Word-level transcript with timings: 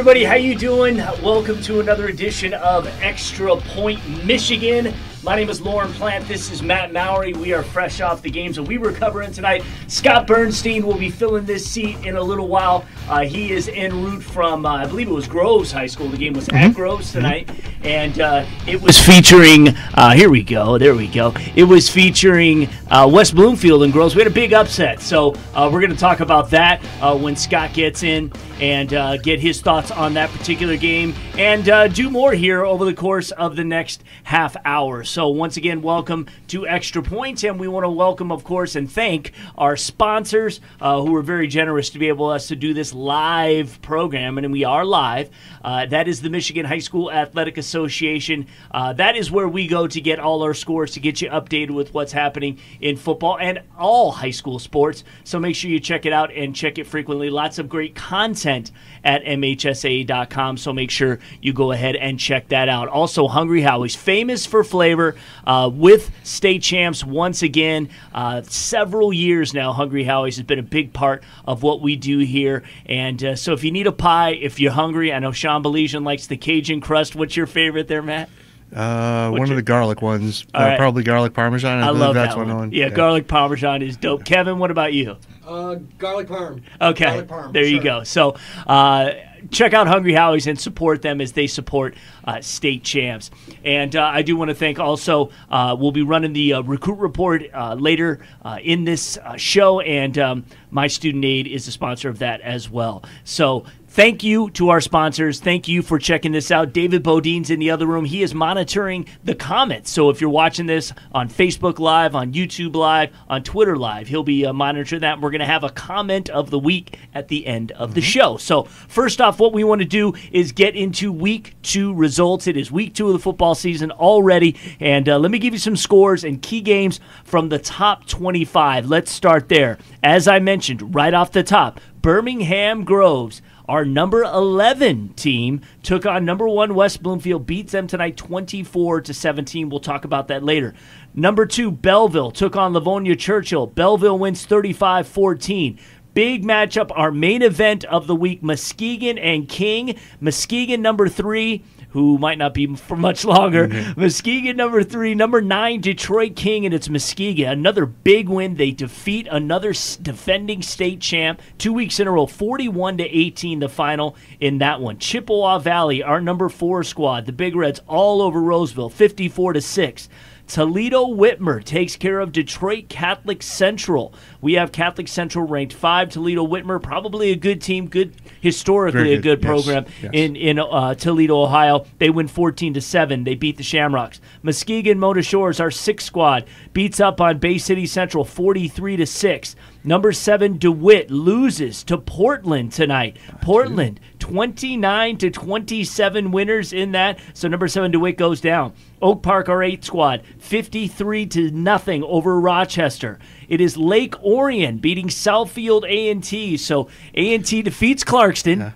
everybody, 0.00 0.24
how 0.24 0.34
you 0.34 0.54
doing? 0.54 0.96
Welcome 1.22 1.60
to 1.60 1.80
another 1.80 2.08
edition 2.08 2.54
of 2.54 2.86
Extra 3.02 3.54
Point 3.54 4.00
Michigan. 4.24 4.94
My 5.22 5.36
name 5.36 5.50
is 5.50 5.60
Lauren 5.60 5.92
Plant. 5.92 6.26
This 6.26 6.50
is 6.50 6.62
Matt 6.62 6.94
Mowery. 6.94 7.34
We 7.34 7.52
are 7.52 7.62
fresh 7.62 8.00
off 8.00 8.22
the 8.22 8.30
games 8.30 8.56
that 8.56 8.62
we 8.62 8.78
were 8.78 8.90
covering 8.90 9.30
tonight. 9.32 9.62
Scott 9.86 10.26
Bernstein 10.26 10.86
will 10.86 10.96
be 10.96 11.10
filling 11.10 11.44
this 11.44 11.70
seat 11.70 11.98
in 12.06 12.16
a 12.16 12.22
little 12.22 12.48
while. 12.48 12.86
Uh, 13.06 13.20
he 13.20 13.52
is 13.52 13.68
en 13.68 14.02
route 14.02 14.22
from, 14.22 14.64
uh, 14.64 14.76
I 14.76 14.86
believe 14.86 15.08
it 15.08 15.12
was 15.12 15.28
Groves 15.28 15.72
High 15.72 15.88
School. 15.88 16.08
The 16.08 16.16
game 16.16 16.32
was 16.32 16.48
at 16.48 16.72
Groves 16.72 17.12
tonight, 17.12 17.50
and 17.82 18.18
uh, 18.18 18.46
it 18.66 18.80
was 18.80 18.98
featuring. 18.98 19.68
Uh, 19.92 20.12
here 20.12 20.30
we 20.30 20.42
go. 20.42 20.78
There 20.78 20.94
we 20.94 21.06
go. 21.06 21.34
It 21.54 21.64
was 21.64 21.90
featuring 21.90 22.70
uh, 22.90 23.06
West 23.12 23.34
Bloomfield 23.34 23.82
and 23.82 23.92
Groves. 23.92 24.14
We 24.14 24.22
had 24.22 24.30
a 24.30 24.34
big 24.34 24.54
upset, 24.54 25.00
so 25.00 25.34
uh, 25.52 25.68
we're 25.70 25.80
going 25.80 25.92
to 25.92 25.98
talk 25.98 26.20
about 26.20 26.48
that 26.50 26.82
uh, 27.02 27.14
when 27.14 27.36
Scott 27.36 27.74
gets 27.74 28.02
in 28.02 28.32
and 28.58 28.94
uh, 28.94 29.18
get 29.18 29.38
his 29.38 29.60
thoughts 29.60 29.90
on 29.90 30.14
that 30.14 30.30
particular 30.30 30.76
game, 30.78 31.14
and 31.36 31.68
uh, 31.68 31.88
do 31.88 32.08
more 32.08 32.32
here 32.32 32.64
over 32.64 32.86
the 32.86 32.94
course 32.94 33.32
of 33.32 33.56
the 33.56 33.64
next 33.64 34.02
half 34.22 34.56
hour. 34.64 35.04
So 35.10 35.26
once 35.26 35.56
again, 35.56 35.82
welcome 35.82 36.28
to 36.46 36.68
Extra 36.68 37.02
Points, 37.02 37.42
and 37.42 37.58
we 37.58 37.66
want 37.66 37.82
to 37.82 37.90
welcome, 37.90 38.30
of 38.30 38.44
course, 38.44 38.76
and 38.76 38.88
thank 38.88 39.32
our 39.58 39.76
sponsors 39.76 40.60
uh, 40.80 41.00
who 41.00 41.10
were 41.10 41.20
very 41.20 41.48
generous 41.48 41.90
to 41.90 41.98
be 41.98 42.06
able 42.06 42.28
us 42.28 42.46
to 42.46 42.54
do 42.54 42.72
this 42.72 42.94
live 42.94 43.82
program, 43.82 44.38
and 44.38 44.52
we 44.52 44.62
are 44.62 44.84
live. 44.84 45.28
Uh, 45.64 45.84
that 45.86 46.06
is 46.06 46.22
the 46.22 46.30
Michigan 46.30 46.64
High 46.64 46.78
School 46.78 47.10
Athletic 47.10 47.58
Association. 47.58 48.46
Uh, 48.70 48.92
that 48.92 49.16
is 49.16 49.32
where 49.32 49.48
we 49.48 49.66
go 49.66 49.88
to 49.88 50.00
get 50.00 50.20
all 50.20 50.44
our 50.44 50.54
scores 50.54 50.92
to 50.92 51.00
get 51.00 51.20
you 51.20 51.28
updated 51.30 51.72
with 51.72 51.92
what's 51.92 52.12
happening 52.12 52.60
in 52.80 52.96
football 52.96 53.36
and 53.40 53.62
all 53.76 54.12
high 54.12 54.30
school 54.30 54.60
sports. 54.60 55.02
So 55.24 55.40
make 55.40 55.56
sure 55.56 55.72
you 55.72 55.80
check 55.80 56.06
it 56.06 56.12
out 56.12 56.32
and 56.32 56.54
check 56.54 56.78
it 56.78 56.86
frequently. 56.86 57.30
Lots 57.30 57.58
of 57.58 57.68
great 57.68 57.96
content 57.96 58.70
at 59.02 59.24
MHSAA.com. 59.24 60.56
So 60.56 60.72
make 60.72 60.92
sure 60.92 61.18
you 61.42 61.52
go 61.52 61.72
ahead 61.72 61.96
and 61.96 62.16
check 62.16 62.48
that 62.50 62.68
out. 62.68 62.86
Also, 62.86 63.26
Hungry 63.26 63.62
Howie's 63.62 63.96
famous 63.96 64.46
for 64.46 64.62
flavor 64.62 64.99
uh, 65.46 65.70
with 65.72 66.10
state 66.22 66.62
champs 66.62 67.04
once 67.04 67.42
again. 67.42 67.88
Uh, 68.14 68.42
several 68.42 69.12
years 69.12 69.54
now, 69.54 69.72
Hungry 69.72 70.04
Howie's 70.04 70.36
has 70.36 70.44
been 70.46 70.58
a 70.58 70.62
big 70.62 70.92
part 70.92 71.22
of 71.46 71.62
what 71.62 71.80
we 71.80 71.96
do 71.96 72.18
here. 72.18 72.62
And 72.86 73.22
uh, 73.22 73.36
so 73.36 73.52
if 73.52 73.64
you 73.64 73.72
need 73.72 73.86
a 73.86 73.92
pie, 73.92 74.30
if 74.32 74.60
you're 74.60 74.72
hungry, 74.72 75.12
I 75.12 75.18
know 75.18 75.32
Sean 75.32 75.62
Belizean 75.62 76.04
likes 76.04 76.26
the 76.26 76.36
Cajun 76.36 76.80
crust. 76.80 77.14
What's 77.14 77.36
your 77.36 77.46
favorite 77.46 77.88
there, 77.88 78.02
Matt? 78.02 78.28
Uh, 78.74 79.30
one 79.30 79.40
your- 79.40 79.50
of 79.50 79.56
the 79.56 79.62
garlic 79.62 80.00
ones, 80.00 80.46
uh, 80.54 80.60
right. 80.60 80.78
probably 80.78 81.02
garlic 81.02 81.34
parmesan. 81.34 81.82
I, 81.82 81.88
I 81.88 81.90
love 81.90 82.14
that's 82.14 82.34
that 82.34 82.38
one. 82.38 82.48
one. 82.48 82.56
on. 82.56 82.72
Yeah, 82.72 82.88
garlic 82.88 83.26
parmesan 83.26 83.82
is 83.82 83.96
dope. 83.96 84.24
Kevin, 84.24 84.60
what 84.60 84.70
about 84.70 84.92
you? 84.92 85.16
Uh, 85.44 85.76
garlic 85.98 86.28
parm. 86.28 86.62
Okay, 86.80 87.04
Garlic 87.04 87.26
parm, 87.26 87.52
there 87.52 87.64
you 87.64 87.82
go. 87.82 88.04
So 88.04 88.36
uh, 88.68 89.10
check 89.50 89.74
out 89.74 89.86
Hungry 89.86 90.12
Howie's 90.12 90.46
and 90.46 90.58
support 90.58 91.02
them 91.02 91.20
as 91.20 91.32
they 91.32 91.46
support 91.46 91.94
uh, 92.24 92.40
state 92.40 92.84
champs. 92.84 93.30
And 93.64 93.94
uh, 93.96 94.04
I 94.04 94.22
do 94.22 94.36
want 94.36 94.48
to 94.50 94.54
thank 94.54 94.78
also, 94.78 95.30
uh, 95.50 95.76
we'll 95.78 95.92
be 95.92 96.02
running 96.02 96.32
the 96.32 96.54
uh, 96.54 96.62
recruit 96.62 96.98
report 96.98 97.44
uh, 97.52 97.74
later 97.74 98.20
uh, 98.44 98.58
in 98.62 98.84
this 98.84 99.18
show, 99.36 99.80
and 99.80 100.18
um, 100.18 100.44
My 100.70 100.86
Student 100.86 101.24
Aid 101.24 101.46
is 101.46 101.66
the 101.66 101.72
sponsor 101.72 102.08
of 102.08 102.18
that 102.20 102.40
as 102.40 102.70
well. 102.70 103.02
So 103.24 103.64
Thank 104.00 104.24
you 104.24 104.48
to 104.52 104.70
our 104.70 104.80
sponsors. 104.80 105.40
Thank 105.40 105.68
you 105.68 105.82
for 105.82 105.98
checking 105.98 106.32
this 106.32 106.50
out. 106.50 106.72
David 106.72 107.02
Bodine's 107.02 107.50
in 107.50 107.60
the 107.60 107.70
other 107.70 107.84
room. 107.84 108.06
He 108.06 108.22
is 108.22 108.34
monitoring 108.34 109.04
the 109.24 109.34
comments. 109.34 109.90
So 109.90 110.08
if 110.08 110.22
you're 110.22 110.30
watching 110.30 110.64
this 110.64 110.90
on 111.12 111.28
Facebook 111.28 111.78
Live, 111.78 112.14
on 112.14 112.32
YouTube 112.32 112.74
Live, 112.74 113.14
on 113.28 113.42
Twitter 113.42 113.76
Live, 113.76 114.08
he'll 114.08 114.22
be 114.22 114.46
uh, 114.46 114.54
monitoring 114.54 115.02
that. 115.02 115.20
We're 115.20 115.28
going 115.28 115.40
to 115.40 115.44
have 115.44 115.64
a 115.64 115.68
comment 115.68 116.30
of 116.30 116.48
the 116.48 116.58
week 116.58 116.98
at 117.12 117.28
the 117.28 117.46
end 117.46 117.72
of 117.72 117.92
the 117.92 118.00
show. 118.00 118.38
So 118.38 118.62
first 118.62 119.20
off, 119.20 119.38
what 119.38 119.52
we 119.52 119.64
want 119.64 119.82
to 119.82 119.86
do 119.86 120.14
is 120.32 120.52
get 120.52 120.74
into 120.76 121.12
week 121.12 121.56
two 121.60 121.92
results. 121.92 122.46
It 122.46 122.56
is 122.56 122.72
week 122.72 122.94
two 122.94 123.08
of 123.08 123.12
the 123.12 123.18
football 123.18 123.54
season 123.54 123.90
already. 123.90 124.56
And 124.80 125.10
uh, 125.10 125.18
let 125.18 125.30
me 125.30 125.38
give 125.38 125.52
you 125.52 125.58
some 125.58 125.76
scores 125.76 126.24
and 126.24 126.40
key 126.40 126.62
games 126.62 127.00
from 127.22 127.50
the 127.50 127.58
top 127.58 128.06
25. 128.06 128.86
Let's 128.86 129.10
start 129.10 129.50
there. 129.50 129.76
As 130.02 130.26
I 130.26 130.38
mentioned 130.38 130.94
right 130.94 131.12
off 131.12 131.32
the 131.32 131.42
top, 131.42 131.82
Birmingham 132.00 132.84
Groves 132.84 133.42
our 133.68 133.84
number 133.84 134.22
11 134.22 135.14
team 135.14 135.60
took 135.82 136.06
on 136.06 136.24
number 136.24 136.48
1 136.48 136.74
West 136.74 137.02
Bloomfield 137.02 137.46
beats 137.46 137.72
them 137.72 137.86
tonight 137.86 138.16
24 138.16 139.02
to 139.02 139.14
17 139.14 139.68
we'll 139.68 139.80
talk 139.80 140.04
about 140.04 140.28
that 140.28 140.42
later. 140.42 140.74
Number 141.14 141.46
2 141.46 141.70
Belleville 141.70 142.30
took 142.30 142.56
on 142.56 142.72
Livonia 142.72 143.16
Churchill. 143.16 143.66
Belleville 143.66 144.18
wins 144.18 144.46
35-14 144.46 145.78
Big 146.12 146.44
matchup, 146.44 146.90
our 146.96 147.12
main 147.12 147.40
event 147.40 147.84
of 147.84 148.08
the 148.08 148.16
week 148.16 148.42
Muskegon 148.42 149.16
and 149.16 149.48
King. 149.48 149.96
Muskegon, 150.20 150.82
number 150.82 151.08
three, 151.08 151.62
who 151.90 152.18
might 152.18 152.38
not 152.38 152.54
be 152.54 152.74
for 152.74 152.96
much 152.96 153.24
longer. 153.24 153.68
Mm-hmm. 153.68 154.00
Muskegon 154.00 154.56
number 154.56 154.82
three, 154.82 155.14
number 155.14 155.40
nine, 155.40 155.80
Detroit 155.80 156.36
King, 156.36 156.64
and 156.64 156.74
it's 156.74 156.88
Muskegon. 156.88 157.48
Another 157.50 157.86
big 157.86 158.28
win. 158.28 158.56
They 158.56 158.70
defeat 158.70 159.26
another 159.30 159.72
defending 160.02 160.62
state 160.62 161.00
champ 161.00 161.40
two 161.58 161.72
weeks 161.72 162.00
in 162.00 162.06
a 162.06 162.10
row, 162.10 162.26
41 162.26 162.98
to 162.98 163.04
18, 163.04 163.60
the 163.60 163.68
final 163.68 164.16
in 164.40 164.58
that 164.58 164.80
one. 164.80 164.98
Chippewa 164.98 165.58
Valley, 165.58 166.02
our 166.02 166.20
number 166.20 166.48
four 166.48 166.84
squad, 166.84 167.26
the 167.26 167.32
Big 167.32 167.54
Reds 167.54 167.80
all 167.86 168.22
over 168.22 168.40
Roseville, 168.40 168.90
54 168.90 169.54
to 169.54 169.60
6. 169.60 170.08
Toledo 170.50 171.06
Whitmer 171.06 171.62
takes 171.62 171.94
care 171.94 172.18
of 172.18 172.32
Detroit 172.32 172.88
Catholic 172.88 173.40
Central. 173.40 174.12
We 174.40 174.54
have 174.54 174.72
Catholic 174.72 175.08
Central 175.08 175.46
ranked 175.46 175.72
five. 175.72 176.10
Toledo 176.10 176.46
Whitmer, 176.46 176.82
probably 176.82 177.30
a 177.30 177.36
good 177.36 177.60
team, 177.60 177.88
good 177.88 178.14
historically 178.40 179.02
Very 179.02 179.14
a 179.14 179.16
good 179.16 179.40
good, 179.40 179.42
yes, 179.42 179.48
program 179.48 179.86
yes. 180.02 180.10
in 180.12 180.36
in 180.36 180.58
uh, 180.58 180.94
Toledo, 180.94 181.42
Ohio. 181.42 181.86
They 181.98 182.10
win 182.10 182.28
14 182.28 182.74
to 182.74 182.80
seven. 182.80 183.24
They 183.24 183.34
beat 183.34 183.56
the 183.56 183.62
Shamrocks. 183.62 184.20
Muskegon 184.42 184.98
Mona 184.98 185.22
Shores, 185.22 185.60
our 185.60 185.70
sixth 185.70 186.06
squad, 186.06 186.46
beats 186.72 187.00
up 187.00 187.20
on 187.20 187.38
Bay 187.38 187.58
City 187.58 187.86
Central 187.86 188.24
43 188.24 188.96
to 188.96 189.06
six. 189.06 189.56
Number 189.82 190.12
seven 190.12 190.58
DeWitt 190.58 191.10
loses 191.10 191.82
to 191.84 191.96
Portland 191.96 192.72
tonight. 192.72 193.16
Portland 193.40 193.98
29 194.18 195.16
to 195.18 195.30
27 195.30 196.30
winners 196.30 196.72
in 196.72 196.92
that. 196.92 197.18
So 197.32 197.48
number 197.48 197.66
seven 197.66 197.90
DeWitt 197.90 198.18
goes 198.18 198.40
down. 198.42 198.74
Oak 199.00 199.22
Park, 199.22 199.48
our 199.48 199.62
eight 199.62 199.82
squad, 199.82 200.22
53 200.38 201.26
to 201.26 201.50
nothing 201.50 202.04
over 202.04 202.38
Rochester. 202.38 203.18
It 203.48 203.60
is 203.60 203.78
Lake 203.78 204.14
Orion 204.30 204.78
beating 204.78 205.08
Southfield 205.08 205.84
A&T. 205.84 206.56
So 206.56 206.88
A&T 207.14 207.62
defeats 207.62 208.04
Clarkston 208.04 208.74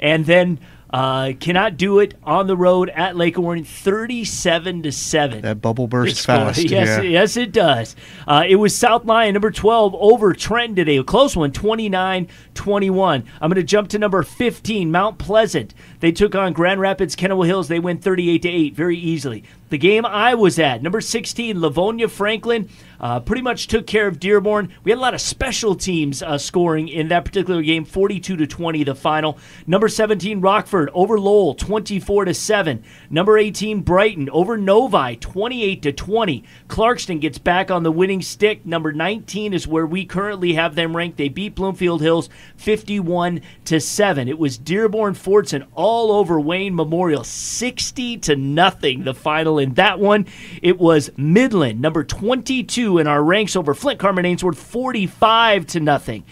and 0.00 0.26
then 0.26 0.58
uh, 0.90 1.32
cannot 1.38 1.76
do 1.76 1.98
it 1.98 2.14
on 2.24 2.46
the 2.46 2.56
road 2.56 2.88
at 2.88 3.14
Lake 3.14 3.38
Orion, 3.38 3.64
thirty-seven 3.64 4.82
to 4.84 4.92
seven. 4.92 5.42
That 5.42 5.60
bubble 5.60 5.86
bursts 5.86 6.24
fast. 6.24 6.62
Yes, 6.62 6.88
yeah. 6.88 7.02
yes, 7.02 7.36
it 7.36 7.52
does. 7.52 7.94
Uh, 8.26 8.44
it 8.48 8.56
was 8.56 8.74
South 8.74 9.04
Lyon, 9.04 9.34
number 9.34 9.50
12, 9.50 9.94
over 9.94 10.32
Trenton 10.32 10.76
today. 10.76 10.96
A 10.96 11.04
close 11.04 11.36
one, 11.36 11.52
29 11.52 12.28
21. 12.54 13.24
I'm 13.40 13.50
going 13.50 13.56
to 13.56 13.62
jump 13.62 13.90
to 13.90 13.98
number 13.98 14.22
15, 14.22 14.90
Mount 14.90 15.18
Pleasant. 15.18 15.74
They 16.00 16.12
took 16.12 16.34
on 16.34 16.52
Grand 16.52 16.80
Rapids, 16.80 17.16
Kenowa 17.16 17.46
Hills. 17.46 17.68
They 17.68 17.80
win 17.80 17.98
38 17.98 18.42
to 18.42 18.48
8, 18.48 18.74
very 18.74 18.96
easily. 18.96 19.44
The 19.70 19.78
game 19.78 20.06
I 20.06 20.34
was 20.34 20.58
at, 20.58 20.82
number 20.82 21.02
16, 21.02 21.60
Livonia 21.60 22.08
Franklin, 22.08 22.70
uh, 23.00 23.20
pretty 23.20 23.42
much 23.42 23.66
took 23.66 23.86
care 23.86 24.06
of 24.06 24.18
Dearborn. 24.18 24.72
We 24.82 24.90
had 24.90 24.98
a 24.98 25.00
lot 25.00 25.12
of 25.12 25.20
special 25.20 25.74
teams 25.74 26.22
uh, 26.22 26.38
scoring 26.38 26.88
in 26.88 27.08
that 27.08 27.26
particular 27.26 27.60
game, 27.62 27.84
42 27.84 28.36
to 28.36 28.46
20, 28.46 28.84
the 28.84 28.94
final. 28.94 29.38
Number 29.66 29.88
17, 29.88 30.40
Rockford 30.40 30.88
over 30.94 31.20
Lowell, 31.20 31.54
24 31.54 32.26
to 32.26 32.34
7. 32.34 32.82
Number 33.10 33.36
18, 33.36 33.82
Brighton 33.82 34.30
over 34.30 34.56
Novi, 34.56 35.16
28 35.16 35.82
to 35.82 35.92
20. 35.92 36.44
Clarkston 36.68 37.20
gets 37.20 37.38
back 37.38 37.70
on 37.70 37.82
the 37.82 37.92
winning 37.92 38.22
stick. 38.22 38.64
Number 38.64 38.92
19 38.92 39.52
is 39.52 39.68
where 39.68 39.86
we 39.86 40.06
currently 40.06 40.54
have 40.54 40.74
them 40.74 40.96
ranked. 40.96 41.18
They 41.18 41.28
beat 41.28 41.54
Bloomfield 41.54 42.00
Hills 42.00 42.30
51 42.56 43.42
to 43.66 43.80
7. 43.80 44.28
It 44.28 44.38
was 44.38 44.56
Dearborn 44.56 45.12
Fordson 45.12 45.66
all 45.74 45.87
over 45.88 46.38
Wayne 46.38 46.74
Memorial, 46.74 47.24
60 47.24 48.18
to 48.18 48.36
nothing. 48.36 49.04
The 49.04 49.14
final 49.14 49.58
in 49.58 49.74
that 49.74 49.98
one. 49.98 50.26
It 50.62 50.78
was 50.78 51.10
Midland, 51.16 51.80
number 51.80 52.04
22 52.04 52.98
in 52.98 53.06
our 53.06 53.22
ranks 53.22 53.56
over 53.56 53.74
Flint 53.74 53.98
Carman 53.98 54.26
Ainsworth, 54.26 54.58
45 54.58 55.66
to 55.68 55.80
nothing. 55.80 56.24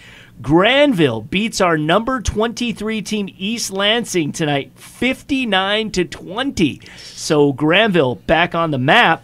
Grandville 0.43 1.23
beats 1.23 1.63
our 1.63 1.79
number 1.79 2.21
23 2.21 3.01
team 3.01 3.35
East 3.39 3.71
Lansing 3.71 4.33
tonight 4.33 4.73
59 4.75 5.91
to 5.93 6.05
20. 6.05 6.81
So 6.99 7.55
Grandville 7.55 8.17
back 8.17 8.55
on 8.55 8.71
the 8.71 8.79
map 8.79 9.23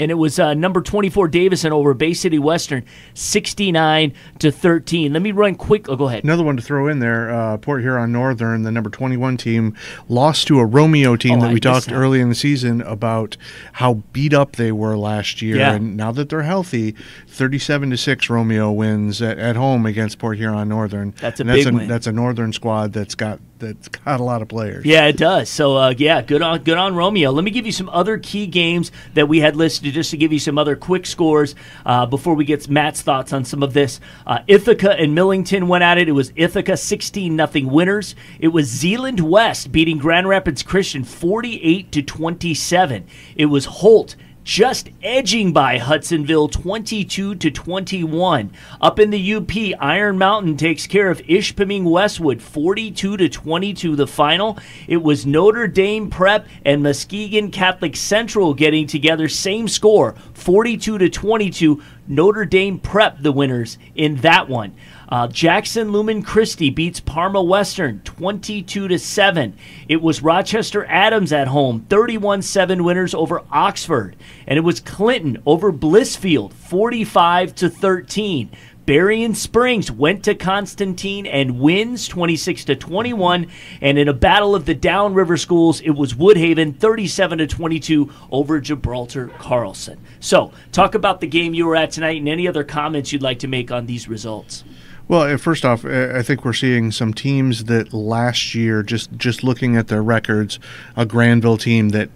and 0.00 0.10
it 0.10 0.14
was 0.14 0.38
uh, 0.38 0.54
number 0.54 0.80
24 0.80 1.28
Davison 1.28 1.72
over 1.72 1.94
Bay 1.94 2.14
City 2.14 2.38
Western 2.38 2.84
69 3.14 4.12
to 4.38 4.50
13. 4.50 5.12
Let 5.12 5.22
me 5.22 5.32
run 5.32 5.54
quick. 5.54 5.88
Oh, 5.88 5.96
go 5.96 6.08
ahead. 6.08 6.24
Another 6.24 6.44
one 6.44 6.56
to 6.56 6.62
throw 6.62 6.88
in 6.88 6.98
there, 6.98 7.30
uh, 7.30 7.56
Port 7.58 7.82
Huron 7.82 8.12
Northern, 8.12 8.62
the 8.62 8.70
number 8.72 8.90
21 8.90 9.36
team, 9.36 9.76
lost 10.08 10.46
to 10.48 10.58
a 10.60 10.66
Romeo 10.66 11.16
team 11.16 11.38
Oh, 11.38 11.42
that 11.42 11.50
I 11.50 11.54
we 11.54 11.60
talked 11.60 11.86
that. 11.86 11.94
early 11.94 12.20
in 12.20 12.28
the 12.28 12.34
season 12.34 12.80
about 12.82 13.36
how 13.74 13.94
beat 14.12 14.32
up 14.34 14.56
they 14.56 14.72
were 14.72 14.96
last 14.96 15.42
year. 15.42 15.56
Yeah. 15.56 15.74
And 15.74 15.96
now 15.96 16.12
that 16.12 16.28
they're 16.28 16.42
healthy, 16.42 16.94
37 17.28 17.90
to 17.90 17.96
6 17.96 18.30
Romeo 18.30 18.70
wins 18.72 19.20
at, 19.22 19.38
at 19.38 19.56
home 19.56 19.86
against 19.86 20.18
Port 20.18 20.38
Huron 20.38 20.68
Northern. 20.68 21.14
That's 21.20 21.40
a 21.40 21.42
And 21.42 21.50
that's 21.50 21.64
big 21.64 21.74
a, 21.74 21.76
win. 21.76 21.88
That's 21.88 22.06
a 22.06 22.12
Northern 22.12 22.52
squad 22.52 22.92
that's 22.92 23.14
got 23.14 23.40
that's 23.58 23.88
got 23.88 24.20
a 24.20 24.22
lot 24.22 24.42
of 24.42 24.48
players. 24.48 24.84
Yeah, 24.84 25.06
it 25.06 25.16
does. 25.16 25.48
So 25.48 25.76
uh, 25.76 25.94
yeah, 25.96 26.22
good 26.22 26.42
on 26.42 26.62
good 26.62 26.78
on 26.78 26.94
Romeo. 26.94 27.30
Let 27.30 27.44
me 27.44 27.50
give 27.50 27.66
you 27.66 27.72
some 27.72 27.88
other 27.88 28.18
key 28.18 28.46
games 28.46 28.90
that 29.14 29.28
we 29.28 29.40
had 29.40 29.56
listed 29.56 29.94
just 29.94 30.10
to 30.10 30.16
give 30.16 30.32
you 30.32 30.38
some 30.38 30.58
other 30.58 30.76
quick 30.76 31.06
scores 31.06 31.54
uh, 31.84 32.06
before 32.06 32.34
we 32.34 32.44
get 32.44 32.68
Matt's 32.68 33.02
thoughts 33.02 33.32
on 33.32 33.44
some 33.44 33.62
of 33.62 33.72
this. 33.72 34.00
Uh, 34.26 34.40
Ithaca 34.46 34.92
and 34.92 35.14
Millington 35.14 35.68
went 35.68 35.84
at 35.84 35.98
it. 35.98 36.08
It 36.08 36.12
was 36.12 36.32
Ithaca 36.36 36.76
16 36.76 37.34
nothing 37.34 37.68
winners. 37.68 38.14
It 38.38 38.48
was 38.48 38.66
Zeeland 38.66 39.20
West 39.20 39.72
beating 39.72 39.98
Grand 39.98 40.28
Rapids 40.28 40.62
Christian 40.62 41.04
48 41.04 41.92
to 41.92 42.02
27. 42.02 43.06
It 43.36 43.46
was 43.46 43.64
Holt 43.66 44.16
just 44.48 44.88
edging 45.02 45.52
by 45.52 45.76
Hudsonville 45.76 46.48
22 46.48 47.34
to 47.34 47.50
21. 47.50 48.50
Up 48.80 48.98
in 48.98 49.10
the 49.10 49.34
UP, 49.34 49.50
Iron 49.78 50.16
Mountain 50.16 50.56
takes 50.56 50.86
care 50.86 51.10
of 51.10 51.20
Ishpeming 51.24 51.84
Westwood 51.84 52.40
42 52.40 53.18
to 53.18 53.28
22 53.28 53.94
the 53.94 54.06
final. 54.06 54.58
It 54.86 55.02
was 55.02 55.26
Notre 55.26 55.66
Dame 55.66 56.08
Prep 56.08 56.46
and 56.64 56.82
Muskegon 56.82 57.50
Catholic 57.50 57.94
Central 57.94 58.54
getting 58.54 58.86
together 58.86 59.28
same 59.28 59.68
score 59.68 60.14
42 60.32 60.96
to 60.96 61.10
22. 61.10 61.82
Notre 62.08 62.46
Dame 62.46 62.78
Prep 62.78 63.20
the 63.20 63.32
winners 63.32 63.76
in 63.94 64.16
that 64.16 64.48
one. 64.48 64.74
Uh, 65.08 65.28
Jackson 65.28 65.92
Lumen 65.92 66.22
Christi 66.22 66.70
beats 66.70 67.00
Parma 67.00 67.42
Western 67.42 68.00
22 68.00 68.88
to 68.88 68.98
7. 68.98 69.56
It 69.88 70.02
was 70.02 70.22
Rochester 70.22 70.84
Adams 70.86 71.32
at 71.32 71.48
home 71.48 71.86
31-7 71.88 72.82
winners 72.82 73.14
over 73.14 73.42
Oxford 73.50 74.16
and 74.46 74.56
it 74.56 74.62
was 74.62 74.80
Clinton 74.80 75.42
over 75.46 75.72
Blissfield 75.72 76.52
45 76.54 77.54
to 77.56 77.68
13. 77.68 78.50
Berrien 78.88 79.34
Springs 79.34 79.90
went 79.90 80.24
to 80.24 80.34
Constantine 80.34 81.26
and 81.26 81.60
wins 81.60 82.08
26 82.08 82.64
to 82.64 82.74
21. 82.74 83.48
And 83.82 83.98
in 83.98 84.08
a 84.08 84.14
battle 84.14 84.54
of 84.54 84.64
the 84.64 84.74
downriver 84.74 85.36
schools, 85.36 85.82
it 85.82 85.90
was 85.90 86.14
Woodhaven 86.14 86.74
37 86.74 87.36
to 87.36 87.46
22 87.46 88.10
over 88.30 88.60
Gibraltar 88.60 89.28
Carlson. 89.38 90.00
So, 90.20 90.52
talk 90.72 90.94
about 90.94 91.20
the 91.20 91.26
game 91.26 91.54
you 91.54 91.66
were 91.66 91.76
at 91.76 91.90
tonight 91.90 92.18
and 92.18 92.28
any 92.28 92.48
other 92.48 92.64
comments 92.64 93.12
you'd 93.12 93.22
like 93.22 93.38
to 93.40 93.48
make 93.48 93.70
on 93.70 93.86
these 93.86 94.08
results. 94.08 94.64
Well, 95.08 95.22
uh, 95.22 95.38
first 95.38 95.64
off, 95.64 95.86
uh, 95.86 96.12
I 96.14 96.22
think 96.22 96.44
we're 96.44 96.52
seeing 96.52 96.90
some 96.90 97.14
teams 97.14 97.64
that 97.64 97.94
last 97.94 98.54
year, 98.54 98.82
just 98.82 99.10
just 99.16 99.42
looking 99.42 99.74
at 99.74 99.88
their 99.88 100.02
records, 100.02 100.58
a 100.96 101.06
Grandville 101.06 101.56
team 101.56 101.90
that 101.90 102.10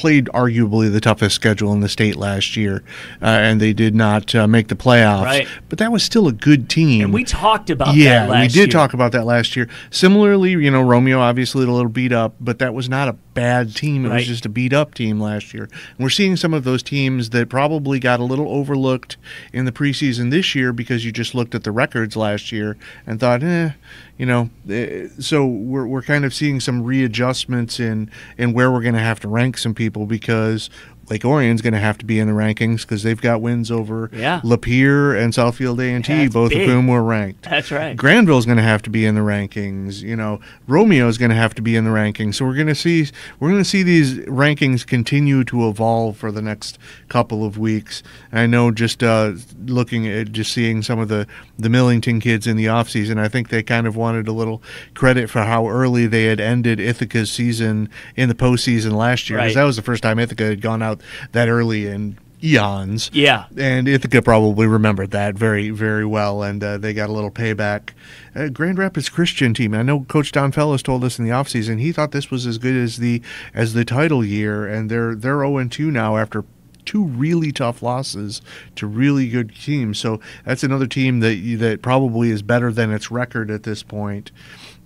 played 0.00 0.26
arguably 0.26 0.90
the 0.90 1.00
toughest 1.00 1.34
schedule 1.34 1.72
in 1.72 1.80
the 1.80 1.88
state 1.88 2.16
last 2.16 2.56
year, 2.56 2.82
uh, 3.22 3.26
and 3.26 3.60
they 3.60 3.72
did 3.72 3.94
not 3.94 4.34
uh, 4.34 4.46
make 4.46 4.68
the 4.68 4.74
playoffs. 4.74 5.24
Right. 5.24 5.46
But 5.68 5.78
that 5.78 5.92
was 5.92 6.02
still 6.02 6.26
a 6.26 6.32
good 6.32 6.70
team. 6.70 7.04
And 7.04 7.12
we 7.14 7.24
talked 7.24 7.68
about 7.70 7.94
yeah, 7.94 8.20
that 8.26 8.30
last 8.30 8.42
we 8.42 8.48
did 8.48 8.56
year. 8.56 8.66
talk 8.68 8.94
about 8.94 9.12
that 9.12 9.26
last 9.26 9.56
year. 9.56 9.68
Similarly, 9.90 10.52
you 10.52 10.70
know, 10.70 10.82
Romeo 10.82 11.20
obviously 11.20 11.64
a 11.66 11.70
little 11.70 11.90
beat 11.90 12.12
up, 12.12 12.34
but 12.40 12.58
that 12.60 12.72
was 12.74 12.88
not 12.88 13.08
a 13.08 13.12
bad 13.34 13.76
team. 13.76 14.04
It 14.06 14.08
Right. 14.08 14.14
was 14.16 14.26
just 14.26 14.46
a 14.46 14.48
beat 14.48 14.72
up 14.72 14.94
team 14.94 15.20
last 15.20 15.52
year. 15.54 15.64
And 15.64 15.98
we're 15.98 16.08
seeing 16.10 16.36
some 16.36 16.54
of 16.54 16.64
those 16.64 16.82
teams 16.82 17.30
that 17.30 17.48
probably 17.48 17.98
got 18.00 18.20
a 18.20 18.24
little 18.24 18.48
overlooked 18.48 19.16
in 19.52 19.66
the 19.66 19.72
preseason 19.72 20.30
this 20.30 20.54
year 20.54 20.72
because 20.72 21.04
you 21.04 21.12
just 21.12 21.34
looked 21.34 21.54
at 21.54 21.62
the 21.64 21.70
records 21.72 22.16
last 22.16 22.50
year 22.52 22.76
and 23.06 23.20
thought, 23.20 23.42
eh, 23.42 23.70
you 24.18 24.26
know. 24.26 24.50
eh, 24.68 25.08
So 25.18 25.46
we're 25.46 25.86
we're 25.86 26.02
kind 26.02 26.24
of 26.24 26.32
seeing 26.34 26.60
some 26.60 26.82
readjustments 26.82 27.78
in 27.80 28.10
in 28.38 28.52
where 28.52 28.70
we're 28.70 28.82
going 28.82 28.94
to 28.94 29.00
have 29.00 29.20
to 29.20 29.28
rank 29.28 29.58
some 29.58 29.74
people 29.74 29.89
because. 30.06 30.70
Lake 31.10 31.24
Orion's 31.24 31.60
going 31.60 31.74
to 31.74 31.80
have 31.80 31.98
to 31.98 32.04
be 32.06 32.18
in 32.20 32.28
the 32.28 32.32
rankings 32.32 32.82
because 32.82 33.02
they've 33.02 33.20
got 33.20 33.40
wins 33.42 33.70
over 33.70 34.10
Yeah. 34.12 34.40
Lapeer 34.42 35.20
and 35.20 35.32
Southfield 35.32 35.78
A 35.84 35.92
and 35.92 36.04
T, 36.04 36.28
both 36.28 36.50
big. 36.50 36.62
of 36.62 36.68
whom 36.68 36.86
were 36.86 37.02
ranked. 37.02 37.42
That's 37.42 37.70
right. 37.70 37.96
Grandville's 37.96 38.46
going 38.46 38.58
to 38.58 38.62
have 38.62 38.82
to 38.82 38.90
be 38.90 39.04
in 39.04 39.14
the 39.16 39.20
rankings. 39.20 40.02
You 40.02 40.16
know, 40.16 40.40
Romeo's 40.68 41.18
going 41.18 41.30
to 41.30 41.36
have 41.36 41.54
to 41.56 41.62
be 41.62 41.74
in 41.76 41.84
the 41.84 41.90
rankings. 41.90 42.36
So 42.36 42.44
we're 42.44 42.54
going 42.54 42.66
to 42.68 42.74
see 42.74 43.08
we're 43.40 43.50
going 43.50 43.60
to 43.62 43.68
see 43.68 43.82
these 43.82 44.18
rankings 44.26 44.86
continue 44.86 45.44
to 45.44 45.68
evolve 45.68 46.16
for 46.16 46.30
the 46.30 46.42
next 46.42 46.78
couple 47.08 47.44
of 47.44 47.58
weeks. 47.58 48.02
I 48.32 48.46
know 48.46 48.70
just 48.70 49.02
uh, 49.02 49.32
looking 49.66 50.06
at 50.06 50.32
just 50.32 50.52
seeing 50.52 50.82
some 50.82 50.98
of 50.98 51.08
the 51.08 51.26
the 51.58 51.68
Millington 51.68 52.20
kids 52.20 52.46
in 52.46 52.56
the 52.56 52.66
offseason, 52.66 53.18
I 53.18 53.28
think 53.28 53.48
they 53.48 53.62
kind 53.62 53.86
of 53.86 53.96
wanted 53.96 54.28
a 54.28 54.32
little 54.32 54.62
credit 54.94 55.28
for 55.28 55.42
how 55.42 55.68
early 55.68 56.06
they 56.06 56.24
had 56.24 56.40
ended 56.40 56.80
Ithaca's 56.80 57.30
season 57.30 57.88
in 58.16 58.28
the 58.28 58.34
postseason 58.34 58.92
last 58.92 59.28
year. 59.28 59.38
'cause 59.38 59.46
Right. 59.48 59.54
that 59.56 59.64
was 59.64 59.76
the 59.76 59.82
first 59.82 60.02
time 60.02 60.18
Ithaca 60.18 60.44
had 60.44 60.60
gone 60.60 60.82
out 60.82 60.99
that 61.32 61.48
early 61.48 61.86
in 61.86 62.18
eons. 62.42 63.10
Yeah. 63.12 63.46
And 63.56 63.86
Ithaca 63.88 64.22
probably 64.22 64.66
remembered 64.66 65.10
that 65.10 65.34
very, 65.34 65.70
very 65.70 66.04
well, 66.04 66.42
and 66.42 66.62
uh, 66.62 66.78
they 66.78 66.94
got 66.94 67.10
a 67.10 67.12
little 67.12 67.30
payback. 67.30 67.90
Uh, 68.34 68.48
Grand 68.48 68.78
Rapids 68.78 69.08
Christian 69.08 69.54
team. 69.54 69.74
I 69.74 69.82
know 69.82 70.00
Coach 70.00 70.32
Don 70.32 70.52
Fellows 70.52 70.82
told 70.82 71.04
us 71.04 71.18
in 71.18 71.24
the 71.24 71.30
offseason 71.30 71.80
he 71.80 71.92
thought 71.92 72.12
this 72.12 72.30
was 72.30 72.46
as 72.46 72.58
good 72.58 72.76
as 72.76 72.96
the 72.98 73.22
as 73.54 73.74
the 73.74 73.84
title 73.84 74.24
year, 74.24 74.66
and 74.66 74.90
they're 74.90 75.14
they're 75.14 75.40
zero 75.40 75.64
two 75.68 75.90
now 75.90 76.16
after 76.16 76.44
two 76.84 77.04
really 77.04 77.52
tough 77.52 77.82
losses 77.82 78.40
to 78.74 78.86
really 78.86 79.28
good 79.28 79.54
teams. 79.54 79.98
So 79.98 80.20
that's 80.44 80.64
another 80.64 80.86
team 80.86 81.20
that 81.20 81.36
you, 81.36 81.56
that 81.58 81.82
probably 81.82 82.30
is 82.30 82.42
better 82.42 82.72
than 82.72 82.90
its 82.90 83.10
record 83.10 83.50
at 83.50 83.64
this 83.64 83.82
point. 83.82 84.32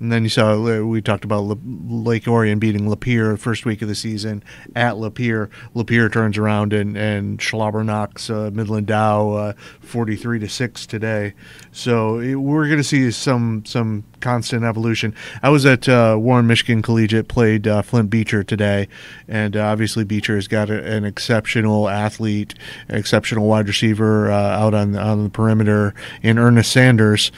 And 0.04 0.12
then 0.12 0.22
you 0.22 0.28
saw 0.28 0.52
uh, 0.52 0.84
we 0.84 1.00
talked 1.00 1.24
about 1.24 1.44
La- 1.44 1.56
Lake 1.64 2.28
Orion 2.28 2.58
beating 2.58 2.82
Lapeer 2.82 3.38
first 3.38 3.64
week 3.64 3.80
of 3.80 3.88
the 3.88 3.94
season 3.94 4.44
at 4.76 4.96
Lapeer. 4.96 5.48
Lapeer 5.74 6.12
turns 6.12 6.36
around 6.36 6.74
and 6.74 6.94
and 6.94 7.38
Schlauber 7.38 7.82
knocks 7.82 8.28
uh, 8.28 8.50
Midland 8.52 8.86
Dow 8.86 9.32
uh, 9.32 9.52
forty 9.80 10.14
three 10.14 10.38
to 10.40 10.46
six 10.46 10.84
today. 10.84 11.32
So 11.72 12.18
it, 12.18 12.34
we're 12.34 12.66
going 12.66 12.76
to 12.76 12.84
see 12.84 13.10
some 13.12 13.64
some 13.64 14.04
constant 14.20 14.62
evolution. 14.62 15.14
I 15.42 15.48
was 15.48 15.64
at 15.64 15.88
uh, 15.88 16.18
Warren 16.20 16.46
Michigan 16.46 16.82
Collegiate, 16.82 17.28
played 17.28 17.66
uh, 17.66 17.80
Flint 17.80 18.10
Beecher 18.10 18.44
today, 18.44 18.88
and 19.26 19.56
uh, 19.56 19.64
obviously 19.64 20.04
Beecher 20.04 20.34
has 20.34 20.48
got 20.48 20.68
a, 20.68 20.84
an 20.84 21.06
exceptional 21.06 21.88
athlete, 21.88 22.52
exceptional 22.90 23.48
wide 23.48 23.68
receiver 23.68 24.30
out 24.30 24.74
on 24.74 24.94
on 24.98 25.24
the 25.24 25.30
perimeter 25.30 25.94
in 26.22 26.38
Ernest 26.38 26.72
Sanders. 26.72 27.32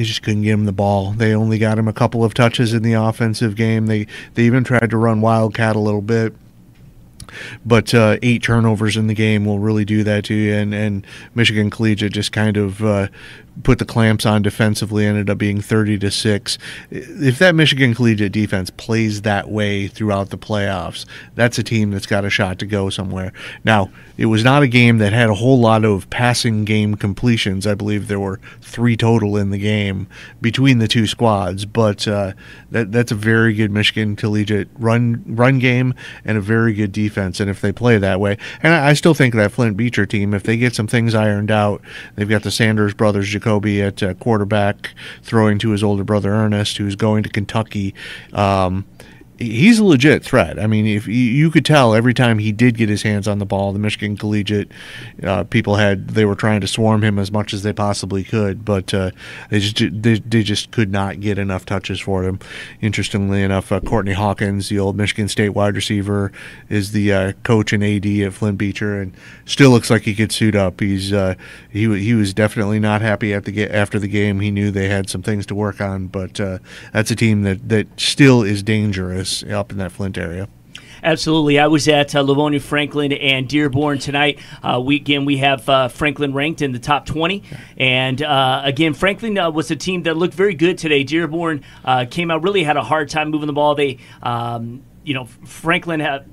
They 0.00 0.06
just 0.06 0.22
couldn't 0.22 0.44
get 0.44 0.54
him 0.54 0.64
the 0.64 0.72
ball. 0.72 1.12
They 1.12 1.34
only 1.34 1.58
got 1.58 1.78
him 1.78 1.86
a 1.86 1.92
couple 1.92 2.24
of 2.24 2.32
touches 2.32 2.72
in 2.72 2.82
the 2.82 2.94
offensive 2.94 3.54
game. 3.54 3.84
They 3.84 4.06
they 4.32 4.44
even 4.44 4.64
tried 4.64 4.88
to 4.88 4.96
run 4.96 5.20
wildcat 5.20 5.76
a 5.76 5.78
little 5.78 6.00
bit 6.00 6.34
but 7.66 7.92
uh, 7.94 8.16
eight 8.22 8.42
turnovers 8.42 8.96
in 8.96 9.08
the 9.08 9.14
game 9.14 9.44
will 9.44 9.58
really 9.58 9.84
do 9.84 10.02
that 10.02 10.24
to 10.24 10.34
you. 10.34 10.54
And, 10.54 10.74
and 10.74 11.06
Michigan 11.34 11.70
Collegiate 11.70 12.12
just 12.12 12.32
kind 12.32 12.56
of 12.56 12.82
uh, 12.82 13.06
put 13.62 13.78
the 13.78 13.84
clamps 13.84 14.26
on 14.26 14.42
defensively, 14.42 15.06
ended 15.06 15.30
up 15.30 15.38
being 15.38 15.60
30 15.60 15.98
to 15.98 16.10
6. 16.10 16.58
If 16.90 17.38
that 17.38 17.54
Michigan 17.54 17.94
Collegiate 17.94 18.32
defense 18.32 18.70
plays 18.70 19.22
that 19.22 19.50
way 19.50 19.88
throughout 19.88 20.30
the 20.30 20.38
playoffs, 20.38 21.06
that's 21.34 21.58
a 21.58 21.62
team 21.62 21.90
that's 21.90 22.06
got 22.06 22.24
a 22.24 22.30
shot 22.30 22.58
to 22.60 22.66
go 22.66 22.90
somewhere. 22.90 23.32
Now, 23.64 23.90
it 24.20 24.26
was 24.26 24.44
not 24.44 24.62
a 24.62 24.68
game 24.68 24.98
that 24.98 25.14
had 25.14 25.30
a 25.30 25.34
whole 25.34 25.58
lot 25.58 25.82
of 25.82 26.10
passing 26.10 26.66
game 26.66 26.94
completions. 26.94 27.66
I 27.66 27.74
believe 27.74 28.06
there 28.06 28.20
were 28.20 28.38
three 28.60 28.94
total 28.94 29.38
in 29.38 29.48
the 29.48 29.56
game 29.56 30.08
between 30.42 30.78
the 30.78 30.86
two 30.86 31.06
squads, 31.06 31.64
but 31.64 32.06
uh, 32.06 32.32
that 32.70 32.92
that's 32.92 33.10
a 33.12 33.14
very 33.14 33.54
good 33.54 33.70
Michigan 33.70 34.16
Collegiate 34.16 34.68
run 34.78 35.24
run 35.26 35.58
game 35.58 35.94
and 36.22 36.36
a 36.36 36.42
very 36.42 36.74
good 36.74 36.92
defense. 36.92 37.40
And 37.40 37.48
if 37.48 37.62
they 37.62 37.72
play 37.72 37.96
that 37.96 38.20
way, 38.20 38.36
and 38.62 38.74
I, 38.74 38.90
I 38.90 38.92
still 38.92 39.14
think 39.14 39.34
that 39.36 39.52
Flint 39.52 39.78
Beecher 39.78 40.04
team, 40.04 40.34
if 40.34 40.42
they 40.42 40.58
get 40.58 40.74
some 40.74 40.86
things 40.86 41.14
ironed 41.14 41.50
out, 41.50 41.80
they've 42.16 42.28
got 42.28 42.42
the 42.42 42.50
Sanders 42.50 42.92
brothers, 42.92 43.32
Jacoby 43.50 43.82
at 43.82 44.00
uh, 44.00 44.14
quarterback, 44.14 44.94
throwing 45.22 45.58
to 45.58 45.70
his 45.70 45.82
older 45.82 46.04
brother 46.04 46.30
Ernest, 46.30 46.76
who's 46.76 46.94
going 46.94 47.24
to 47.24 47.28
Kentucky. 47.28 47.94
Um, 48.32 48.86
he's 49.40 49.78
a 49.78 49.84
legit 49.84 50.22
threat. 50.22 50.58
I 50.58 50.66
mean, 50.66 50.86
if 50.86 51.08
you, 51.08 51.50
could 51.50 51.64
tell 51.64 51.94
every 51.94 52.14
time 52.14 52.38
he 52.38 52.52
did 52.52 52.76
get 52.76 52.88
his 52.88 53.02
hands 53.02 53.26
on 53.26 53.38
the 53.38 53.46
ball, 53.46 53.72
the 53.72 53.78
Michigan 53.78 54.16
Collegiate 54.16 54.70
uh, 55.22 55.44
people 55.44 55.76
had 55.76 56.10
they 56.10 56.24
were 56.24 56.34
trying 56.34 56.60
to 56.60 56.68
swarm 56.68 57.02
him 57.02 57.18
as 57.18 57.32
much 57.32 57.52
as 57.52 57.62
they 57.62 57.72
possibly 57.72 58.22
could, 58.22 58.64
but 58.64 58.92
uh, 58.92 59.10
they 59.48 59.58
just 59.58 60.02
they, 60.02 60.18
they 60.20 60.42
just 60.42 60.70
could 60.70 60.92
not 60.92 61.18
get 61.18 61.38
enough 61.38 61.64
touches 61.64 61.98
for 61.98 62.22
him. 62.22 62.38
Interestingly 62.80 63.42
enough, 63.42 63.72
uh, 63.72 63.80
Courtney 63.80 64.12
Hawkins, 64.12 64.68
the 64.68 64.78
old 64.78 64.96
Michigan 64.96 65.28
State 65.28 65.50
wide 65.50 65.74
receiver, 65.74 66.30
is 66.68 66.92
the 66.92 67.12
uh, 67.12 67.32
coach 67.42 67.72
and 67.72 67.82
AD 67.82 68.06
at 68.06 68.34
Flint 68.34 68.58
Beecher, 68.58 69.00
and 69.00 69.12
still 69.46 69.70
looks 69.70 69.90
like 69.90 70.02
he 70.02 70.14
could 70.14 70.30
suit 70.30 70.54
up. 70.54 70.80
He's 70.80 71.12
uh, 71.12 71.34
he 71.70 71.98
he 71.98 72.14
was 72.14 72.34
definitely 72.34 72.78
not 72.78 73.00
happy 73.00 73.32
at 73.32 73.44
the 73.46 73.68
after 73.70 73.98
the 73.98 74.08
game. 74.08 74.40
He 74.40 74.50
knew 74.50 74.70
they 74.70 74.88
had 74.88 75.08
some 75.08 75.22
things 75.22 75.46
to 75.46 75.54
work 75.54 75.80
on, 75.80 76.06
but 76.06 76.38
uh, 76.38 76.58
that's 76.92 77.10
a 77.10 77.16
team 77.16 77.42
that 77.42 77.68
that 77.70 77.88
still 77.98 78.42
is 78.42 78.62
dangerous 78.62 79.29
up 79.44 79.72
in 79.72 79.78
that 79.78 79.92
Flint 79.92 80.18
area. 80.18 80.48
Absolutely. 81.02 81.58
I 81.58 81.66
was 81.66 81.88
at 81.88 82.14
uh, 82.14 82.20
Livonia 82.20 82.60
Franklin 82.60 83.12
and 83.12 83.48
Dearborn 83.48 83.98
tonight. 83.98 84.38
Uh, 84.62 84.80
we, 84.84 84.96
again, 84.96 85.24
we 85.24 85.38
have 85.38 85.66
uh, 85.68 85.88
Franklin 85.88 86.34
ranked 86.34 86.62
in 86.62 86.72
the 86.72 86.78
top 86.78 87.06
20. 87.06 87.42
And 87.78 88.22
uh, 88.22 88.62
again, 88.64 88.92
Franklin 88.92 89.38
uh, 89.38 89.50
was 89.50 89.70
a 89.70 89.76
team 89.76 90.02
that 90.02 90.16
looked 90.16 90.34
very 90.34 90.54
good 90.54 90.78
today. 90.78 91.04
Dearborn 91.04 91.64
uh, 91.84 92.04
came 92.10 92.30
out, 92.30 92.42
really 92.42 92.62
had 92.62 92.76
a 92.76 92.82
hard 92.82 93.08
time 93.08 93.30
moving 93.30 93.46
the 93.46 93.52
ball. 93.52 93.74
They, 93.74 93.98
um, 94.22 94.82
you 95.02 95.14
know, 95.14 95.24
Franklin 95.24 96.00
had 96.00 96.28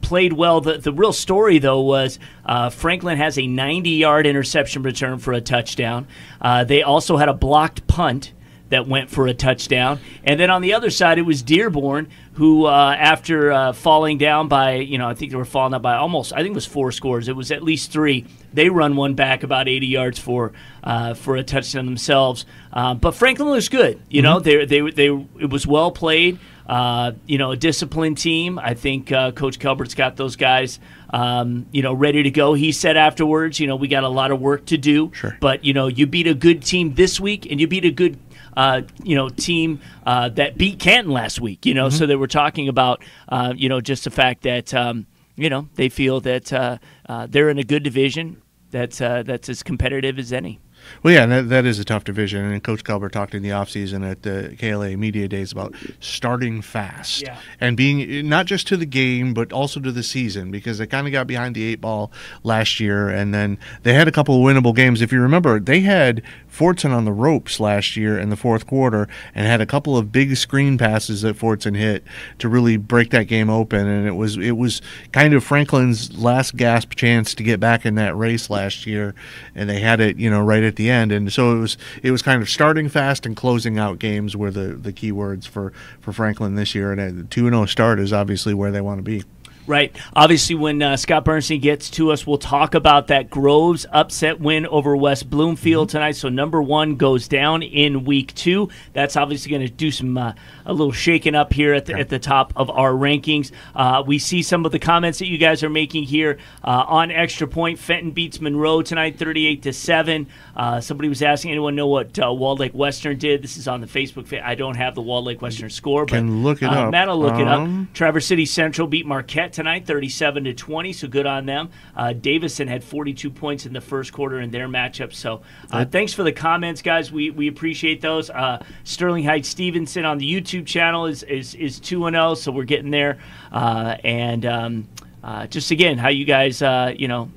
played 0.00 0.32
well. 0.32 0.60
The, 0.60 0.78
the 0.78 0.92
real 0.92 1.12
story, 1.12 1.58
though, 1.58 1.80
was 1.80 2.18
uh, 2.44 2.70
Franklin 2.70 3.18
has 3.18 3.38
a 3.38 3.46
90 3.46 3.90
yard 3.90 4.26
interception 4.26 4.82
return 4.82 5.18
for 5.18 5.32
a 5.32 5.40
touchdown. 5.40 6.06
Uh, 6.40 6.64
they 6.64 6.82
also 6.82 7.16
had 7.16 7.28
a 7.28 7.34
blocked 7.34 7.86
punt 7.88 8.32
that 8.68 8.86
went 8.86 9.10
for 9.10 9.26
a 9.26 9.34
touchdown. 9.34 10.00
And 10.24 10.38
then 10.38 10.50
on 10.50 10.62
the 10.62 10.74
other 10.74 10.90
side, 10.90 11.18
it 11.18 11.22
was 11.22 11.42
Dearborn 11.42 12.08
who, 12.34 12.66
uh, 12.66 12.94
after 12.96 13.50
uh, 13.50 13.72
falling 13.72 14.18
down 14.18 14.48
by, 14.48 14.74
you 14.74 14.98
know, 14.98 15.08
I 15.08 15.14
think 15.14 15.32
they 15.32 15.36
were 15.36 15.44
falling 15.44 15.74
up 15.74 15.82
by 15.82 15.96
almost, 15.96 16.32
I 16.32 16.36
think 16.36 16.50
it 16.50 16.54
was 16.54 16.66
four 16.66 16.92
scores. 16.92 17.28
It 17.28 17.34
was 17.34 17.50
at 17.50 17.62
least 17.62 17.90
three. 17.90 18.26
They 18.52 18.68
run 18.68 18.94
one 18.94 19.14
back 19.14 19.42
about 19.42 19.68
80 19.68 19.86
yards 19.86 20.18
for 20.18 20.52
uh, 20.84 21.14
for 21.14 21.36
a 21.36 21.42
touchdown 21.42 21.86
themselves. 21.86 22.46
Uh, 22.72 22.94
but 22.94 23.12
Franklin 23.12 23.48
was 23.48 23.68
good. 23.68 24.00
You 24.08 24.22
know, 24.22 24.40
they, 24.40 24.64
they, 24.64 24.80
they, 24.90 25.06
it 25.06 25.50
was 25.50 25.66
well 25.66 25.90
played. 25.90 26.38
Uh, 26.68 27.12
you 27.26 27.38
know, 27.38 27.52
a 27.52 27.56
disciplined 27.56 28.18
team. 28.18 28.58
I 28.58 28.74
think 28.74 29.10
uh, 29.10 29.32
Coach 29.32 29.58
Kelbert's 29.58 29.94
got 29.94 30.16
those 30.16 30.36
guys, 30.36 30.78
um, 31.08 31.64
you 31.72 31.80
know, 31.80 31.94
ready 31.94 32.22
to 32.24 32.30
go. 32.30 32.52
He 32.52 32.72
said 32.72 32.98
afterwards, 32.98 33.58
you 33.58 33.66
know, 33.66 33.76
we 33.76 33.88
got 33.88 34.04
a 34.04 34.08
lot 34.08 34.30
of 34.30 34.38
work 34.38 34.66
to 34.66 34.76
do. 34.76 35.10
Sure. 35.14 35.34
But 35.40 35.64
you 35.64 35.72
know, 35.72 35.86
you 35.86 36.06
beat 36.06 36.26
a 36.26 36.34
good 36.34 36.62
team 36.62 36.92
this 36.92 37.18
week, 37.18 37.50
and 37.50 37.58
you 37.58 37.66
beat 37.66 37.86
a 37.86 37.90
good. 37.90 38.18
Uh, 38.58 38.82
you 39.04 39.14
know, 39.14 39.28
team 39.28 39.78
uh, 40.04 40.28
that 40.30 40.58
beat 40.58 40.80
Canton 40.80 41.12
last 41.12 41.40
week. 41.40 41.64
You 41.64 41.74
know, 41.74 41.90
so 41.90 42.06
they 42.06 42.16
were 42.16 42.26
talking 42.26 42.68
about, 42.68 43.04
uh, 43.28 43.54
you 43.56 43.68
know, 43.68 43.80
just 43.80 44.02
the 44.02 44.10
fact 44.10 44.42
that, 44.42 44.74
um, 44.74 45.06
you 45.36 45.48
know, 45.48 45.68
they 45.76 45.88
feel 45.88 46.20
that 46.22 46.52
uh, 46.52 46.78
uh, 47.08 47.28
they're 47.30 47.50
in 47.50 47.58
a 47.58 47.62
good 47.62 47.84
division 47.84 48.42
that's 48.72 49.00
uh, 49.00 49.22
that's 49.22 49.48
as 49.48 49.62
competitive 49.62 50.18
as 50.18 50.32
any. 50.32 50.58
Well, 51.02 51.12
yeah, 51.12 51.26
that, 51.26 51.48
that 51.48 51.66
is 51.66 51.78
a 51.78 51.84
tough 51.84 52.04
division. 52.04 52.44
And 52.44 52.62
Coach 52.62 52.84
Calvert 52.84 53.12
talked 53.12 53.34
in 53.34 53.42
the 53.42 53.50
offseason 53.50 54.08
at 54.08 54.22
the 54.22 54.54
KLAA 54.58 54.96
Media 54.96 55.28
Days 55.28 55.52
about 55.52 55.74
starting 56.00 56.62
fast 56.62 57.22
Yeah. 57.22 57.36
and 57.60 57.76
being 57.76 58.28
not 58.28 58.46
just 58.46 58.66
to 58.68 58.76
the 58.76 58.86
game, 58.86 59.34
but 59.34 59.52
also 59.52 59.80
to 59.80 59.92
the 59.92 60.02
season 60.02 60.50
because 60.50 60.78
they 60.78 60.86
kind 60.86 61.06
of 61.06 61.12
got 61.12 61.26
behind 61.26 61.54
the 61.54 61.64
eight 61.64 61.80
ball 61.80 62.10
last 62.42 62.80
year. 62.80 63.08
And 63.08 63.34
then 63.34 63.58
they 63.82 63.92
had 63.92 64.08
a 64.08 64.12
couple 64.12 64.36
of 64.36 64.42
winnable 64.42 64.74
games. 64.74 65.02
If 65.02 65.12
you 65.12 65.20
remember, 65.20 65.60
they 65.60 65.80
had 65.80 66.22
Fordson 66.58 66.90
on 66.90 67.04
the 67.04 67.12
ropes 67.12 67.60
last 67.60 67.96
year 67.96 68.18
in 68.18 68.30
the 68.30 68.36
fourth 68.36 68.66
quarter 68.66 69.08
and 69.34 69.46
had 69.46 69.60
a 69.60 69.66
couple 69.66 69.96
of 69.96 70.10
big 70.10 70.36
screen 70.36 70.76
passes 70.76 71.22
that 71.22 71.36
Fordson 71.36 71.76
hit 71.76 72.02
to 72.38 72.48
really 72.48 72.76
break 72.76 73.10
that 73.10 73.28
game 73.28 73.48
open. 73.48 73.86
And 73.86 74.08
it 74.08 74.16
was, 74.16 74.36
it 74.36 74.56
was 74.56 74.82
kind 75.12 75.34
of 75.34 75.44
Franklin's 75.44 76.18
last 76.18 76.56
gasp 76.56 76.94
chance 76.94 77.34
to 77.34 77.42
get 77.42 77.60
back 77.60 77.86
in 77.86 77.94
that 77.94 78.16
race 78.16 78.50
last 78.50 78.86
year. 78.86 79.14
And 79.54 79.70
they 79.70 79.78
had 79.78 80.00
it, 80.00 80.16
you 80.16 80.28
know, 80.28 80.42
right 80.42 80.62
at 80.64 80.76
the 80.76 80.90
end, 80.90 81.12
and 81.12 81.32
so 81.32 81.56
it 81.56 81.60
was 81.60 81.76
it 82.02 82.10
was 82.10 82.22
kind 82.22 82.42
of 82.42 82.48
starting 82.48 82.88
fast 82.88 83.26
and 83.26 83.36
closing 83.36 83.78
out 83.78 83.98
games 83.98 84.36
were 84.36 84.50
the 84.50 84.74
the 84.74 84.92
key 84.92 85.12
words 85.12 85.46
for 85.46 85.72
for 86.00 86.12
Franklin 86.12 86.54
this 86.54 86.74
year. 86.74 86.92
And 86.92 87.00
a 87.00 87.24
two 87.24 87.46
and 87.46 87.54
zero 87.54 87.66
start 87.66 88.00
is 88.00 88.12
obviously 88.12 88.54
where 88.54 88.70
they 88.70 88.80
want 88.80 88.98
to 88.98 89.02
be. 89.02 89.24
Right. 89.68 89.94
Obviously, 90.16 90.54
when 90.54 90.80
uh, 90.80 90.96
Scott 90.96 91.26
Bernstein 91.26 91.60
gets 91.60 91.90
to 91.90 92.10
us, 92.10 92.26
we'll 92.26 92.38
talk 92.38 92.74
about 92.74 93.08
that 93.08 93.28
Groves 93.28 93.84
upset 93.92 94.40
win 94.40 94.66
over 94.66 94.96
West 94.96 95.28
Bloomfield 95.28 95.90
tonight. 95.90 96.16
So 96.16 96.30
number 96.30 96.62
one 96.62 96.96
goes 96.96 97.28
down 97.28 97.62
in 97.62 98.06
week 98.06 98.34
two. 98.34 98.70
That's 98.94 99.14
obviously 99.14 99.50
going 99.50 99.66
to 99.66 99.68
do 99.68 99.90
some 99.90 100.16
uh, 100.16 100.32
a 100.68 100.72
little 100.72 100.92
shaken 100.92 101.34
up 101.34 101.52
here 101.52 101.72
at 101.72 101.86
the, 101.86 101.94
at 101.94 102.08
the 102.10 102.18
top 102.18 102.52
of 102.54 102.70
our 102.70 102.92
rankings. 102.92 103.50
Uh, 103.74 104.04
we 104.06 104.18
see 104.18 104.42
some 104.42 104.64
of 104.66 104.70
the 104.70 104.78
comments 104.78 105.18
that 105.18 105.26
you 105.26 105.38
guys 105.38 105.64
are 105.64 105.70
making 105.70 106.04
here 106.04 106.38
uh, 106.62 106.84
on 106.86 107.10
extra 107.10 107.48
point. 107.48 107.78
Fenton 107.78 108.12
beats 108.12 108.40
Monroe 108.40 108.82
tonight, 108.82 109.18
thirty-eight 109.18 109.62
to 109.62 109.72
seven. 109.72 110.28
Uh, 110.54 110.80
somebody 110.80 111.08
was 111.08 111.22
asking, 111.22 111.50
anyone 111.50 111.74
know 111.74 111.86
what 111.86 112.18
uh, 112.18 112.32
Walled 112.32 112.60
Lake 112.60 112.74
Western 112.74 113.16
did? 113.16 113.42
This 113.42 113.56
is 113.56 113.66
on 113.66 113.80
the 113.80 113.86
Facebook. 113.86 114.26
Fa- 114.26 114.46
I 114.46 114.54
don't 114.54 114.76
have 114.76 114.94
the 114.94 115.02
Walled 115.02 115.24
Lake 115.24 115.40
Western 115.40 115.70
score, 115.70 116.04
but 116.04 116.16
Can 116.16 116.42
look 116.42 116.62
it 116.62 116.66
uh, 116.66 116.84
up. 116.86 116.90
Matt 116.92 117.08
will 117.08 117.18
look 117.18 117.38
it 117.38 117.48
up. 117.48 117.60
Um, 117.60 117.88
Traverse 117.94 118.26
City 118.26 118.44
Central 118.44 118.86
beat 118.86 119.06
Marquette 119.06 119.54
tonight, 119.54 119.86
37 119.86 120.44
to 120.44 120.54
20. 120.54 120.92
So 120.92 121.08
good 121.08 121.26
on 121.26 121.46
them. 121.46 121.70
Uh, 121.96 122.12
Davison 122.12 122.68
had 122.68 122.84
42 122.84 123.30
points 123.30 123.64
in 123.64 123.72
the 123.72 123.80
first 123.80 124.12
quarter 124.12 124.40
in 124.40 124.50
their 124.50 124.68
matchup. 124.68 125.14
So 125.14 125.42
uh, 125.70 125.84
thanks 125.86 126.12
for 126.12 126.22
the 126.22 126.32
comments, 126.32 126.82
guys. 126.82 127.10
We 127.10 127.30
we 127.30 127.48
appreciate 127.48 128.00
those. 128.02 128.28
Uh, 128.28 128.62
Sterling 128.84 129.24
Heights 129.24 129.48
Stevenson 129.48 130.04
on 130.04 130.18
the 130.18 130.30
YouTube 130.30 130.57
channel 130.64 131.06
is 131.06 131.22
is 131.22 131.54
is 131.54 131.80
two 131.80 132.06
and 132.06 132.14
zero. 132.14 132.34
So 132.34 132.52
we're 132.52 132.64
getting 132.64 132.90
there. 132.90 133.18
Uh, 133.52 133.96
and 134.04 134.46
um, 134.46 134.88
uh, 135.22 135.46
just 135.46 135.70
again, 135.70 135.98
how 135.98 136.08
you 136.08 136.24
guys, 136.24 136.62
uh, 136.62 136.92
you 136.96 137.08
know. 137.08 137.30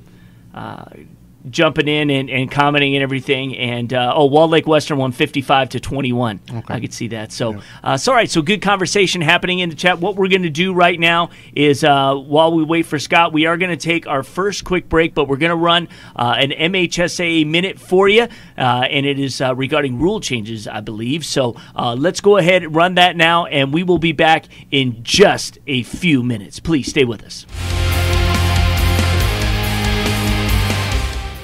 Jumping 1.50 1.88
in 1.88 2.10
and, 2.10 2.30
and 2.30 2.52
commenting 2.52 2.96
and 2.96 3.04
everything. 3.04 3.58
And 3.58 3.94
uh, 3.94 4.14
oh, 4.16 4.26
Walled 4.26 4.52
Lake 4.52 4.68
Western 4.68 4.98
won 4.98 5.12
55 5.12 5.70
to 5.70 5.80
21. 5.80 6.40
I 6.68 6.80
could 6.80 6.94
see 6.94 7.08
that. 7.10 7.32
So, 7.32 7.62
uh, 7.84 7.98
so 7.98 8.12
all 8.12 8.16
right. 8.18 8.30
So 8.30 8.42
good 8.42 8.62
conversation 8.62 9.22
happening 9.22 9.60
in 9.60 9.70
the 9.70 9.76
chat. 9.76 10.00
What 10.00 10.16
we're 10.16 10.28
going 10.28 10.44
to 10.44 10.50
do 10.50 10.74
right 10.74 11.00
now 11.00 11.32
is 11.56 11.84
uh, 11.84 12.16
while 12.16 12.54
we 12.54 12.64
wait 12.64 12.86
for 12.86 13.00
Scott, 13.00 13.34
we 13.34 13.46
are 13.46 13.58
going 13.58 13.72
to 13.72 13.78
take 13.78 14.08
our 14.08 14.24
first 14.24 14.64
quick 14.64 14.90
break, 14.90 15.14
but 15.14 15.28
we're 15.28 15.38
going 15.38 15.50
to 15.50 15.56
run 15.56 15.88
uh, 16.16 16.36
an 16.38 16.52
MHSA 16.52 17.48
minute 17.48 17.80
for 17.80 18.08
you, 18.08 18.24
uh, 18.58 18.88
and 18.90 19.06
it 19.06 19.20
is 19.20 19.42
uh, 19.42 19.56
regarding 19.56 20.00
rule 20.00 20.20
changes, 20.20 20.68
I 20.68 20.82
believe. 20.82 21.26
So 21.26 21.56
uh, 21.76 21.96
let's 21.96 22.22
go 22.22 22.38
ahead 22.38 22.64
and 22.64 22.76
run 22.76 22.96
that 22.96 23.16
now, 23.16 23.46
and 23.46 23.74
we 23.74 23.84
will 23.84 23.98
be 23.98 24.12
back 24.12 24.46
in 24.72 25.04
just 25.04 25.58
a 25.68 25.84
few 25.84 26.24
minutes. 26.24 26.60
Please 26.60 26.90
stay 26.90 27.04
with 27.04 27.24
us. 27.24 27.46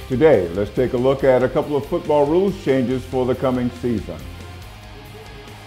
Today, 0.08 0.48
let's 0.54 0.72
take 0.72 0.94
a 0.94 0.98
look 0.98 1.26
at 1.26 1.44
a 1.44 1.50
couple 1.50 1.76
of 1.76 1.86
football 1.88 2.26
rules 2.26 2.64
changes 2.64 3.04
for 3.04 3.26
the 3.26 3.36
coming 3.36 3.70
season. 3.82 4.18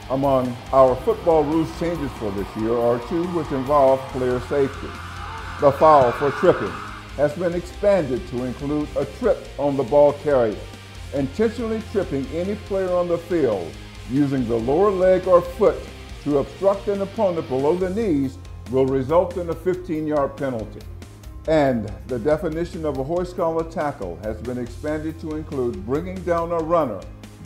Among 0.09 0.57
our 0.73 0.97
football 0.97 1.45
rules 1.45 1.69
changes 1.79 2.11
for 2.13 2.31
this 2.31 2.49
year 2.57 2.75
are 2.75 2.99
two 3.11 3.25
which 3.35 3.53
involve 3.53 4.01
player 4.13 4.41
safety. 4.49 4.89
The 5.61 5.73
foul 5.73 6.13
for 6.13 6.31
tripping 6.31 6.73
has 7.17 7.35
been 7.35 7.53
expanded 7.53 8.27
to 8.29 8.45
include 8.45 8.89
a 8.97 9.05
trip 9.05 9.47
on 9.59 9.77
the 9.77 9.83
ball 9.83 10.15
carrier. 10.15 10.57
Intentionally 11.13 11.83
tripping 11.93 12.27
any 12.29 12.55
player 12.55 12.93
on 12.93 13.09
the 13.09 13.19
field 13.19 13.71
using 14.11 14.49
the 14.49 14.57
lower 14.57 14.91
leg 14.91 15.29
or 15.29 15.43
foot 15.43 15.77
to 16.25 16.39
obstruct 16.39 16.89
an 16.89 17.03
opponent 17.03 17.47
below 17.51 17.77
the 17.77 17.91
knees 17.91 18.39
will 18.71 18.87
result 18.87 19.37
in 19.37 19.51
a 19.51 19.55
15-yard 19.55 20.35
penalty. 20.39 20.81
And 21.49 21.91
the 22.07 22.19
definition 22.19 22.85
of 22.85 22.99
a 22.99 23.05
horse 23.05 23.33
collar 23.33 23.65
tackle 23.71 24.19
has 24.23 24.37
been 24.39 24.59
expanded 24.59 25.19
to 25.21 25.37
include 25.37 25.85
bringing 25.87 26.21
down 26.23 26.53
a 26.53 26.59
runner 26.59 27.01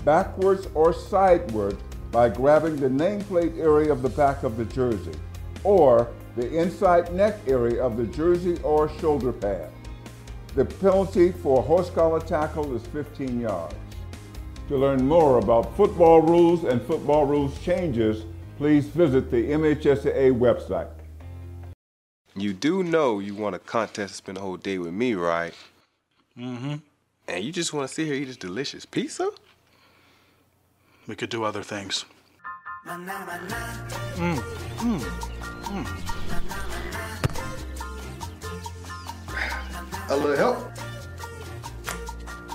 backwards 0.05 0.69
or 0.75 0.93
sideward 0.93 1.77
by 2.11 2.29
grabbing 2.29 2.77
the 2.77 2.89
nameplate 2.89 3.59
area 3.59 3.91
of 3.91 4.03
the 4.03 4.09
back 4.11 4.43
of 4.43 4.57
the 4.57 4.65
jersey 4.67 5.15
or 5.63 6.09
the 6.37 6.57
inside 6.57 7.13
neck 7.15 7.39
area 7.47 7.83
of 7.83 7.97
the 7.97 8.07
jersey 8.07 8.59
or 8.63 8.89
shoulder 8.99 9.33
pad. 9.33 9.71
The 10.55 10.65
penalty 10.65 11.33
for 11.33 11.61
a 11.61 11.63
horse 11.63 11.91
collar 11.91 12.21
tackle 12.21 12.75
is 12.77 12.87
15 12.89 13.41
yards. 13.41 13.75
To 14.69 14.77
learn 14.77 15.07
more 15.07 15.39
about 15.39 15.77
football 15.77 16.23
rules 16.23 16.65
and 16.65 16.81
football 16.83 17.27
rules 17.27 17.59
changes, 17.61 18.25
please 18.57 18.87
visit 18.87 19.31
the 19.31 19.51
MHSAA 19.51 20.39
website. 20.39 20.89
You 22.37 22.53
do 22.53 22.83
know 22.83 23.21
you 23.21 23.33
want 23.33 23.55
a 23.55 23.61
contest 23.61 24.15
to 24.15 24.17
spend 24.17 24.37
the 24.39 24.41
whole 24.41 24.57
day 24.57 24.79
with 24.79 24.93
me, 24.93 25.15
right? 25.15 25.55
Mm-hmm. 26.37 26.75
And 27.29 27.45
you 27.45 27.53
just 27.53 27.73
want 27.73 27.89
to 27.89 27.95
sit 27.95 28.07
here 28.07 28.15
eat 28.15 28.25
this 28.25 28.37
delicious 28.37 28.85
pizza? 28.85 29.31
We 31.07 31.15
could 31.15 31.31
do 31.31 31.45
other 31.45 31.63
things. 31.63 32.05
Mm. 32.87 34.39
Mm. 34.79 35.01
A 40.11 40.17
little 40.17 40.37
help? 40.37 40.59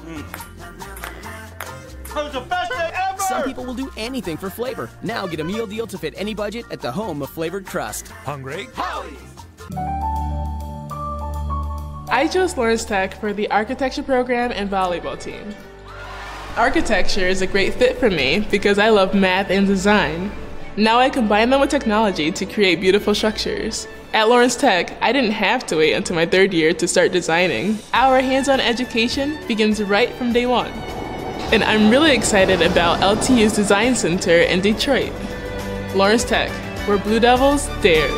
Mm. 0.04 0.26
Some 3.28 3.44
people 3.44 3.64
will 3.64 3.74
do 3.74 3.90
anything 3.96 4.36
for 4.36 4.50
flavor. 4.50 4.90
Now 5.04 5.26
get 5.26 5.40
a 5.40 5.44
meal 5.44 5.66
deal 5.66 5.88
to 5.88 5.98
fit 5.98 6.14
any 6.18 6.34
budget 6.34 6.66
at 6.70 6.82
the 6.82 6.92
home 6.92 7.22
of 7.22 7.30
flavored 7.30 7.66
crust. 7.66 8.10
Hungry? 8.10 8.68
I 12.12 12.28
chose 12.28 12.58
Lawrence 12.58 12.86
Tech 12.86 13.14
for 13.20 13.34
the 13.34 13.50
architecture 13.52 14.02
program 14.02 14.52
and 14.52 14.68
volleyball 14.70 15.20
team. 15.20 15.54
Architecture 16.58 17.28
is 17.28 17.44
a 17.44 17.48
great 17.48 17.76
fit 17.76 18.00
for 18.00 18.10
me 18.10 18.48
because 18.50 18.80
I 18.80 18.90
love 18.90 19.14
math 19.14 19.52
and 19.52 19.68
design. 19.68 20.32
Now 20.76 20.98
I 20.98 21.12
combine 21.12 21.52
them 21.52 21.62
with 21.62 21.70
technology 21.70 22.32
to 22.32 22.46
create 22.48 22.82
beautiful 22.82 23.14
structures. 23.14 23.88
At 24.12 24.28
Lawrence 24.28 24.56
Tech, 24.56 24.92
I 25.04 25.12
didn't 25.12 25.34
have 25.34 25.68
to 25.68 25.76
wait 25.76 25.94
until 25.94 26.16
my 26.16 26.26
third 26.26 26.52
year 26.52 26.74
to 26.74 26.88
start 26.88 27.12
designing. 27.12 27.78
Our 27.94 28.22
hands 28.22 28.50
on 28.50 28.60
education 28.60 29.38
begins 29.48 29.84
right 29.84 30.12
from 30.14 30.34
day 30.34 30.48
one. 30.48 30.72
And 31.54 31.64
I'm 31.64 31.92
really 31.92 32.12
excited 32.12 32.64
about 32.64 33.02
LTU's 33.02 33.54
Design 33.54 33.96
Center 33.96 34.40
in 34.40 34.62
Detroit. 34.62 35.14
Lawrence 35.94 36.24
Tech, 36.24 36.50
where 36.88 36.98
Blue 36.98 37.20
Devils 37.20 37.68
dare. 37.84 38.10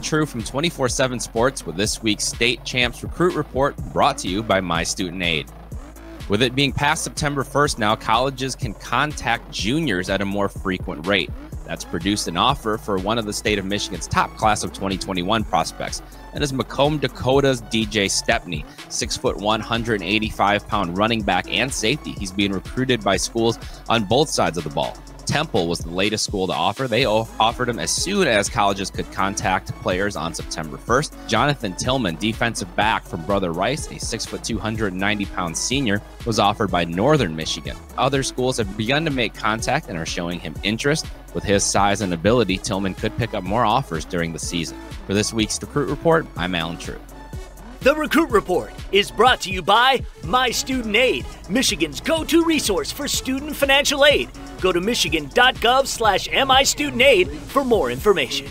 Trieu 0.00 0.26
from 0.26 0.42
24 0.42 0.88
7 0.88 1.20
Sports 1.20 1.64
with 1.64 1.76
this 1.76 2.02
week's 2.02 2.24
State 2.24 2.64
Champs 2.64 3.02
Recruit 3.02 3.34
Report 3.34 3.76
brought 3.92 4.18
to 4.18 4.28
you 4.28 4.42
by 4.42 4.60
My 4.60 4.82
Student 4.82 5.22
Aid. 5.22 5.46
With 6.28 6.42
it 6.42 6.54
being 6.54 6.72
past 6.72 7.04
September 7.04 7.44
1st 7.44 7.78
now, 7.78 7.94
colleges 7.94 8.56
can 8.56 8.74
contact 8.74 9.52
juniors 9.52 10.10
at 10.10 10.20
a 10.20 10.24
more 10.24 10.48
frequent 10.48 11.06
rate. 11.06 11.30
That's 11.64 11.84
produced 11.84 12.28
an 12.28 12.36
offer 12.36 12.78
for 12.78 12.98
one 12.98 13.18
of 13.18 13.26
the 13.26 13.32
state 13.32 13.58
of 13.58 13.64
Michigan's 13.64 14.06
top 14.06 14.36
class 14.36 14.64
of 14.64 14.72
2021 14.72 15.44
prospects. 15.44 16.02
That 16.32 16.42
is 16.42 16.52
Macomb 16.52 16.98
Dakota's 16.98 17.62
DJ 17.62 18.10
Stepney, 18.10 18.64
six 18.88 19.16
foot 19.16 19.36
185 19.36 20.68
pound 20.68 20.98
running 20.98 21.22
back 21.22 21.48
and 21.48 21.72
safety. 21.72 22.12
He's 22.12 22.32
being 22.32 22.52
recruited 22.52 23.02
by 23.02 23.16
schools 23.16 23.58
on 23.88 24.04
both 24.04 24.28
sides 24.28 24.58
of 24.58 24.64
the 24.64 24.70
ball. 24.70 24.96
Temple 25.26 25.66
was 25.68 25.80
the 25.80 25.90
latest 25.90 26.24
school 26.24 26.46
to 26.46 26.52
offer. 26.52 26.88
They 26.88 27.04
offered 27.04 27.68
him 27.68 27.78
as 27.78 27.90
soon 27.90 28.26
as 28.28 28.48
colleges 28.48 28.90
could 28.90 29.10
contact 29.12 29.72
players 29.82 30.16
on 30.16 30.32
September 30.32 30.76
1st. 30.78 31.28
Jonathan 31.28 31.74
Tillman, 31.74 32.16
defensive 32.16 32.74
back 32.76 33.04
from 33.04 33.24
Brother 33.26 33.52
Rice, 33.52 33.90
a 33.90 33.98
6 33.98 34.26
foot 34.26 34.44
290 34.44 35.26
pound 35.26 35.56
senior, 35.56 36.00
was 36.24 36.38
offered 36.38 36.70
by 36.70 36.84
Northern 36.84 37.34
Michigan. 37.34 37.76
Other 37.98 38.22
schools 38.22 38.56
have 38.58 38.76
begun 38.76 39.04
to 39.04 39.10
make 39.10 39.34
contact 39.34 39.88
and 39.88 39.98
are 39.98 40.06
showing 40.06 40.40
him 40.40 40.54
interest. 40.62 41.06
With 41.34 41.44
his 41.44 41.64
size 41.64 42.00
and 42.00 42.14
ability, 42.14 42.56
Tillman 42.58 42.94
could 42.94 43.14
pick 43.18 43.34
up 43.34 43.44
more 43.44 43.64
offers 43.64 44.04
during 44.04 44.32
the 44.32 44.38
season. 44.38 44.78
For 45.06 45.12
this 45.12 45.32
week's 45.32 45.60
Recruit 45.60 45.90
Report, 45.90 46.26
I'm 46.36 46.54
Allen 46.54 46.78
Trieu. 46.78 46.98
The 47.80 47.94
Recruit 47.94 48.30
Report 48.30 48.72
is 48.90 49.10
brought 49.10 49.40
to 49.42 49.50
you 49.50 49.62
by 49.62 50.02
My 50.24 50.50
Student 50.50 50.96
Aid, 50.96 51.24
Michigan's 51.48 52.00
go-to 52.00 52.44
resource 52.44 52.90
for 52.90 53.06
student 53.06 53.54
financial 53.54 54.04
aid. 54.04 54.28
Go 54.60 54.72
to 54.72 54.80
michigan.gov 54.80 55.86
slash 55.86 56.28
MIStudentAid 56.28 57.28
for 57.28 57.64
more 57.64 57.90
information. 57.90 58.48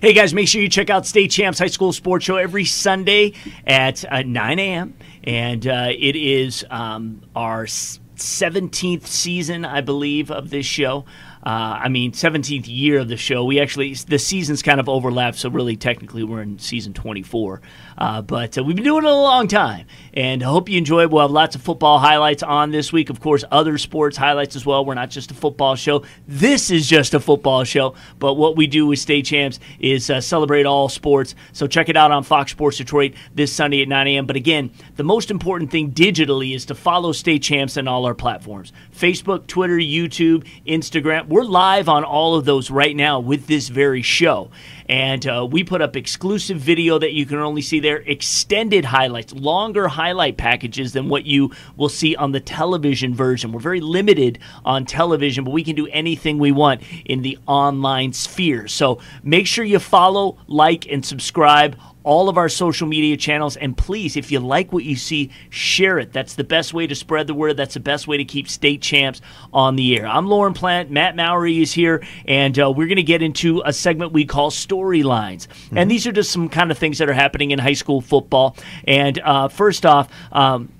Hey 0.00 0.12
guys, 0.12 0.32
make 0.32 0.46
sure 0.46 0.60
you 0.60 0.68
check 0.68 0.90
out 0.90 1.06
State 1.06 1.30
Champs 1.30 1.58
High 1.58 1.66
School 1.66 1.92
Sports 1.92 2.24
Show 2.24 2.36
every 2.36 2.64
Sunday 2.64 3.32
at 3.66 4.04
uh, 4.12 4.22
9 4.22 4.58
a.m. 4.58 4.94
And 5.24 5.66
uh, 5.66 5.88
it 5.90 6.14
is 6.14 6.64
um, 6.70 7.22
our 7.34 7.64
17th 7.64 9.06
season, 9.06 9.64
I 9.64 9.80
believe, 9.80 10.30
of 10.30 10.50
this 10.50 10.66
show. 10.66 11.04
Uh, 11.44 11.78
I 11.82 11.88
mean, 11.88 12.12
17th 12.12 12.66
year 12.66 13.00
of 13.00 13.08
the 13.08 13.16
show. 13.16 13.44
We 13.44 13.60
actually, 13.60 13.94
the 13.94 14.18
seasons 14.18 14.62
kind 14.62 14.80
of 14.80 14.88
overlap, 14.88 15.36
so 15.36 15.48
really 15.48 15.76
technically 15.76 16.24
we're 16.24 16.42
in 16.42 16.58
season 16.58 16.92
24. 16.92 17.60
Uh, 17.98 18.22
but 18.22 18.56
uh, 18.56 18.62
we've 18.62 18.76
been 18.76 18.84
doing 18.84 19.04
it 19.04 19.10
a 19.10 19.14
long 19.14 19.48
time, 19.48 19.84
and 20.14 20.40
I 20.42 20.46
hope 20.46 20.68
you 20.68 20.78
enjoy. 20.78 21.08
We'll 21.08 21.22
have 21.22 21.32
lots 21.32 21.56
of 21.56 21.62
football 21.62 21.98
highlights 21.98 22.44
on 22.44 22.70
this 22.70 22.92
week. 22.92 23.10
Of 23.10 23.20
course, 23.20 23.42
other 23.50 23.76
sports 23.76 24.16
highlights 24.16 24.54
as 24.54 24.64
well. 24.64 24.84
We're 24.84 24.94
not 24.94 25.10
just 25.10 25.32
a 25.32 25.34
football 25.34 25.74
show. 25.74 26.04
This 26.28 26.70
is 26.70 26.86
just 26.86 27.12
a 27.12 27.18
football 27.20 27.64
show, 27.64 27.96
but 28.20 28.34
what 28.34 28.56
we 28.56 28.68
do 28.68 28.86
with 28.86 29.00
State 29.00 29.26
Champs 29.26 29.58
is 29.80 30.10
uh, 30.10 30.20
celebrate 30.20 30.64
all 30.64 30.88
sports. 30.88 31.34
So 31.52 31.66
check 31.66 31.88
it 31.88 31.96
out 31.96 32.12
on 32.12 32.22
Fox 32.22 32.52
Sports 32.52 32.76
Detroit 32.76 33.14
this 33.34 33.52
Sunday 33.52 33.82
at 33.82 33.88
9 33.88 34.06
a.m. 34.06 34.26
But 34.26 34.36
again, 34.36 34.70
the 34.94 35.02
most 35.02 35.32
important 35.32 35.72
thing 35.72 35.90
digitally 35.90 36.54
is 36.54 36.66
to 36.66 36.76
follow 36.76 37.10
State 37.10 37.42
Champs 37.42 37.76
on 37.76 37.88
all 37.88 38.06
our 38.06 38.14
platforms 38.14 38.72
Facebook, 38.94 39.48
Twitter, 39.48 39.76
YouTube, 39.76 40.46
Instagram. 40.66 41.26
We're 41.26 41.42
live 41.42 41.88
on 41.88 42.04
all 42.04 42.36
of 42.36 42.44
those 42.44 42.70
right 42.70 42.94
now 42.94 43.18
with 43.18 43.48
this 43.48 43.68
very 43.68 44.02
show. 44.02 44.50
And 44.88 45.26
uh, 45.26 45.46
we 45.50 45.64
put 45.64 45.82
up 45.82 45.96
exclusive 45.96 46.58
video 46.58 46.98
that 46.98 47.12
you 47.12 47.26
can 47.26 47.38
only 47.38 47.60
see 47.60 47.80
there, 47.80 47.98
extended 47.98 48.86
highlights, 48.86 49.32
longer 49.34 49.88
highlight 49.88 50.36
packages 50.36 50.92
than 50.92 51.08
what 51.08 51.26
you 51.26 51.52
will 51.76 51.90
see 51.90 52.16
on 52.16 52.32
the 52.32 52.40
television 52.40 53.14
version. 53.14 53.52
We're 53.52 53.60
very 53.60 53.80
limited 53.80 54.38
on 54.64 54.86
television, 54.86 55.44
but 55.44 55.50
we 55.50 55.62
can 55.62 55.76
do 55.76 55.86
anything 55.88 56.38
we 56.38 56.52
want 56.52 56.82
in 57.04 57.22
the 57.22 57.38
online 57.46 58.12
sphere. 58.12 58.66
So 58.66 59.00
make 59.22 59.46
sure 59.46 59.64
you 59.64 59.78
follow, 59.78 60.38
like, 60.46 60.90
and 60.90 61.04
subscribe 61.04 61.78
all 62.08 62.30
of 62.30 62.38
our 62.38 62.48
social 62.48 62.88
media 62.88 63.18
channels. 63.18 63.58
And 63.58 63.76
please, 63.76 64.16
if 64.16 64.32
you 64.32 64.40
like 64.40 64.72
what 64.72 64.82
you 64.82 64.96
see, 64.96 65.30
share 65.50 65.98
it. 65.98 66.10
That's 66.10 66.36
the 66.36 66.42
best 66.42 66.72
way 66.72 66.86
to 66.86 66.94
spread 66.94 67.26
the 67.26 67.34
word. 67.34 67.58
That's 67.58 67.74
the 67.74 67.80
best 67.80 68.08
way 68.08 68.16
to 68.16 68.24
keep 68.24 68.48
state 68.48 68.80
champs 68.80 69.20
on 69.52 69.76
the 69.76 69.94
air. 69.94 70.06
I'm 70.06 70.26
Lauren 70.26 70.54
Plant. 70.54 70.90
Matt 70.90 71.16
Mowery 71.16 71.60
is 71.60 71.70
here, 71.70 72.02
and 72.24 72.58
uh, 72.58 72.70
we're 72.70 72.86
going 72.86 72.96
to 72.96 73.02
get 73.02 73.20
into 73.20 73.60
a 73.66 73.74
segment 73.74 74.12
we 74.12 74.24
call 74.24 74.50
storylines. 74.50 75.48
Mm-hmm. 75.48 75.76
And 75.76 75.90
these 75.90 76.06
are 76.06 76.12
just 76.12 76.32
some 76.32 76.48
kind 76.48 76.70
of 76.70 76.78
things 76.78 76.96
that 76.96 77.10
are 77.10 77.12
happening 77.12 77.50
in 77.50 77.58
high 77.58 77.74
school 77.74 78.00
football. 78.00 78.56
And 78.84 79.18
uh, 79.18 79.48
first 79.48 79.84
off, 79.84 80.10
um, 80.32 80.72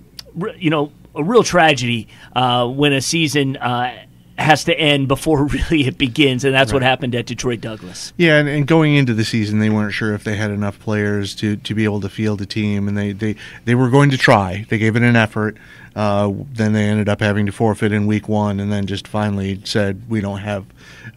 you 0.57 0.71
know, 0.71 0.93
a 1.14 1.23
real 1.23 1.43
tragedy 1.43 2.09
uh, 2.35 2.67
when 2.67 2.95
a 2.95 3.03
season 3.03 3.59
uh, 3.59 4.03
has 4.38 4.64
to 4.64 4.79
end 4.79 5.09
before 5.09 5.44
really 5.46 5.87
it 5.87 5.98
begins, 5.98 6.44
and 6.44 6.55
that's 6.55 6.70
right. 6.70 6.77
what 6.77 6.83
happened 6.83 7.14
at 7.14 7.27
Detroit 7.27 7.61
Douglas. 7.61 8.12
Yeah, 8.16 8.38
and, 8.38 8.48
and, 8.48 8.66
going 8.66 8.94
into 8.94 9.14
the 9.14 9.24
season, 9.24 9.59
they 9.59 9.70
weren't 9.70 9.92
sure 9.92 10.14
if 10.14 10.24
they 10.24 10.37
had 10.37 10.51
enough 10.51 10.79
players 10.79 11.35
to, 11.37 11.57
to 11.57 11.74
be 11.74 11.85
able 11.85 12.01
to 12.01 12.09
field 12.09 12.40
a 12.40 12.46
team, 12.46 12.87
and 12.88 12.96
they, 12.96 13.12
they, 13.12 13.37
they 13.64 13.74
were 13.74 13.90
going 13.90 14.11
to 14.11 14.18
try. 14.18 14.64
They 14.68 14.79
gave 14.79 14.96
it 14.96 15.03
an 15.03 15.16
effort. 15.16 15.57
Uh, 15.96 16.33
then 16.53 16.72
they 16.72 16.85
ended 16.85 17.09
up 17.09 17.20
having 17.20 17.46
to 17.46 17.53
forfeit 17.53 17.92
in 17.92 18.07
week 18.07 18.29
one, 18.29 18.61
and 18.61 18.70
then 18.70 18.87
just 18.87 19.09
finally 19.09 19.61
said 19.64 20.03
we 20.09 20.20
don't 20.20 20.38
have 20.38 20.64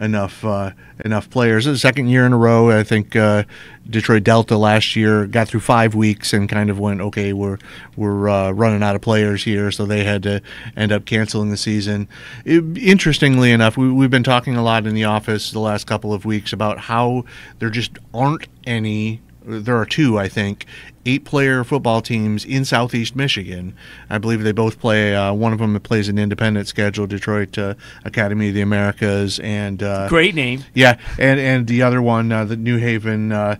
enough 0.01 0.43
uh, 0.43 0.71
enough 1.05 1.29
players. 1.29 1.65
The 1.65 1.77
second 1.77 2.07
year 2.07 2.25
in 2.25 2.33
a 2.33 2.37
row, 2.37 2.71
I 2.71 2.83
think 2.83 3.15
uh, 3.15 3.43
Detroit 3.89 4.23
Delta 4.23 4.57
last 4.57 4.95
year 4.95 5.27
got 5.27 5.47
through 5.47 5.61
five 5.61 5.95
weeks 5.95 6.33
and 6.33 6.49
kind 6.49 6.69
of 6.69 6.79
went, 6.79 6.99
okay, 6.99 7.31
we're 7.31 7.59
we're 7.95 8.27
uh, 8.27 8.51
running 8.51 8.83
out 8.83 8.95
of 8.95 9.01
players 9.01 9.43
here, 9.43 9.71
so 9.71 9.85
they 9.85 10.03
had 10.03 10.23
to 10.23 10.41
end 10.75 10.91
up 10.91 11.05
canceling 11.05 11.51
the 11.51 11.57
season. 11.57 12.07
It, 12.43 12.77
interestingly 12.77 13.51
enough, 13.51 13.77
we, 13.77 13.91
we've 13.91 14.11
been 14.11 14.23
talking 14.23 14.55
a 14.55 14.63
lot 14.63 14.85
in 14.85 14.95
the 14.95 15.05
office 15.05 15.51
the 15.51 15.59
last 15.59 15.85
couple 15.85 16.13
of 16.13 16.25
weeks 16.25 16.51
about 16.51 16.79
how 16.79 17.23
there 17.59 17.69
just 17.69 17.97
aren't 18.13 18.47
any 18.65 19.21
there 19.59 19.77
are 19.77 19.85
two, 19.85 20.17
I 20.17 20.27
think, 20.27 20.65
eight 21.05 21.25
player 21.25 21.63
football 21.63 22.01
teams 22.01 22.45
in 22.45 22.65
Southeast 22.65 23.15
Michigan. 23.15 23.75
I 24.09 24.17
believe 24.17 24.43
they 24.43 24.51
both 24.51 24.79
play, 24.79 25.15
uh, 25.15 25.33
one 25.33 25.53
of 25.53 25.59
them 25.59 25.79
plays 25.79 26.07
an 26.09 26.17
independent 26.17 26.67
schedule, 26.67 27.07
Detroit 27.07 27.57
uh, 27.57 27.75
Academy 28.05 28.49
of 28.49 28.55
the 28.55 28.61
Americas. 28.61 29.39
and 29.39 29.81
uh, 29.81 30.07
Great 30.09 30.35
name. 30.35 30.63
Yeah, 30.73 30.97
and, 31.19 31.39
and 31.39 31.67
the 31.67 31.81
other 31.81 32.01
one, 32.01 32.31
uh, 32.31 32.45
the 32.45 32.57
New 32.57 32.77
Haven, 32.77 33.31
uh, 33.31 33.57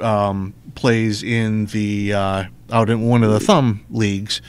um, 0.00 0.54
plays 0.74 1.22
in 1.22 1.66
the 1.66 2.12
uh, 2.12 2.44
out 2.70 2.88
in 2.88 3.08
one 3.08 3.24
of 3.24 3.32
the 3.32 3.40
thumb 3.40 3.84
leagues 3.90 4.40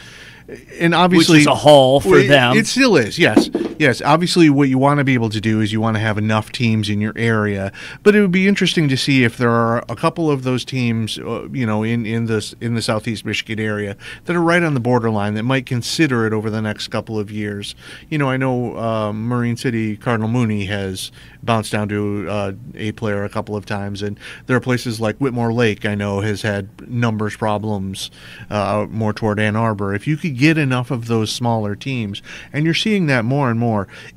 and 0.80 0.96
obviously 0.96 1.36
Which 1.36 1.42
is 1.42 1.48
a 1.48 1.56
haul 1.56 2.00
for 2.00 2.18
it, 2.18 2.28
them. 2.28 2.58
It 2.58 2.68
still 2.68 2.98
is, 2.98 3.20
yes, 3.20 3.50
yes. 3.80 4.02
Obviously, 4.02 4.50
what 4.50 4.70
you 4.70 4.78
want 4.78 5.00
to 5.00 5.04
be 5.04 5.16
able 5.16 5.30
to 5.30 5.42
do 5.42 5.62
is 5.62 5.72
you 5.72 5.82
want 5.82 5.96
to 5.96 6.02
have 6.02 6.18
enough 6.18 6.52
teams 6.52 6.90
in 6.90 7.02
your 7.02 7.14
area. 7.16 7.72
But 8.04 8.16
it 8.16 8.22
would 8.22 8.32
be 8.32 8.48
interesting 8.48 8.88
to 8.90 8.98
see 8.98 9.24
if 9.24 9.38
there 9.38 9.50
are 9.50 9.84
a 9.90 9.96
couple 9.96 10.30
of 10.30 10.44
those 10.44 10.64
teams, 10.64 11.18
uh, 11.18 11.48
you 11.52 11.66
know, 11.66 11.82
in 11.84 12.06
in 12.06 12.26
this 12.26 12.54
in 12.62 12.76
the 12.76 12.82
southeast 12.82 13.26
Michigan 13.26 13.60
area 13.60 13.98
that 14.26 14.36
are 14.36 14.42
right 14.42 14.62
on 14.62 14.76
the 14.76 14.80
borderline 14.80 15.34
that 15.34 15.44
might 15.44 15.66
consider 15.66 16.28
it 16.28 16.34
over 16.34 16.50
the 16.50 16.62
next 16.62 16.90
couple 16.90 17.18
of 17.18 17.32
years. 17.32 17.74
You 18.10 18.18
know, 18.18 18.30
I 18.30 18.38
know 18.38 18.78
uh, 18.78 19.14
Marine 19.14 19.58
City 19.58 19.98
Cardinal 19.98 20.30
Mooney 20.30 20.66
has 20.66 21.12
bounced 21.42 21.72
down 21.72 21.88
to 21.90 22.28
uh, 22.30 22.52
a 22.76 22.92
player 22.92 23.24
a 23.24 23.30
couple 23.30 23.56
of 23.56 23.66
times, 23.66 24.02
and 24.02 24.20
there 24.46 24.58
are 24.58 24.62
places 24.62 25.00
like 25.00 25.18
Whitmore 25.18 25.54
Lake. 25.54 25.86
I 25.86 25.96
know 25.96 26.20
has 26.20 26.42
had 26.42 26.90
numbers 26.90 27.36
problems 27.36 28.12
uh, 28.50 28.86
more 28.90 29.14
toward 29.14 29.40
Ann 29.40 29.56
Arbor. 29.56 29.94
If 29.96 30.06
you 30.06 30.18
could 30.18 30.38
get 30.38 30.58
enough 30.58 30.92
of 30.92 31.08
those 31.08 31.32
smaller 31.32 31.76
teams, 31.76 32.22
and 32.52 32.66
you're 32.66 32.74
seeing 32.74 33.08
that 33.08 33.26
more 33.26 33.50
and 33.50 33.60
more. 33.60 33.69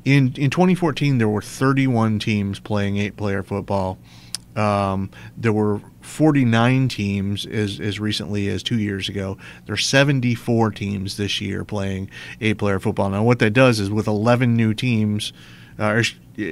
In 0.05 0.33
in 0.35 0.49
2014, 0.49 1.17
there 1.17 1.29
were 1.29 1.41
31 1.41 2.19
teams 2.19 2.59
playing 2.59 2.97
eight-player 2.97 3.43
football. 3.43 3.97
Um, 4.55 5.09
there 5.35 5.53
were 5.53 5.81
49 6.01 6.87
teams 6.87 7.45
as, 7.45 7.79
as 7.79 7.99
recently 7.99 8.47
as 8.49 8.61
two 8.61 8.77
years 8.77 9.09
ago. 9.09 9.37
There 9.65 9.73
are 9.73 9.77
74 9.77 10.71
teams 10.71 11.17
this 11.17 11.41
year 11.41 11.63
playing 11.63 12.09
eight 12.41 12.57
player 12.57 12.79
football. 12.79 13.09
Now, 13.09 13.23
what 13.23 13.39
that 13.39 13.51
does 13.51 13.79
is 13.79 13.89
with 13.89 14.07
11 14.07 14.55
new 14.55 14.73
teams, 14.73 15.33
uh, 15.79 16.03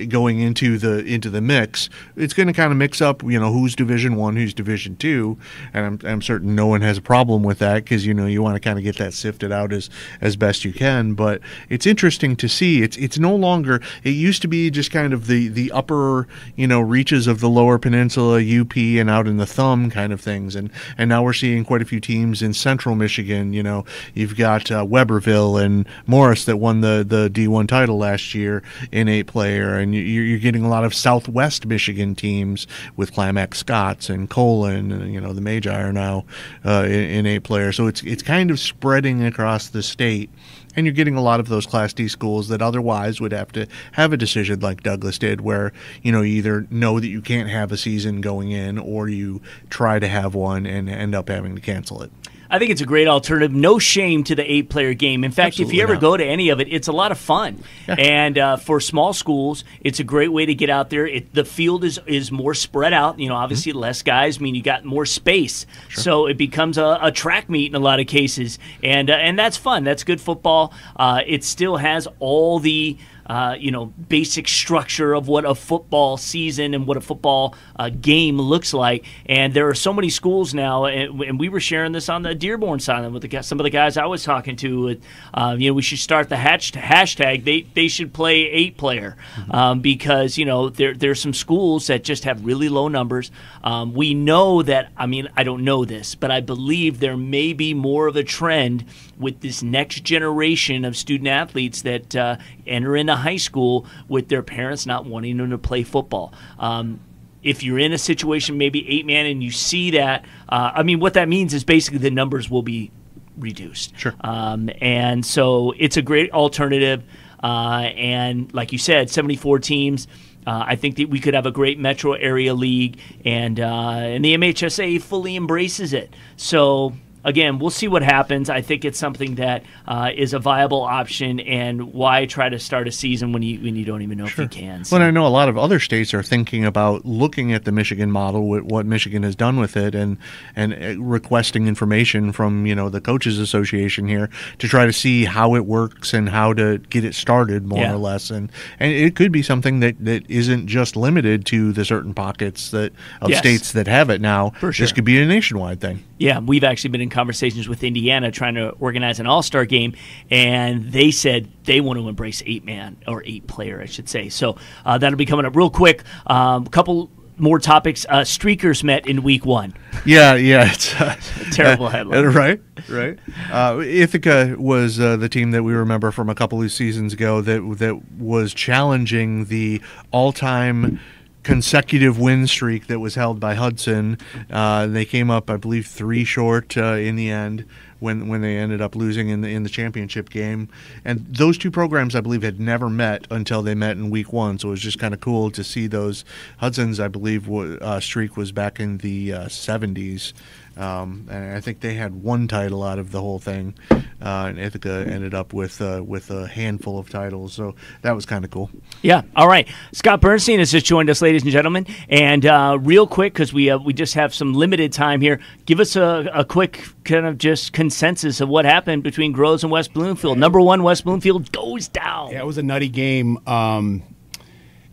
going 0.09 0.39
into 0.39 0.77
the 0.77 1.03
into 1.05 1.29
the 1.29 1.41
mix, 1.41 1.89
it's 2.15 2.33
going 2.33 2.47
to 2.47 2.53
kind 2.53 2.71
of 2.71 2.77
mix 2.77 3.01
up, 3.01 3.23
you 3.23 3.39
know, 3.39 3.51
who's 3.51 3.75
Division 3.75 4.15
One, 4.15 4.35
who's 4.35 4.53
Division 4.53 4.95
Two, 4.95 5.37
and 5.73 5.85
I'm, 5.85 6.09
I'm 6.09 6.21
certain 6.21 6.55
no 6.55 6.67
one 6.67 6.81
has 6.81 6.97
a 6.97 7.01
problem 7.01 7.43
with 7.43 7.59
that 7.59 7.83
because 7.83 8.05
you 8.05 8.13
know 8.13 8.25
you 8.25 8.41
want 8.43 8.55
to 8.55 8.59
kind 8.59 8.77
of 8.77 8.83
get 8.83 8.97
that 8.97 9.13
sifted 9.13 9.51
out 9.51 9.73
as 9.73 9.89
as 10.19 10.35
best 10.35 10.63
you 10.63 10.73
can. 10.73 11.13
But 11.13 11.41
it's 11.69 11.85
interesting 11.85 12.35
to 12.37 12.47
see. 12.47 12.81
It's 12.83 12.97
it's 12.97 13.17
no 13.17 13.35
longer. 13.35 13.81
It 14.03 14.11
used 14.11 14.41
to 14.43 14.47
be 14.47 14.69
just 14.69 14.91
kind 14.91 15.13
of 15.13 15.27
the 15.27 15.47
the 15.47 15.71
upper 15.71 16.27
you 16.55 16.67
know 16.67 16.79
reaches 16.79 17.27
of 17.27 17.39
the 17.39 17.49
Lower 17.49 17.79
Peninsula, 17.79 18.41
UP, 18.41 18.75
and 18.77 19.09
out 19.09 19.27
in 19.27 19.37
the 19.37 19.47
thumb 19.47 19.89
kind 19.89 20.13
of 20.13 20.21
things, 20.21 20.55
and 20.55 20.69
and 20.97 21.09
now 21.09 21.23
we're 21.23 21.33
seeing 21.33 21.65
quite 21.65 21.81
a 21.81 21.85
few 21.85 21.99
teams 21.99 22.41
in 22.41 22.53
Central 22.53 22.95
Michigan. 22.95 23.53
You 23.53 23.63
know, 23.63 23.85
you've 24.13 24.37
got 24.37 24.69
uh, 24.69 24.85
Webberville 24.85 25.63
and 25.63 25.87
Morris 26.05 26.45
that 26.45 26.57
won 26.57 26.81
the 26.81 27.03
the 27.07 27.29
D1 27.29 27.67
title 27.67 27.97
last 27.97 28.35
year 28.35 28.61
in 28.91 29.07
eight 29.07 29.27
player 29.27 29.70
and 29.77 29.93
you're 29.95 30.39
getting 30.39 30.63
a 30.63 30.69
lot 30.69 30.83
of 30.83 30.93
Southwest 30.93 31.65
Michigan 31.65 32.15
teams 32.15 32.67
with 32.95 33.13
Climax 33.13 33.59
Scotts 33.59 34.09
and 34.09 34.29
Colon, 34.29 34.91
and 34.91 35.13
you 35.13 35.21
know 35.21 35.33
the 35.33 35.41
Magi 35.41 35.81
are 35.81 35.93
now 35.93 36.25
uh, 36.65 36.83
in, 36.85 36.91
in 36.91 37.25
eight 37.25 37.43
player. 37.43 37.71
So 37.71 37.87
it's 37.87 38.03
it's 38.03 38.23
kind 38.23 38.51
of 38.51 38.59
spreading 38.59 39.23
across 39.23 39.69
the 39.69 39.83
state 39.83 40.29
and 40.75 40.85
you're 40.85 40.93
getting 40.93 41.15
a 41.15 41.21
lot 41.21 41.39
of 41.39 41.47
those 41.47 41.65
class 41.65 41.93
d 41.93 42.07
schools 42.07 42.47
that 42.47 42.61
otherwise 42.61 43.19
would 43.19 43.31
have 43.31 43.51
to 43.51 43.67
have 43.93 44.13
a 44.13 44.17
decision 44.17 44.59
like 44.59 44.83
douglas 44.83 45.17
did 45.17 45.41
where 45.41 45.71
you 46.01 46.11
know 46.11 46.21
you 46.21 46.37
either 46.37 46.67
know 46.69 46.99
that 46.99 47.07
you 47.07 47.21
can't 47.21 47.49
have 47.49 47.71
a 47.71 47.77
season 47.77 48.21
going 48.21 48.51
in 48.51 48.77
or 48.77 49.09
you 49.09 49.41
try 49.69 49.99
to 49.99 50.07
have 50.07 50.33
one 50.33 50.65
and 50.65 50.89
end 50.89 51.15
up 51.15 51.29
having 51.29 51.55
to 51.55 51.61
cancel 51.61 52.01
it 52.01 52.11
I 52.51 52.59
think 52.59 52.69
it's 52.69 52.81
a 52.81 52.85
great 52.85 53.07
alternative. 53.07 53.53
No 53.53 53.79
shame 53.79 54.25
to 54.25 54.35
the 54.35 54.51
eight 54.51 54.69
player 54.69 54.93
game. 54.93 55.23
In 55.23 55.31
fact, 55.31 55.53
Absolutely 55.53 55.73
if 55.73 55.77
you 55.77 55.83
ever 55.83 55.93
not. 55.93 56.01
go 56.01 56.17
to 56.17 56.23
any 56.25 56.49
of 56.49 56.59
it, 56.59 56.67
it's 56.69 56.89
a 56.89 56.91
lot 56.91 57.11
of 57.11 57.17
fun. 57.17 57.63
And 58.01 58.37
uh, 58.37 58.57
for 58.57 58.79
small 58.79 59.13
schools, 59.13 59.63
it's 59.81 59.99
a 59.99 60.03
great 60.03 60.31
way 60.31 60.45
to 60.45 60.53
get 60.55 60.69
out 60.69 60.89
there. 60.89 61.05
It, 61.05 61.33
the 61.33 61.45
field 61.45 61.83
is, 61.83 61.99
is 62.07 62.31
more 62.31 62.53
spread 62.53 62.93
out. 62.93 63.19
You 63.19 63.29
know, 63.29 63.35
obviously, 63.35 63.73
less 63.73 64.01
guys 64.01 64.39
mean 64.39 64.55
you 64.55 64.63
got 64.63 64.85
more 64.85 65.05
space. 65.05 65.65
So 65.93 66.25
it 66.25 66.37
becomes 66.37 66.77
a, 66.77 66.97
a 67.01 67.11
track 67.11 67.49
meet 67.49 67.67
in 67.67 67.75
a 67.75 67.79
lot 67.79 67.99
of 67.99 68.07
cases. 68.07 68.59
And, 68.81 69.09
uh, 69.09 69.13
and 69.13 69.37
that's 69.37 69.57
fun. 69.57 69.83
That's 69.83 70.03
good 70.03 70.19
football. 70.19 70.73
Uh, 70.95 71.21
it 71.25 71.43
still 71.43 71.77
has 71.77 72.07
all 72.19 72.59
the 72.59 72.97
uh, 73.31 73.55
you 73.57 73.71
know, 73.71 73.85
basic 73.85 74.45
structure 74.45 75.13
of 75.13 75.29
what 75.29 75.45
a 75.45 75.55
football 75.55 76.17
season 76.17 76.73
and 76.73 76.85
what 76.85 76.97
a 76.97 77.01
football 77.01 77.55
uh, 77.79 77.89
game 77.89 78.37
looks 78.37 78.73
like. 78.73 79.05
And 79.25 79.53
there 79.53 79.69
are 79.69 79.73
so 79.73 79.93
many 79.93 80.09
schools 80.09 80.53
now, 80.53 80.83
and, 80.83 81.21
and 81.21 81.39
we 81.39 81.47
were 81.47 81.61
sharing 81.61 81.93
this 81.93 82.09
on 82.09 82.23
the 82.23 82.35
Dearborn 82.35 82.81
side 82.81 83.09
with 83.09 83.23
the, 83.23 83.41
some 83.41 83.57
of 83.57 83.63
the 83.63 83.69
guys 83.69 83.95
I 83.95 84.05
was 84.05 84.25
talking 84.25 84.57
to. 84.57 84.99
Uh, 85.33 85.55
you 85.57 85.69
know, 85.69 85.73
we 85.73 85.81
should 85.81 85.99
start 85.99 86.27
the 86.27 86.35
hatch, 86.35 86.73
hashtag. 86.73 87.45
They 87.45 87.61
they 87.73 87.87
should 87.87 88.11
play 88.11 88.49
eight 88.49 88.75
player 88.75 89.15
um, 89.49 89.79
because 89.79 90.37
you 90.37 90.43
know 90.43 90.67
there 90.67 90.93
there's 90.93 91.21
some 91.21 91.33
schools 91.33 91.87
that 91.87 92.03
just 92.03 92.25
have 92.25 92.43
really 92.43 92.67
low 92.67 92.89
numbers. 92.89 93.31
Um, 93.63 93.93
we 93.93 94.13
know 94.13 94.61
that. 94.61 94.91
I 94.97 95.05
mean, 95.05 95.29
I 95.37 95.43
don't 95.43 95.63
know 95.63 95.85
this, 95.85 96.15
but 96.15 96.31
I 96.31 96.41
believe 96.41 96.99
there 96.99 97.15
may 97.15 97.53
be 97.53 97.73
more 97.73 98.07
of 98.07 98.17
a 98.17 98.25
trend 98.25 98.83
with 99.17 99.39
this 99.39 99.63
next 99.63 100.03
generation 100.03 100.83
of 100.83 100.97
student 100.97 101.29
athletes 101.29 101.83
that 101.83 102.13
uh, 102.15 102.37
enter 102.65 102.97
into 102.97 103.20
high 103.21 103.37
school 103.37 103.85
with 104.07 104.27
their 104.27 104.43
parents 104.43 104.85
not 104.85 105.05
wanting 105.05 105.37
them 105.37 105.49
to 105.51 105.57
play 105.57 105.83
football. 105.83 106.33
Um, 106.59 106.99
if 107.43 107.63
you're 107.63 107.79
in 107.79 107.91
a 107.91 107.97
situation, 107.97 108.57
maybe 108.57 108.87
eight 108.87 109.05
man, 109.05 109.25
and 109.25 109.43
you 109.43 109.51
see 109.51 109.91
that, 109.91 110.25
uh, 110.49 110.71
I 110.75 110.83
mean, 110.83 110.99
what 110.99 111.15
that 111.15 111.27
means 111.27 111.53
is 111.53 111.63
basically 111.63 111.99
the 111.99 112.11
numbers 112.11 112.49
will 112.49 112.61
be 112.61 112.91
reduced. 113.37 113.97
Sure. 113.97 114.13
Um, 114.21 114.69
and 114.79 115.25
so 115.25 115.73
it's 115.77 115.97
a 115.97 116.01
great 116.01 116.31
alternative. 116.31 117.03
Uh, 117.43 117.89
and 117.95 118.53
like 118.53 118.71
you 118.71 118.77
said, 118.77 119.09
74 119.09 119.59
teams. 119.59 120.07
Uh, 120.45 120.63
I 120.67 120.75
think 120.75 120.95
that 120.97 121.09
we 121.09 121.19
could 121.19 121.33
have 121.33 121.45
a 121.45 121.51
great 121.51 121.77
metro 121.77 122.13
area 122.13 122.55
league, 122.55 122.99
and 123.23 123.59
uh, 123.59 123.65
and 123.65 124.25
the 124.25 124.35
MHSA 124.35 124.99
fully 125.01 125.35
embraces 125.35 125.93
it. 125.93 126.15
So 126.35 126.93
again, 127.23 127.59
we'll 127.59 127.69
see 127.69 127.87
what 127.87 128.03
happens. 128.03 128.49
I 128.49 128.61
think 128.61 128.85
it's 128.85 128.97
something 128.99 129.35
that 129.35 129.63
uh, 129.87 130.11
is 130.15 130.33
a 130.33 130.39
viable 130.39 130.81
option, 130.81 131.39
and 131.41 131.93
why 131.93 132.25
try 132.25 132.49
to 132.49 132.59
start 132.59 132.87
a 132.87 132.91
season 132.91 133.31
when 133.33 133.41
you 133.43 133.59
when 133.59 133.75
you 133.75 133.85
don't 133.85 134.01
even 134.01 134.17
know 134.17 134.25
if 134.25 134.37
you 134.37 134.47
can. 134.47 134.83
So- 134.83 134.97
Well, 134.97 135.05
I 135.07 135.11
know 135.11 135.25
a 135.25 135.29
lot 135.29 135.49
of 135.49 135.57
other 135.57 135.79
states 135.79 136.13
are 136.13 136.23
thinking 136.23 136.65
about 136.65 137.05
looking 137.05 137.53
at 137.53 137.65
the 137.65 137.71
Michigan 137.71 138.11
model, 138.11 138.47
what 138.63 138.85
Michigan 138.85 139.23
has 139.23 139.35
done 139.35 139.59
with 139.59 139.75
it, 139.77 139.93
and 139.95 140.17
and 140.55 140.73
uh, 140.73 141.01
requesting 141.01 141.67
information 141.67 142.31
from 142.31 142.65
you 142.65 142.75
know 142.75 142.89
the 142.89 143.01
coaches 143.01 143.39
association 143.39 144.07
here 144.07 144.29
to 144.59 144.67
try 144.67 144.85
to 144.85 144.93
see 144.93 145.25
how 145.25 145.55
it 145.55 145.65
works 145.65 146.13
and 146.13 146.29
how 146.29 146.53
to 146.53 146.77
get 146.89 147.03
it 147.05 147.15
started 147.15 147.65
more 147.65 147.79
Yeah. 147.79 147.93
or 147.93 147.97
less, 147.97 148.29
and 148.31 148.51
and 148.79 148.91
it 148.91 149.15
could 149.15 149.31
be 149.31 149.41
something 149.43 149.79
that, 149.81 149.95
that 150.03 150.29
isn't 150.29 150.67
just 150.67 150.95
limited 150.95 151.45
to 151.47 151.71
the 151.71 151.85
certain 151.85 152.13
pockets 152.13 152.71
that 152.71 152.93
of 153.21 153.29
Yes. 153.29 153.39
states 153.39 153.71
that 153.73 153.87
have 153.87 154.09
it 154.09 154.21
now. 154.21 154.51
Sure. 154.59 154.71
This 154.71 154.91
could 154.91 155.03
be 155.05 155.19
a 155.21 155.25
nationwide 155.25 155.79
thing. 155.81 156.03
Yeah, 156.17 156.39
we've 156.39 156.63
actually 156.63 156.89
been 156.91 157.01
in 157.01 157.09
conversations 157.11 157.69
with 157.69 157.83
Indiana 157.83 158.31
trying 158.31 158.55
to 158.55 158.69
organize 158.79 159.19
an 159.19 159.27
All 159.27 159.43
Star 159.43 159.65
game, 159.65 159.95
and 160.29 160.91
they 160.91 161.11
said 161.11 161.47
they 161.65 161.81
want 161.81 161.99
to 161.99 162.07
embrace 162.07 162.41
eight 162.45 162.65
man 162.65 162.97
or 163.07 163.23
eight 163.25 163.47
player, 163.47 163.81
I 163.81 163.85
should 163.85 164.09
say. 164.09 164.29
So 164.29 164.57
uh, 164.85 164.97
that'll 164.97 165.17
be 165.17 165.25
coming 165.25 165.45
up 165.45 165.55
real 165.55 165.69
quick. 165.69 166.03
A 166.25 166.33
um, 166.33 166.65
couple 166.67 167.11
more 167.37 167.59
topics. 167.59 168.05
Uh, 168.07 168.21
Streakers 168.21 168.83
met 168.83 169.07
in 169.07 169.23
week 169.23 169.45
one. 169.45 169.73
Yeah, 170.05 170.35
yeah, 170.35 170.71
it's 170.71 170.93
uh, 170.99 171.15
Terrible 171.51 171.87
uh, 171.87 171.89
headline. 171.91 172.25
right? 172.27 172.61
Right. 172.87 173.19
Uh, 173.51 173.81
Ithaca 173.83 174.55
was 174.57 174.99
uh, 174.99 175.17
the 175.17 175.27
team 175.27 175.51
that 175.51 175.63
we 175.63 175.73
remember 175.73 176.11
from 176.11 176.29
a 176.29 176.35
couple 176.35 176.61
of 176.61 176.71
seasons 176.71 177.13
ago 177.13 177.41
that 177.41 177.77
that 177.79 178.11
was 178.17 178.53
challenging 178.53 179.45
the 179.45 179.81
all-time 180.11 180.99
consecutive 181.43 182.19
win 182.19 182.47
streak 182.47 182.87
that 182.87 182.99
was 182.99 183.15
held 183.15 183.39
by 183.39 183.55
Hudson. 183.55 184.17
Uh, 184.49 184.87
they 184.87 185.05
came 185.05 185.29
up, 185.29 185.49
I 185.49 185.57
believe, 185.57 185.87
three 185.87 186.23
short 186.23 186.77
uh, 186.77 186.93
in 186.93 187.15
the 187.15 187.29
end 187.29 187.65
when 187.99 188.27
when 188.27 188.41
they 188.41 188.57
ended 188.57 188.81
up 188.81 188.95
losing 188.95 189.29
in 189.29 189.41
the 189.41 189.49
in 189.49 189.63
the 189.63 189.69
championship 189.69 190.29
game. 190.29 190.67
And 191.05 191.25
those 191.27 191.57
two 191.57 191.71
programs, 191.71 192.15
I 192.15 192.21
believe, 192.21 192.41
had 192.41 192.59
never 192.59 192.89
met 192.89 193.25
until 193.29 193.61
they 193.61 193.75
met 193.75 193.97
in 193.97 194.09
week 194.09 194.33
one. 194.33 194.59
So 194.59 194.69
it 194.69 194.71
was 194.71 194.81
just 194.81 194.99
kind 194.99 195.13
of 195.13 195.21
cool 195.21 195.51
to 195.51 195.63
see 195.63 195.87
those 195.87 196.25
Hudson's. 196.57 196.99
I 196.99 197.07
believe 197.07 197.49
uh, 197.49 197.99
streak 197.99 198.35
was 198.35 198.51
back 198.51 198.79
in 198.79 198.97
the 198.97 199.33
uh, 199.33 199.45
70s. 199.45 200.33
Um, 200.77 201.27
and 201.29 201.55
I 201.55 201.59
think 201.59 201.81
they 201.81 201.95
had 201.95 202.23
one 202.23 202.47
title 202.47 202.81
out 202.83 202.97
of 202.97 203.11
the 203.11 203.19
whole 203.19 203.39
thing, 203.39 203.75
uh, 203.91 204.45
and 204.47 204.57
Ithaca 204.57 205.05
ended 205.07 205.33
up 205.33 205.53
with 205.53 205.81
uh, 205.81 206.01
with 206.05 206.31
a 206.31 206.47
handful 206.47 206.97
of 206.97 207.09
titles. 207.09 207.53
So 207.53 207.75
that 208.03 208.15
was 208.15 208.25
kind 208.25 208.45
of 208.45 208.51
cool. 208.51 208.69
Yeah. 209.01 209.23
All 209.35 209.47
right. 209.47 209.67
Scott 209.91 210.21
Bernstein 210.21 210.59
has 210.59 210.71
just 210.71 210.85
joined 210.85 211.09
us, 211.09 211.21
ladies 211.21 211.43
and 211.43 211.51
gentlemen. 211.51 211.87
And 212.07 212.45
uh, 212.45 212.77
real 212.79 213.05
quick, 213.05 213.33
because 213.33 213.53
we 213.53 213.69
uh, 213.69 213.79
we 213.79 213.93
just 213.93 214.13
have 214.13 214.33
some 214.33 214.53
limited 214.53 214.93
time 214.93 215.19
here, 215.19 215.39
give 215.65 215.79
us 215.79 215.95
a, 215.95 216.29
a 216.33 216.45
quick 216.45 216.85
kind 217.03 217.25
of 217.25 217.37
just 217.37 217.73
consensus 217.73 218.39
of 218.39 218.47
what 218.47 218.63
happened 218.65 219.03
between 219.03 219.33
Groves 219.33 219.63
and 219.63 219.71
West 219.71 219.93
Bloomfield. 219.93 220.37
Number 220.37 220.61
one, 220.61 220.83
West 220.83 221.03
Bloomfield 221.03 221.51
goes 221.51 221.87
down. 221.89 222.31
Yeah, 222.31 222.39
it 222.39 222.45
was 222.45 222.57
a 222.57 222.63
nutty 222.63 222.89
game. 222.89 223.45
Um, 223.47 224.03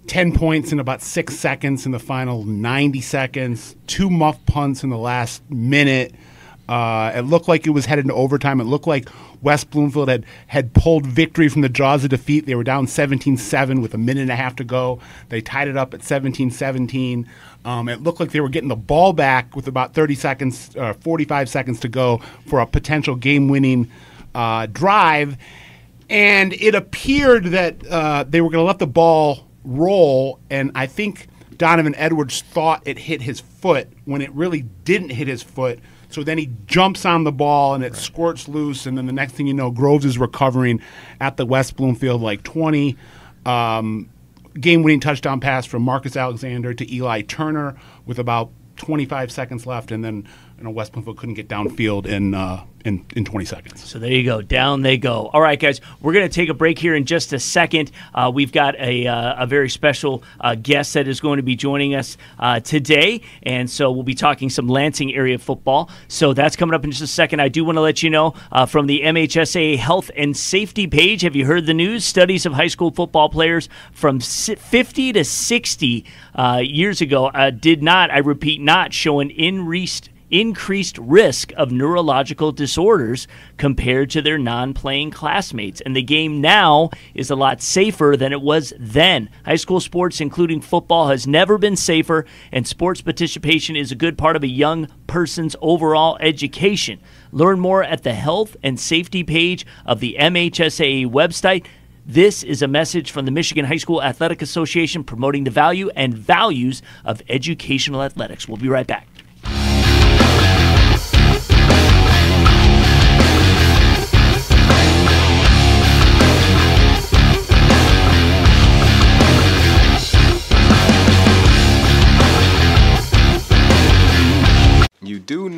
10 0.08 0.32
points 0.32 0.72
in 0.72 0.80
about 0.80 1.02
six 1.02 1.36
seconds 1.36 1.86
in 1.86 1.92
the 1.92 1.98
final 1.98 2.44
90 2.44 3.00
seconds, 3.00 3.76
two 3.86 4.10
muff 4.10 4.44
punts 4.46 4.82
in 4.82 4.90
the 4.90 4.98
last 4.98 5.48
minute. 5.50 6.14
Uh, 6.68 7.12
it 7.14 7.20
looked 7.22 7.48
like 7.48 7.66
it 7.66 7.70
was 7.70 7.86
headed 7.86 8.06
to 8.06 8.14
overtime. 8.14 8.60
It 8.60 8.64
looked 8.64 8.86
like 8.86 9.08
West 9.40 9.70
Bloomfield 9.70 10.08
had, 10.08 10.26
had 10.48 10.74
pulled 10.74 11.06
victory 11.06 11.48
from 11.48 11.62
the 11.62 11.68
jaws 11.68 12.04
of 12.04 12.10
defeat. 12.10 12.46
They 12.46 12.54
were 12.54 12.64
down 12.64 12.86
17 12.86 13.36
7 13.36 13.80
with 13.80 13.94
a 13.94 13.98
minute 13.98 14.22
and 14.22 14.30
a 14.30 14.36
half 14.36 14.56
to 14.56 14.64
go. 14.64 14.98
They 15.28 15.40
tied 15.40 15.68
it 15.68 15.76
up 15.76 15.94
at 15.94 16.02
17 16.02 16.50
17. 16.50 17.28
Um, 17.64 17.88
it 17.88 18.02
looked 18.02 18.20
like 18.20 18.32
they 18.32 18.40
were 18.40 18.48
getting 18.48 18.68
the 18.68 18.76
ball 18.76 19.12
back 19.12 19.56
with 19.56 19.68
about 19.68 19.94
30 19.94 20.14
seconds, 20.14 20.76
uh, 20.76 20.94
45 20.94 21.48
seconds 21.48 21.80
to 21.80 21.88
go 21.88 22.20
for 22.46 22.60
a 22.60 22.66
potential 22.66 23.14
game 23.14 23.48
winning 23.48 23.90
uh, 24.34 24.66
drive 24.66 25.38
and 26.10 26.54
it 26.54 26.74
appeared 26.74 27.44
that 27.46 27.86
uh, 27.86 28.24
they 28.26 28.40
were 28.40 28.50
going 28.50 28.62
to 28.62 28.66
let 28.66 28.78
the 28.78 28.86
ball 28.86 29.47
roll, 29.68 30.40
and 30.50 30.72
I 30.74 30.86
think 30.86 31.28
Donovan 31.56 31.94
Edwards 31.96 32.40
thought 32.40 32.82
it 32.86 32.98
hit 32.98 33.22
his 33.22 33.40
foot 33.40 33.88
when 34.04 34.22
it 34.22 34.32
really 34.32 34.62
didn't 34.84 35.10
hit 35.10 35.28
his 35.28 35.42
foot. 35.42 35.78
So 36.10 36.22
then 36.22 36.38
he 36.38 36.50
jumps 36.66 37.04
on 37.04 37.24
the 37.24 37.32
ball 37.32 37.74
and 37.74 37.84
it 37.84 37.94
squirts 37.94 38.48
loose, 38.48 38.86
and 38.86 38.96
then 38.96 39.06
the 39.06 39.12
next 39.12 39.32
thing 39.34 39.46
you 39.46 39.54
know, 39.54 39.70
Groves 39.70 40.04
is 40.04 40.18
recovering 40.18 40.80
at 41.20 41.36
the 41.36 41.44
West 41.44 41.76
Bloomfield 41.76 42.22
like 42.22 42.42
20. 42.42 42.96
Um, 43.44 44.08
game 44.58 44.82
winning 44.82 45.00
touchdown 45.00 45.40
pass 45.40 45.66
from 45.66 45.82
Marcus 45.82 46.16
Alexander 46.16 46.72
to 46.74 46.92
Eli 46.94 47.22
Turner 47.22 47.76
with 48.06 48.18
about 48.18 48.50
25 48.76 49.30
seconds 49.30 49.66
left, 49.66 49.90
and 49.90 50.04
then 50.04 50.26
you 50.58 50.64
know, 50.64 50.70
West 50.70 50.92
Bloomfield 50.92 51.16
couldn't 51.16 51.36
get 51.36 51.48
downfield 51.48 52.06
in, 52.06 52.34
uh, 52.34 52.64
in, 52.84 53.06
in 53.14 53.24
20 53.24 53.44
seconds. 53.44 53.88
So 53.88 54.00
there 54.00 54.10
you 54.10 54.24
go. 54.24 54.42
Down 54.42 54.82
they 54.82 54.96
go. 54.96 55.30
All 55.32 55.40
right, 55.40 55.58
guys. 55.58 55.80
We're 56.00 56.12
going 56.12 56.28
to 56.28 56.34
take 56.34 56.48
a 56.48 56.54
break 56.54 56.80
here 56.80 56.96
in 56.96 57.04
just 57.04 57.32
a 57.32 57.38
second. 57.38 57.92
Uh, 58.12 58.32
we've 58.34 58.50
got 58.50 58.74
a, 58.76 59.06
uh, 59.06 59.44
a 59.44 59.46
very 59.46 59.68
special 59.68 60.24
uh, 60.40 60.56
guest 60.56 60.94
that 60.94 61.06
is 61.06 61.20
going 61.20 61.36
to 61.36 61.44
be 61.44 61.54
joining 61.54 61.94
us 61.94 62.16
uh, 62.40 62.58
today. 62.58 63.22
And 63.44 63.70
so 63.70 63.92
we'll 63.92 64.02
be 64.02 64.14
talking 64.14 64.50
some 64.50 64.66
Lansing 64.66 65.14
area 65.14 65.38
football. 65.38 65.90
So 66.08 66.32
that's 66.32 66.56
coming 66.56 66.74
up 66.74 66.82
in 66.82 66.90
just 66.90 67.02
a 67.02 67.06
second. 67.06 67.40
I 67.40 67.48
do 67.48 67.64
want 67.64 67.76
to 67.76 67.82
let 67.82 68.02
you 68.02 68.10
know 68.10 68.34
uh, 68.50 68.66
from 68.66 68.88
the 68.88 69.02
MHSA 69.02 69.78
Health 69.78 70.10
and 70.16 70.36
Safety 70.36 70.88
page. 70.88 71.22
Have 71.22 71.36
you 71.36 71.46
heard 71.46 71.66
the 71.66 71.74
news? 71.74 72.04
Studies 72.04 72.46
of 72.46 72.54
high 72.54 72.66
school 72.66 72.90
football 72.90 73.28
players 73.28 73.68
from 73.92 74.18
50 74.18 75.12
to 75.12 75.24
60 75.24 76.04
uh, 76.34 76.62
years 76.64 77.00
ago 77.00 77.30
did 77.60 77.80
not, 77.80 78.10
I 78.10 78.18
repeat, 78.18 78.60
not 78.60 78.92
show 78.92 79.20
an 79.20 79.30
increased 79.30 80.10
increased 80.30 80.98
risk 80.98 81.52
of 81.56 81.72
neurological 81.72 82.52
disorders 82.52 83.26
compared 83.56 84.10
to 84.10 84.22
their 84.22 84.38
non 84.38 84.74
playing 84.74 85.10
classmates. 85.10 85.80
And 85.80 85.94
the 85.94 86.02
game 86.02 86.40
now 86.40 86.90
is 87.14 87.30
a 87.30 87.36
lot 87.36 87.62
safer 87.62 88.16
than 88.18 88.32
it 88.32 88.42
was 88.42 88.72
then. 88.78 89.30
High 89.44 89.56
school 89.56 89.80
sports, 89.80 90.20
including 90.20 90.60
football, 90.60 91.08
has 91.08 91.26
never 91.26 91.58
been 91.58 91.76
safer, 91.76 92.24
and 92.52 92.66
sports 92.66 93.00
participation 93.00 93.76
is 93.76 93.92
a 93.92 93.96
good 93.96 94.18
part 94.18 94.36
of 94.36 94.42
a 94.42 94.48
young 94.48 94.88
person's 95.06 95.56
overall 95.60 96.16
education. 96.20 97.00
Learn 97.32 97.60
more 97.60 97.82
at 97.82 98.02
the 98.02 98.14
health 98.14 98.56
and 98.62 98.78
safety 98.78 99.22
page 99.24 99.66
of 99.84 100.00
the 100.00 100.16
MHSAA 100.18 101.06
website. 101.06 101.66
This 102.06 102.42
is 102.42 102.62
a 102.62 102.68
message 102.68 103.10
from 103.10 103.26
the 103.26 103.30
Michigan 103.30 103.66
High 103.66 103.76
School 103.76 104.02
Athletic 104.02 104.40
Association 104.40 105.04
promoting 105.04 105.44
the 105.44 105.50
value 105.50 105.90
and 105.94 106.16
values 106.16 106.80
of 107.04 107.20
educational 107.28 108.02
athletics. 108.02 108.48
We'll 108.48 108.56
be 108.56 108.68
right 108.68 108.86
back. 108.86 109.06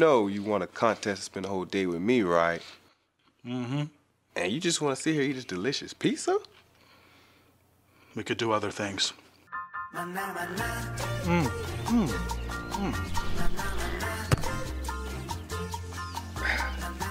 Know 0.00 0.26
you 0.26 0.42
want 0.42 0.60
want 0.60 0.64
a 0.64 0.66
contest 0.66 1.20
to 1.20 1.24
spend 1.24 1.46
a 1.46 1.48
whole 1.48 1.64
day 1.64 1.86
with 1.86 2.00
me, 2.00 2.22
right? 2.22 2.62
Mm-hmm. 3.46 3.84
And 4.36 4.52
you 4.52 4.58
just 4.58 4.80
want 4.80 4.96
to 4.96 5.02
sit 5.02 5.14
here 5.14 5.22
eat 5.22 5.32
this 5.32 5.44
delicious 5.44 5.92
pizza? 5.92 6.38
We 8.14 8.24
could 8.24 8.38
do 8.38 8.52
other 8.52 8.70
things. 8.70 9.12
Mm, 9.94 10.14
mm, 11.84 12.08
mm. 12.70 12.94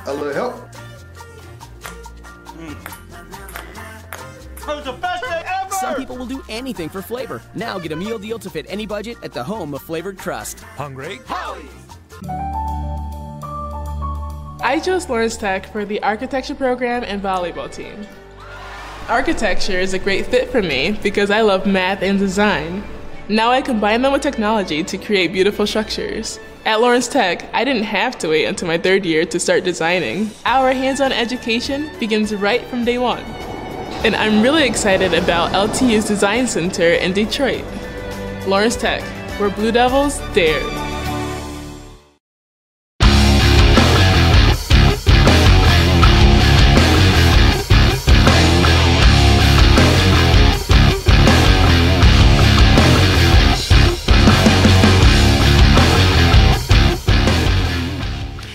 A 0.08 0.13
little 0.13 0.34
help? 0.34 0.56
the 4.84 4.93
best 4.93 5.23
day 5.23 5.43
ever! 5.45 5.71
Some 5.75 5.95
people 5.95 6.17
will 6.17 6.25
do 6.25 6.43
anything 6.49 6.89
for 6.89 7.02
flavor. 7.02 7.41
Now 7.56 7.80
get 7.80 7.91
a 7.91 7.95
meal 7.95 8.19
deal 8.19 8.39
to 8.39 8.49
fit 8.49 8.65
any 8.69 8.86
budget 8.86 9.17
at 9.23 9.34
the 9.34 9.43
home 9.43 9.73
of 9.73 9.82
flavored 9.82 10.17
crust. 10.17 10.60
Hungry? 10.78 11.19
I 14.69 14.77
chose 14.79 15.10
Lawrence 15.10 15.36
Tech 15.36 15.65
for 15.71 15.84
the 15.84 15.99
architecture 16.03 16.53
program 16.53 17.03
and 17.03 17.23
volleyball 17.23 17.73
team. 17.73 18.05
Architecture 19.08 19.79
is 19.79 19.95
a 19.95 19.97
great 19.97 20.27
fit 20.27 20.51
for 20.51 20.62
me 20.62 20.91
because 21.01 21.32
I 21.32 21.41
love 21.41 21.65
math 21.65 22.03
and 22.03 22.19
design. 22.19 22.84
Now 23.29 23.49
I 23.49 23.63
combine 23.63 24.03
them 24.03 24.13
with 24.13 24.21
technology 24.21 24.84
to 24.84 24.97
create 24.99 25.34
beautiful 25.34 25.65
structures. 25.65 26.39
At 26.65 26.82
Lawrence 26.82 27.08
Tech, 27.08 27.51
I 27.51 27.63
didn't 27.63 27.86
have 27.86 28.19
to 28.19 28.27
wait 28.27 28.45
until 28.45 28.67
my 28.67 28.77
third 28.77 29.08
year 29.08 29.25
to 29.25 29.39
start 29.39 29.63
designing. 29.63 30.29
Our 30.45 30.71
hands 30.71 31.01
on 31.01 31.12
education 31.12 31.89
begins 31.99 32.32
right 32.36 32.63
from 32.65 32.86
day 32.86 32.99
one. 32.99 33.23
And 34.05 34.15
I'm 34.15 34.43
really 34.43 34.67
excited 34.67 35.15
about 35.15 35.51
LTU's 35.51 36.05
Design 36.05 36.45
Center 36.45 36.91
in 36.91 37.13
Detroit. 37.13 37.65
Lawrence 38.45 38.75
Tech, 38.75 39.01
where 39.39 39.49
Blue 39.49 39.71
Devils 39.71 40.19
dare. 40.36 40.88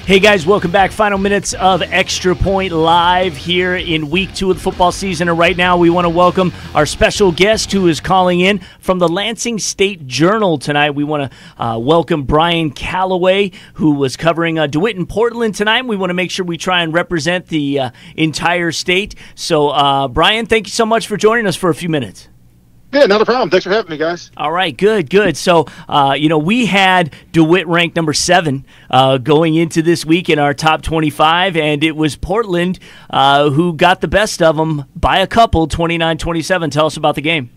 Hey 0.07 0.21
guys, 0.21 0.45
welcome 0.45 0.71
back. 0.71 0.93
Final 0.93 1.17
minutes 1.17 1.55
of 1.55 1.81
Extra 1.81 2.37
Point 2.37 2.75
live 2.75 3.39
here 3.39 3.75
in 3.75 4.11
week 4.11 4.35
two 4.35 4.51
of 4.51 4.59
the 4.59 4.63
football 4.63 4.93
season. 4.93 5.31
And 5.31 5.39
right 5.39 5.57
now, 5.57 5.79
we 5.79 5.89
want 5.89 6.05
to 6.05 6.11
welcome 6.11 6.53
our 6.75 6.85
special 6.85 7.33
guest 7.33 7.73
who 7.73 7.89
is 7.89 8.01
calling 8.01 8.41
in 8.41 8.61
from 8.81 8.99
the 8.99 9.09
Lansing 9.09 9.59
State 9.59 10.07
Journal 10.07 10.59
tonight. 10.59 10.91
We 10.91 11.05
want 11.05 11.33
to 11.33 11.63
uh, 11.65 11.79
welcome 11.79 12.25
Brian 12.25 12.71
Calloway, 12.71 13.53
who 13.73 13.93
was 13.93 14.19
covering 14.19 14.59
uh, 14.59 14.67
DeWitt 14.67 14.97
and 14.97 15.09
Portland 15.09 15.55
tonight. 15.55 15.87
We 15.87 15.97
want 15.97 16.11
to 16.11 16.15
make 16.15 16.31
sure 16.31 16.45
we 16.45 16.59
try 16.59 16.83
and 16.83 16.93
represent 16.93 17.47
the 17.47 17.81
uh, 17.81 17.91
entire 18.15 18.73
state. 18.73 19.15
So, 19.35 19.71
uh, 19.71 20.09
Brian, 20.09 20.45
thank 20.45 20.67
you 20.67 20.73
so 20.73 20.85
much 20.85 21.07
for 21.07 21.17
joining 21.17 21.47
us 21.47 21.57
for 21.57 21.71
a 21.71 21.75
few 21.75 21.89
minutes. 21.89 22.29
Yeah, 22.95 23.07
not 23.07 23.21
a 23.21 23.25
problem. 23.25 23.51
Thanks 23.51 23.65
for 23.65 23.71
having 23.71 23.91
me, 23.91 23.97
guys. 23.97 24.31
All 24.37 24.53
right, 24.53 24.75
good, 24.77 25.11
good. 25.11 25.37
So, 25.37 25.67
uh, 25.89 26.15
you 26.17 26.29
know, 26.29 26.39
we 26.39 26.67
had 26.67 27.13
DeWitt 27.33 27.67
ranked 27.67 27.97
number 27.97 28.13
seven 28.13 28.65
uh, 28.89 29.19
going 29.19 29.57
into 29.57 29.83
this 29.83 30.07
week 30.07 30.31
in 30.31 30.39
our 30.39 30.55
top 30.55 30.83
25, 30.83 31.57
and 31.57 31.83
it 31.83 31.97
was 31.97 32.15
Portland 32.15 32.79
uh, 33.11 33.51
who 33.51 33.73
got 33.75 34.01
the 34.01 34.07
best 34.07 34.41
of 34.41 34.57
them 34.57 34.85
by 34.95 35.19
a 35.19 35.27
couple, 35.27 35.67
29 35.67 36.19
27. 36.19 36.71
Tell 36.71 36.87
us 36.87 36.97
about 36.97 37.17
the 37.17 37.21
game. 37.21 37.51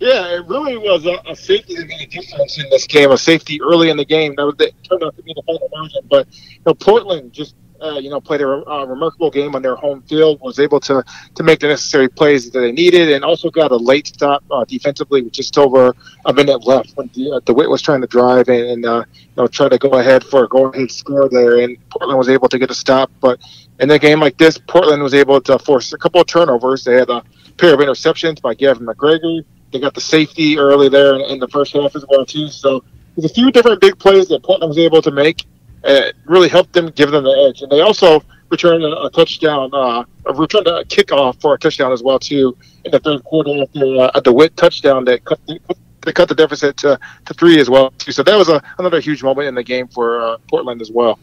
Yeah, 0.00 0.34
it 0.34 0.46
really 0.46 0.76
was 0.76 1.06
a, 1.06 1.20
a, 1.30 1.36
safety 1.36 1.76
that 1.76 1.86
made 1.86 2.00
a 2.00 2.06
difference 2.06 2.58
in 2.58 2.68
this 2.70 2.86
game. 2.86 3.12
A 3.12 3.18
safety 3.18 3.60
early 3.62 3.90
in 3.90 3.96
the 3.96 4.04
game 4.04 4.34
that, 4.36 4.44
was, 4.44 4.56
that 4.56 4.70
turned 4.82 5.04
out 5.04 5.16
to 5.16 5.22
be 5.22 5.34
the 5.34 5.42
final 5.42 5.68
margin. 5.72 6.00
But 6.10 6.26
you 6.50 6.60
know, 6.66 6.74
Portland 6.74 7.32
just 7.32 7.54
uh, 7.82 7.98
you 7.98 8.10
know, 8.10 8.20
played 8.20 8.40
a, 8.40 8.46
a, 8.46 8.86
remarkable 8.86 9.30
game 9.30 9.54
on 9.54 9.62
their 9.62 9.76
home 9.76 10.02
field. 10.02 10.40
Was 10.40 10.58
able 10.58 10.80
to 10.80 11.04
to 11.34 11.42
make 11.42 11.60
the 11.60 11.68
necessary 11.68 12.08
plays 12.08 12.50
that 12.50 12.58
they 12.58 12.72
needed, 12.72 13.12
and 13.12 13.24
also 13.24 13.50
got 13.50 13.70
a 13.70 13.76
late 13.76 14.06
stop 14.06 14.42
uh, 14.50 14.64
defensively 14.64 15.22
with 15.22 15.32
just 15.32 15.56
over 15.58 15.94
a 16.24 16.32
minute 16.32 16.66
left 16.66 16.96
when 16.96 17.10
the, 17.14 17.32
uh, 17.32 17.40
DeWitt 17.40 17.70
was 17.70 17.82
trying 17.82 18.00
to 18.00 18.06
drive 18.06 18.48
and, 18.48 18.64
and 18.64 18.86
uh, 18.86 19.04
you 19.12 19.28
know 19.36 19.46
try 19.46 19.68
to 19.68 19.78
go 19.78 19.90
ahead 19.94 20.24
for 20.24 20.44
a 20.44 20.48
go 20.48 20.66
ahead 20.66 20.90
score 20.90 21.28
there, 21.28 21.60
and 21.60 21.76
Portland 21.90 22.18
was 22.18 22.28
able 22.28 22.48
to 22.48 22.58
get 22.58 22.70
a 22.70 22.74
stop. 22.74 23.10
But 23.20 23.40
in 23.78 23.90
a 23.90 23.98
game 23.98 24.20
like 24.20 24.38
this, 24.38 24.58
Portland 24.58 25.02
was 25.02 25.14
able 25.14 25.40
to 25.42 25.58
force 25.58 25.92
a 25.92 25.98
couple 25.98 26.20
of 26.20 26.26
turnovers. 26.26 26.84
They 26.84 26.94
had 26.94 27.10
a 27.10 27.22
pair 27.56 27.74
of 27.74 27.80
interceptions 27.80 28.40
by 28.40 28.54
Gavin 28.54 28.86
McGregor. 28.86 29.44
They 29.72 29.80
got 29.80 29.94
the 29.94 30.00
safety 30.00 30.58
early 30.58 30.88
there 30.88 31.14
in, 31.14 31.20
in 31.22 31.38
the 31.38 31.48
first 31.48 31.74
half 31.74 31.94
as 31.94 32.04
well 32.08 32.24
too. 32.24 32.48
So 32.48 32.82
there's 33.14 33.30
a 33.30 33.34
few 33.34 33.50
different 33.50 33.80
big 33.80 33.98
plays 33.98 34.28
that 34.28 34.42
Portland 34.42 34.70
was 34.70 34.78
able 34.78 35.02
to 35.02 35.10
make 35.10 35.44
uh, 35.84 36.12
really 36.24 36.48
helped 36.48 36.72
them, 36.72 36.90
give 36.90 37.10
them 37.10 37.24
the 37.24 37.46
edge. 37.48 37.62
And 37.62 37.70
they 37.70 37.80
also 37.80 38.22
returned 38.50 38.84
a, 38.84 39.02
a 39.02 39.10
touchdown, 39.10 39.70
uh, 39.72 40.04
returned 40.34 40.66
a 40.66 40.84
kickoff 40.84 41.40
for 41.40 41.54
a 41.54 41.58
touchdown 41.58 41.92
as 41.92 42.02
well 42.02 42.18
too 42.18 42.56
in 42.84 42.90
the 42.90 43.00
third 43.00 43.24
quarter 43.24 43.62
after 43.62 43.96
uh, 43.96 44.10
a 44.14 44.20
DeWitt 44.20 44.56
touchdown 44.56 45.04
that 45.04 45.24
cut 45.24 45.40
the, 45.46 45.60
they 46.02 46.12
cut 46.12 46.28
the 46.28 46.34
deficit 46.34 46.76
to, 46.78 46.98
to 47.26 47.34
three 47.34 47.60
as 47.60 47.68
well 47.68 47.90
too. 47.98 48.12
So 48.12 48.22
that 48.22 48.36
was 48.36 48.48
a, 48.48 48.62
another 48.78 49.00
huge 49.00 49.22
moment 49.22 49.48
in 49.48 49.54
the 49.54 49.64
game 49.64 49.88
for 49.88 50.20
uh, 50.20 50.38
Portland 50.48 50.80
as 50.80 50.90
well. 50.90 51.18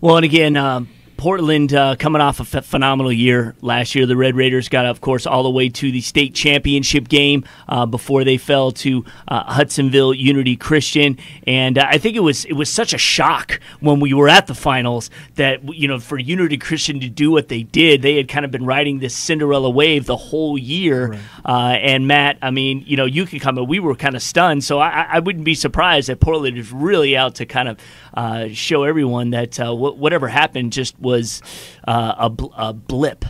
Well, 0.00 0.16
and 0.16 0.24
again. 0.24 0.56
Um 0.56 0.88
Portland 1.22 1.72
uh, 1.72 1.94
coming 1.94 2.20
off 2.20 2.40
a 2.40 2.58
f- 2.58 2.64
phenomenal 2.64 3.12
year 3.12 3.54
last 3.60 3.94
year. 3.94 4.06
The 4.06 4.16
Red 4.16 4.34
Raiders 4.34 4.68
got, 4.68 4.86
of 4.86 5.00
course, 5.00 5.24
all 5.24 5.44
the 5.44 5.50
way 5.50 5.68
to 5.68 5.92
the 5.92 6.00
state 6.00 6.34
championship 6.34 7.06
game 7.08 7.44
uh, 7.68 7.86
before 7.86 8.24
they 8.24 8.38
fell 8.38 8.72
to 8.72 9.04
uh, 9.28 9.44
Hudsonville 9.44 10.14
Unity 10.14 10.56
Christian. 10.56 11.18
And 11.46 11.78
uh, 11.78 11.86
I 11.88 11.98
think 11.98 12.16
it 12.16 12.24
was 12.24 12.44
it 12.46 12.54
was 12.54 12.68
such 12.68 12.92
a 12.92 12.98
shock 12.98 13.60
when 13.78 14.00
we 14.00 14.12
were 14.12 14.28
at 14.28 14.48
the 14.48 14.54
finals 14.56 15.10
that 15.36 15.62
you 15.72 15.86
know 15.86 16.00
for 16.00 16.18
Unity 16.18 16.58
Christian 16.58 16.98
to 16.98 17.08
do 17.08 17.30
what 17.30 17.46
they 17.46 17.62
did. 17.62 18.02
They 18.02 18.16
had 18.16 18.26
kind 18.26 18.44
of 18.44 18.50
been 18.50 18.66
riding 18.66 18.98
this 18.98 19.14
Cinderella 19.14 19.70
wave 19.70 20.06
the 20.06 20.16
whole 20.16 20.58
year. 20.58 21.06
Right. 21.06 21.20
Uh, 21.44 21.78
and 21.80 22.08
Matt, 22.08 22.38
I 22.42 22.50
mean, 22.50 22.82
you 22.84 22.96
know, 22.96 23.04
you 23.04 23.26
can 23.26 23.38
come. 23.38 23.64
We 23.68 23.78
were 23.78 23.94
kind 23.94 24.16
of 24.16 24.22
stunned, 24.22 24.64
so 24.64 24.80
I, 24.80 25.06
I, 25.08 25.18
wouldn't 25.20 25.44
be 25.44 25.54
surprised 25.54 26.08
that 26.08 26.18
Portland 26.18 26.58
is 26.58 26.72
really 26.72 27.16
out 27.16 27.36
to 27.36 27.46
kind 27.46 27.68
of 27.68 27.78
uh, 28.12 28.48
show 28.48 28.82
everyone 28.82 29.30
that 29.30 29.56
whatever 29.60 30.26
happened 30.26 30.72
just 30.72 30.98
was 30.98 31.11
was 31.12 31.42
uh, 31.86 32.14
a, 32.16 32.30
bl- 32.30 32.52
a, 32.56 32.72
blip. 32.72 33.24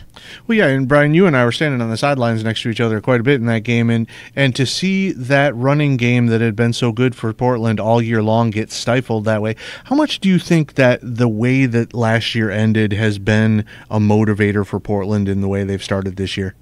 Well, 0.47 0.57
yeah, 0.57 0.67
and 0.67 0.87
Brian, 0.87 1.13
you 1.13 1.27
and 1.27 1.35
I 1.35 1.43
were 1.43 1.51
standing 1.51 1.81
on 1.81 1.89
the 1.89 1.97
sidelines 1.97 2.43
next 2.43 2.61
to 2.63 2.69
each 2.69 2.79
other 2.79 3.01
quite 3.01 3.19
a 3.19 3.23
bit 3.23 3.35
in 3.35 3.45
that 3.47 3.63
game, 3.63 3.89
and 3.89 4.07
and 4.35 4.55
to 4.55 4.65
see 4.65 5.11
that 5.11 5.55
running 5.55 5.97
game 5.97 6.27
that 6.27 6.41
had 6.41 6.55
been 6.55 6.73
so 6.73 6.91
good 6.91 7.15
for 7.15 7.33
Portland 7.33 7.79
all 7.79 8.01
year 8.01 8.23
long 8.23 8.49
get 8.49 8.71
stifled 8.71 9.25
that 9.25 9.41
way, 9.41 9.55
how 9.85 9.95
much 9.95 10.19
do 10.19 10.29
you 10.29 10.39
think 10.39 10.75
that 10.75 10.99
the 11.03 11.29
way 11.29 11.65
that 11.65 11.93
last 11.93 12.35
year 12.35 12.49
ended 12.49 12.93
has 12.93 13.19
been 13.19 13.65
a 13.89 13.99
motivator 13.99 14.65
for 14.65 14.79
Portland 14.79 15.27
in 15.27 15.41
the 15.41 15.47
way 15.47 15.63
they've 15.63 15.83
started 15.83 16.15
this 16.15 16.37
year? 16.37 16.55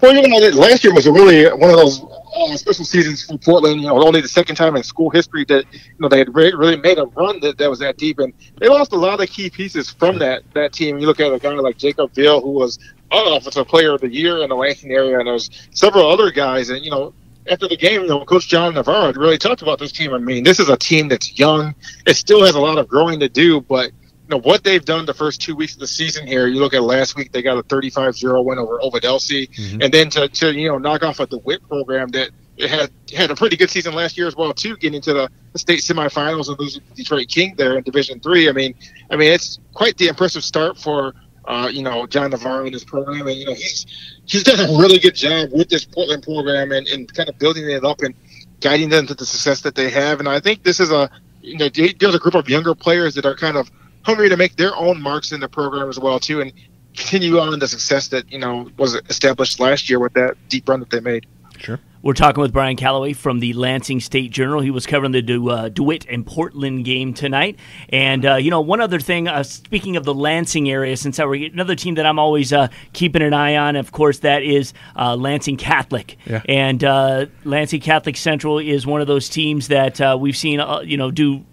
Well, 0.00 0.14
you 0.14 0.26
know, 0.26 0.58
last 0.58 0.84
year 0.84 0.94
was 0.94 1.06
really 1.06 1.46
one 1.46 1.70
of 1.70 1.76
those 1.76 2.02
uh, 2.02 2.56
special 2.56 2.84
seasons 2.84 3.24
for 3.24 3.38
Portland. 3.38 3.80
You 3.80 3.88
know, 3.88 4.02
only 4.02 4.20
the 4.20 4.28
second 4.28 4.56
time 4.56 4.76
in 4.76 4.82
school 4.82 5.10
history 5.10 5.44
that 5.46 5.64
you 5.72 5.80
know 5.98 6.08
they 6.08 6.18
had 6.18 6.34
re- 6.34 6.52
really 6.52 6.76
made 6.76 6.98
a 6.98 7.06
run 7.06 7.40
that, 7.40 7.58
that 7.58 7.68
was 7.68 7.78
that 7.80 7.96
deep, 7.96 8.18
and 8.18 8.32
they 8.58 8.68
lost 8.68 8.92
a 8.92 8.96
lot 8.96 9.20
of 9.20 9.28
key 9.28 9.50
pieces 9.50 9.90
from 9.90 10.18
that 10.18 10.42
that 10.54 10.72
team. 10.72 10.98
You 10.98 11.06
look 11.06 11.20
at 11.20 11.32
a 11.32 11.38
guy 11.38 11.52
like 11.54 11.76
Jacob 11.76 12.12
Veal, 12.12 12.40
who 12.40 12.50
was 12.50 12.78
offensive 13.10 13.68
player 13.68 13.94
of 13.94 14.00
the 14.00 14.08
year 14.08 14.38
in 14.38 14.48
the 14.48 14.56
Lansing 14.56 14.90
area, 14.90 15.18
and 15.18 15.26
there's 15.26 15.50
several 15.70 16.10
other 16.10 16.30
guys, 16.30 16.70
and 16.70 16.84
you 16.84 16.90
know. 16.90 17.12
After 17.48 17.68
the 17.68 17.76
game, 17.76 18.00
you 18.00 18.08
know, 18.08 18.24
Coach 18.24 18.48
John 18.48 18.74
Navarro 18.74 19.12
really 19.12 19.38
talked 19.38 19.62
about 19.62 19.78
this 19.78 19.92
team. 19.92 20.12
I 20.12 20.18
mean, 20.18 20.42
this 20.42 20.58
is 20.58 20.68
a 20.68 20.76
team 20.76 21.06
that's 21.06 21.38
young. 21.38 21.76
It 22.04 22.14
still 22.14 22.44
has 22.44 22.56
a 22.56 22.60
lot 22.60 22.76
of 22.76 22.88
growing 22.88 23.20
to 23.20 23.28
do, 23.28 23.60
but 23.60 23.92
you 24.26 24.30
know 24.30 24.40
what 24.40 24.64
they've 24.64 24.84
done 24.84 25.06
the 25.06 25.14
first 25.14 25.40
two 25.40 25.54
weeks 25.54 25.74
of 25.74 25.78
the 25.78 25.86
season 25.86 26.26
here. 26.26 26.48
You 26.48 26.58
look 26.58 26.74
at 26.74 26.82
last 26.82 27.14
week; 27.14 27.30
they 27.30 27.42
got 27.42 27.58
a 27.58 27.62
35-0 27.62 28.44
win 28.44 28.58
over 28.58 28.82
Ovid-Elsie, 28.82 29.46
mm-hmm. 29.46 29.82
and 29.82 29.94
then 29.94 30.10
to, 30.10 30.26
to 30.26 30.52
you 30.52 30.68
know 30.68 30.78
knock 30.78 31.04
off 31.04 31.20
at 31.20 31.30
the 31.30 31.38
DeWitt 31.38 31.66
program 31.68 32.08
that 32.08 32.30
had 32.58 32.90
had 33.14 33.30
a 33.30 33.36
pretty 33.36 33.56
good 33.56 33.70
season 33.70 33.94
last 33.94 34.18
year 34.18 34.26
as 34.26 34.34
well 34.34 34.52
too, 34.52 34.76
getting 34.78 35.00
to 35.02 35.12
the, 35.12 35.30
the 35.52 35.58
state 35.60 35.78
semifinals 35.78 36.48
and 36.48 36.58
losing 36.58 36.82
to 36.82 36.94
Detroit 36.94 37.28
King 37.28 37.54
there 37.56 37.78
in 37.78 37.84
Division 37.84 38.18
Three. 38.18 38.48
I 38.48 38.52
mean, 38.52 38.74
I 39.10 39.16
mean 39.16 39.30
it's 39.30 39.60
quite 39.74 39.96
the 39.96 40.08
impressive 40.08 40.42
start 40.42 40.76
for 40.76 41.14
uh, 41.44 41.70
you 41.72 41.84
know 41.84 42.08
John 42.08 42.30
Navarro 42.30 42.64
and 42.64 42.72
his 42.72 42.84
program, 42.84 43.28
and 43.28 43.36
you 43.36 43.46
know 43.46 43.54
he's 43.54 43.86
he's 44.24 44.42
done 44.42 44.58
a 44.58 44.76
really 44.76 44.98
good 44.98 45.14
job 45.14 45.50
with 45.52 45.68
this 45.68 45.84
Portland 45.84 46.24
program 46.24 46.72
and, 46.72 46.88
and 46.88 47.12
kind 47.14 47.28
of 47.28 47.38
building 47.38 47.70
it 47.70 47.84
up 47.84 48.00
and 48.00 48.12
guiding 48.60 48.88
them 48.88 49.06
to 49.06 49.14
the 49.14 49.24
success 49.24 49.60
that 49.60 49.76
they 49.76 49.88
have. 49.88 50.18
And 50.18 50.28
I 50.28 50.40
think 50.40 50.64
this 50.64 50.80
is 50.80 50.90
a 50.90 51.08
you 51.42 51.58
know 51.58 51.68
there's 51.68 52.14
a 52.14 52.18
group 52.18 52.34
of 52.34 52.48
younger 52.48 52.74
players 52.74 53.14
that 53.14 53.24
are 53.24 53.36
kind 53.36 53.56
of 53.56 53.70
hungry 54.06 54.28
to 54.28 54.36
make 54.36 54.56
their 54.56 54.74
own 54.76 55.02
marks 55.02 55.32
in 55.32 55.40
the 55.40 55.48
program 55.48 55.88
as 55.88 55.98
well 55.98 56.20
too, 56.20 56.40
and 56.40 56.52
continue 56.96 57.38
on 57.38 57.58
the 57.58 57.68
success 57.68 58.08
that 58.08 58.30
you 58.32 58.38
know 58.38 58.70
was 58.78 58.94
established 59.10 59.60
last 59.60 59.90
year 59.90 59.98
with 59.98 60.14
that 60.14 60.36
deep 60.48 60.68
run 60.68 60.80
that 60.80 60.90
they 60.90 61.00
made. 61.00 61.26
Sure. 61.58 61.80
We're 62.02 62.12
talking 62.12 62.40
with 62.40 62.52
Brian 62.52 62.76
Calloway 62.76 63.14
from 63.14 63.40
the 63.40 63.52
Lansing 63.54 63.98
State 63.98 64.30
Journal. 64.30 64.60
He 64.60 64.70
was 64.70 64.86
covering 64.86 65.10
the 65.10 65.22
De- 65.22 65.44
uh, 65.44 65.70
DeWitt 65.70 66.06
and 66.08 66.24
Portland 66.24 66.84
game 66.84 67.12
tonight. 67.12 67.58
And, 67.88 68.24
uh, 68.24 68.36
you 68.36 68.48
know, 68.48 68.60
one 68.60 68.80
other 68.80 69.00
thing, 69.00 69.26
uh, 69.26 69.42
speaking 69.42 69.96
of 69.96 70.04
the 70.04 70.14
Lansing 70.14 70.70
area, 70.70 70.96
since 70.96 71.18
we're 71.18 71.50
another 71.50 71.74
team 71.74 71.96
that 71.96 72.06
I'm 72.06 72.20
always 72.20 72.52
uh, 72.52 72.68
keeping 72.92 73.22
an 73.22 73.32
eye 73.32 73.56
on, 73.56 73.74
of 73.74 73.90
course, 73.90 74.20
that 74.20 74.44
is 74.44 74.72
uh, 74.94 75.16
Lansing 75.16 75.56
Catholic. 75.56 76.16
Yeah. 76.26 76.42
And 76.48 76.84
uh, 76.84 77.26
Lansing 77.44 77.80
Catholic 77.80 78.16
Central 78.16 78.60
is 78.60 78.86
one 78.86 79.00
of 79.00 79.08
those 79.08 79.28
teams 79.28 79.66
that 79.68 79.98
we've 80.20 80.36
seen, 80.36 80.62
you 80.84 80.96
know, 80.96 81.10
do 81.10 81.44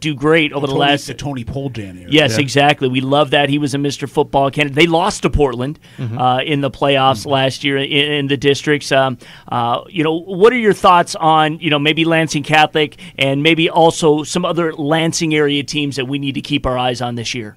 do 0.00 0.14
great 0.14 0.52
over 0.52 0.66
the 0.66 0.72
Tony- 0.72 0.80
last 0.80 1.06
the 1.06 1.14
Tony 1.14 1.44
Poljan 1.44 2.00
era. 2.00 2.10
Yes, 2.10 2.32
Yeah. 2.34 2.40
exactly. 2.40 2.88
We 2.88 3.00
love 3.02 3.30
that 3.30 3.48
he 3.50 3.58
was 3.58 3.74
a 3.74 3.78
Mr. 3.78 4.08
Football 4.08 4.50
candidate. 4.50 4.76
They 4.76 4.86
lost 4.86 5.22
to 5.22 5.30
Portland 5.30 5.78
Mhm. 5.98 6.18
uh, 6.18 6.42
in 6.42 6.62
the 6.62 6.70
playoffs 6.70 7.26
last 7.26 7.64
year 7.64 7.76
in, 7.76 7.90
in 7.90 8.26
the 8.28 8.36
districts. 8.38 8.90
Um, 8.90 9.18
uh, 9.52 9.80
you 9.90 10.02
know, 10.02 10.14
what 10.14 10.52
are 10.54 10.58
your 10.58 10.72
thoughts 10.72 11.14
on 11.16 11.58
you 11.60 11.68
know 11.70 11.78
maybe 11.78 12.04
Lansing 12.04 12.42
Catholic 12.44 12.96
and 13.18 13.42
maybe 13.42 13.68
also 13.68 14.22
some 14.22 14.44
other 14.44 14.72
Lansing 14.72 15.34
area 15.34 15.62
teams 15.62 15.96
that 15.96 16.06
we 16.08 16.18
need 16.18 16.34
to 16.34 16.40
keep 16.40 16.64
our 16.66 16.78
eyes 16.78 17.02
on 17.02 17.16
this 17.16 17.34
year? 17.34 17.56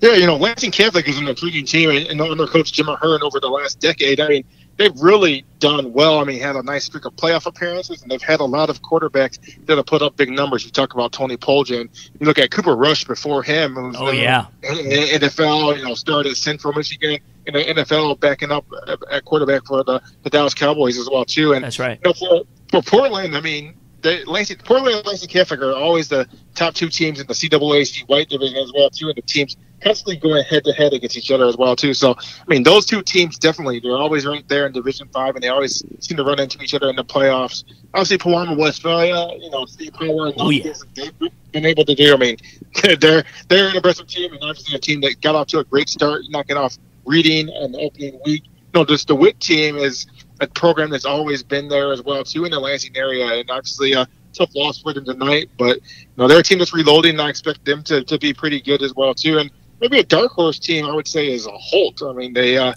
Yeah, 0.00 0.14
you 0.14 0.26
know, 0.26 0.36
Lansing 0.36 0.70
Catholic 0.72 1.08
is 1.08 1.18
an 1.18 1.28
intriguing 1.28 1.64
team, 1.66 1.90
and, 1.90 2.06
and 2.08 2.20
under 2.20 2.46
Coach 2.46 2.72
Jim 2.72 2.88
Ahern 2.88 3.22
over 3.22 3.38
the 3.38 3.48
last 3.48 3.78
decade, 3.80 4.18
I 4.20 4.28
mean, 4.28 4.44
they've 4.76 4.98
really 5.00 5.44
done 5.58 5.92
well. 5.92 6.18
I 6.18 6.24
mean, 6.24 6.40
had 6.40 6.56
a 6.56 6.62
nice 6.62 6.84
streak 6.84 7.04
of 7.04 7.14
playoff 7.16 7.46
appearances, 7.46 8.02
and 8.02 8.10
they've 8.10 8.22
had 8.22 8.40
a 8.40 8.44
lot 8.44 8.70
of 8.70 8.82
quarterbacks 8.82 9.38
that 9.66 9.76
have 9.76 9.86
put 9.86 10.02
up 10.02 10.16
big 10.16 10.30
numbers. 10.30 10.64
You 10.64 10.70
talk 10.70 10.94
about 10.94 11.12
Tony 11.12 11.36
Poljan. 11.36 11.88
You 12.20 12.26
look 12.26 12.38
at 12.38 12.50
Cooper 12.50 12.76
Rush 12.76 13.04
before 13.04 13.42
him. 13.42 13.74
Who's 13.74 13.96
Oh, 13.98 14.10
yeah. 14.10 14.46
in 14.62 14.74
the 14.76 15.28
NFL, 15.28 15.78
you 15.78 15.84
know, 15.84 15.94
started 15.94 16.30
at 16.30 16.36
Central 16.36 16.72
Michigan 16.72 17.18
in 17.46 17.54
the 17.54 17.60
NFL, 17.64 18.18
backing 18.20 18.50
up 18.50 18.64
at- 19.10 19.24
quarterback 19.24 19.64
for 19.66 19.84
the, 19.84 20.00
the 20.22 20.30
Dallas 20.30 20.54
Cowboys 20.54 20.98
as 20.98 21.08
well 21.10 21.24
too. 21.24 21.52
And 21.52 21.64
That's 21.64 21.78
right. 21.78 21.98
you 22.04 22.10
know, 22.10 22.14
for, 22.14 22.42
for 22.70 22.82
Portland, 22.82 23.36
I 23.36 23.40
mean, 23.40 23.74
they, 24.02 24.22
Lansing, 24.24 24.58
Portland 24.58 24.96
and 24.96 25.06
Lansing 25.06 25.28
Catholic 25.30 25.60
are 25.60 25.72
always 25.74 26.08
the 26.08 26.28
top 26.54 26.74
two 26.74 26.88
teams 26.90 27.20
in 27.20 27.26
the 27.26 27.32
CAAC 27.34 28.06
white 28.08 28.28
division 28.28 28.56
as 28.58 28.70
well 28.74 28.90
too, 28.90 29.08
and 29.08 29.16
the 29.16 29.22
teams 29.22 29.56
constantly 29.84 30.16
going 30.16 30.42
head 30.44 30.64
to 30.64 30.72
head 30.72 30.92
against 30.92 31.16
each 31.16 31.30
other 31.30 31.46
as 31.46 31.56
well 31.56 31.76
too. 31.76 31.94
So, 31.94 32.14
I 32.18 32.44
mean, 32.48 32.62
those 32.62 32.86
two 32.86 33.02
teams 33.02 33.38
definitely 33.38 33.80
they're 33.80 33.96
always 33.96 34.26
right 34.26 34.46
there 34.48 34.66
in 34.66 34.72
Division 34.72 35.08
Five, 35.08 35.34
and 35.34 35.44
they 35.44 35.48
always 35.48 35.84
seem 36.00 36.16
to 36.16 36.24
run 36.24 36.40
into 36.40 36.60
each 36.62 36.74
other 36.74 36.88
in 36.88 36.96
the 36.96 37.04
playoffs. 37.04 37.64
Obviously, 37.92 38.18
Pewamo-Westphalia, 38.18 39.14
uh, 39.14 39.34
you 39.34 39.50
know, 39.50 39.66
Steve 39.66 39.92
Power, 39.92 40.26
and 40.26 40.34
oh, 40.38 40.50
yeah. 40.50 40.72
they've 40.94 41.12
been 41.52 41.66
able 41.66 41.84
to 41.84 41.94
do. 41.94 42.14
I 42.14 42.16
mean, 42.16 42.36
they're 43.00 43.24
they're 43.48 43.68
an 43.68 43.76
impressive 43.76 44.06
team, 44.06 44.32
and 44.32 44.42
obviously 44.42 44.74
a 44.74 44.80
team 44.80 45.00
that 45.02 45.20
got 45.20 45.34
off 45.34 45.48
to 45.48 45.58
a 45.58 45.64
great 45.64 45.88
start, 45.88 46.22
knocking 46.30 46.56
off 46.56 46.78
Reading 47.06 47.50
in 47.50 47.72
the 47.72 47.78
opening 47.78 48.18
week. 48.24 48.44
You 48.46 48.80
know, 48.80 48.84
just 48.86 49.08
DeWitt 49.08 49.38
team 49.38 49.76
is 49.76 50.06
a 50.40 50.46
program 50.46 50.88
that's 50.88 51.04
always 51.04 51.42
been 51.42 51.68
there 51.68 51.92
as 51.92 52.02
well 52.02 52.24
too 52.24 52.46
in 52.46 52.50
the 52.50 52.58
Lansing 52.58 52.96
area, 52.96 53.26
and 53.26 53.50
obviously 53.50 53.92
a 53.92 54.08
tough 54.32 54.54
loss 54.54 54.80
for 54.80 54.94
them 54.94 55.04
tonight. 55.04 55.50
But 55.58 55.76
you 55.76 56.06
know, 56.16 56.28
they're 56.28 56.40
a 56.40 56.42
team 56.42 56.58
that's 56.58 56.72
reloading, 56.72 57.12
and 57.12 57.20
I 57.20 57.28
expect 57.28 57.64
them 57.66 57.82
to, 57.84 58.02
to 58.04 58.18
be 58.18 58.32
pretty 58.32 58.60
good 58.60 58.82
as 58.82 58.94
well 58.94 59.14
too. 59.14 59.38
And 59.38 59.50
maybe 59.84 59.98
a 60.00 60.04
dark 60.04 60.32
horse 60.32 60.58
team, 60.58 60.86
I 60.86 60.94
would 60.94 61.06
say, 61.06 61.30
is 61.30 61.46
a 61.46 61.50
Holt. 61.52 62.02
I 62.02 62.12
mean, 62.14 62.32
they 62.32 62.56
uh, 62.56 62.72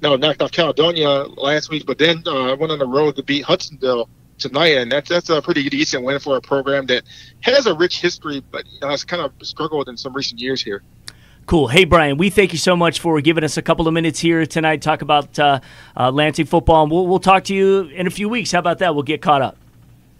no 0.00 0.14
knocked 0.14 0.42
off 0.42 0.52
Caledonia 0.52 1.24
last 1.36 1.70
week, 1.70 1.84
but 1.86 1.98
then 1.98 2.22
uh, 2.26 2.54
went 2.54 2.70
on 2.70 2.78
the 2.78 2.86
road 2.86 3.16
to 3.16 3.22
beat 3.24 3.44
Hudsonville 3.44 4.08
tonight, 4.38 4.76
and 4.78 4.90
that's 4.90 5.08
that's 5.08 5.28
a 5.28 5.42
pretty 5.42 5.68
decent 5.68 6.04
win 6.04 6.20
for 6.20 6.36
a 6.36 6.40
program 6.40 6.86
that 6.86 7.02
has 7.40 7.66
a 7.66 7.74
rich 7.74 8.00
history, 8.00 8.44
but 8.52 8.64
you 8.70 8.78
know, 8.80 8.90
has 8.90 9.02
kind 9.02 9.22
of 9.22 9.32
struggled 9.42 9.88
in 9.88 9.96
some 9.96 10.12
recent 10.12 10.40
years 10.40 10.62
here. 10.62 10.82
Cool. 11.46 11.66
Hey, 11.66 11.84
Brian, 11.84 12.16
we 12.16 12.30
thank 12.30 12.52
you 12.52 12.58
so 12.58 12.76
much 12.76 13.00
for 13.00 13.20
giving 13.20 13.42
us 13.42 13.56
a 13.56 13.62
couple 13.62 13.88
of 13.88 13.94
minutes 13.94 14.20
here 14.20 14.46
tonight. 14.46 14.80
Talk 14.80 15.02
about 15.02 15.36
uh, 15.40 15.58
uh, 15.96 16.12
Lansing 16.12 16.46
football, 16.46 16.84
and 16.84 16.92
we'll, 16.92 17.08
we'll 17.08 17.18
talk 17.18 17.42
to 17.44 17.54
you 17.54 17.82
in 17.86 18.06
a 18.06 18.10
few 18.10 18.28
weeks. 18.28 18.52
How 18.52 18.60
about 18.60 18.78
that? 18.78 18.94
We'll 18.94 19.02
get 19.02 19.20
caught 19.20 19.42
up. 19.42 19.56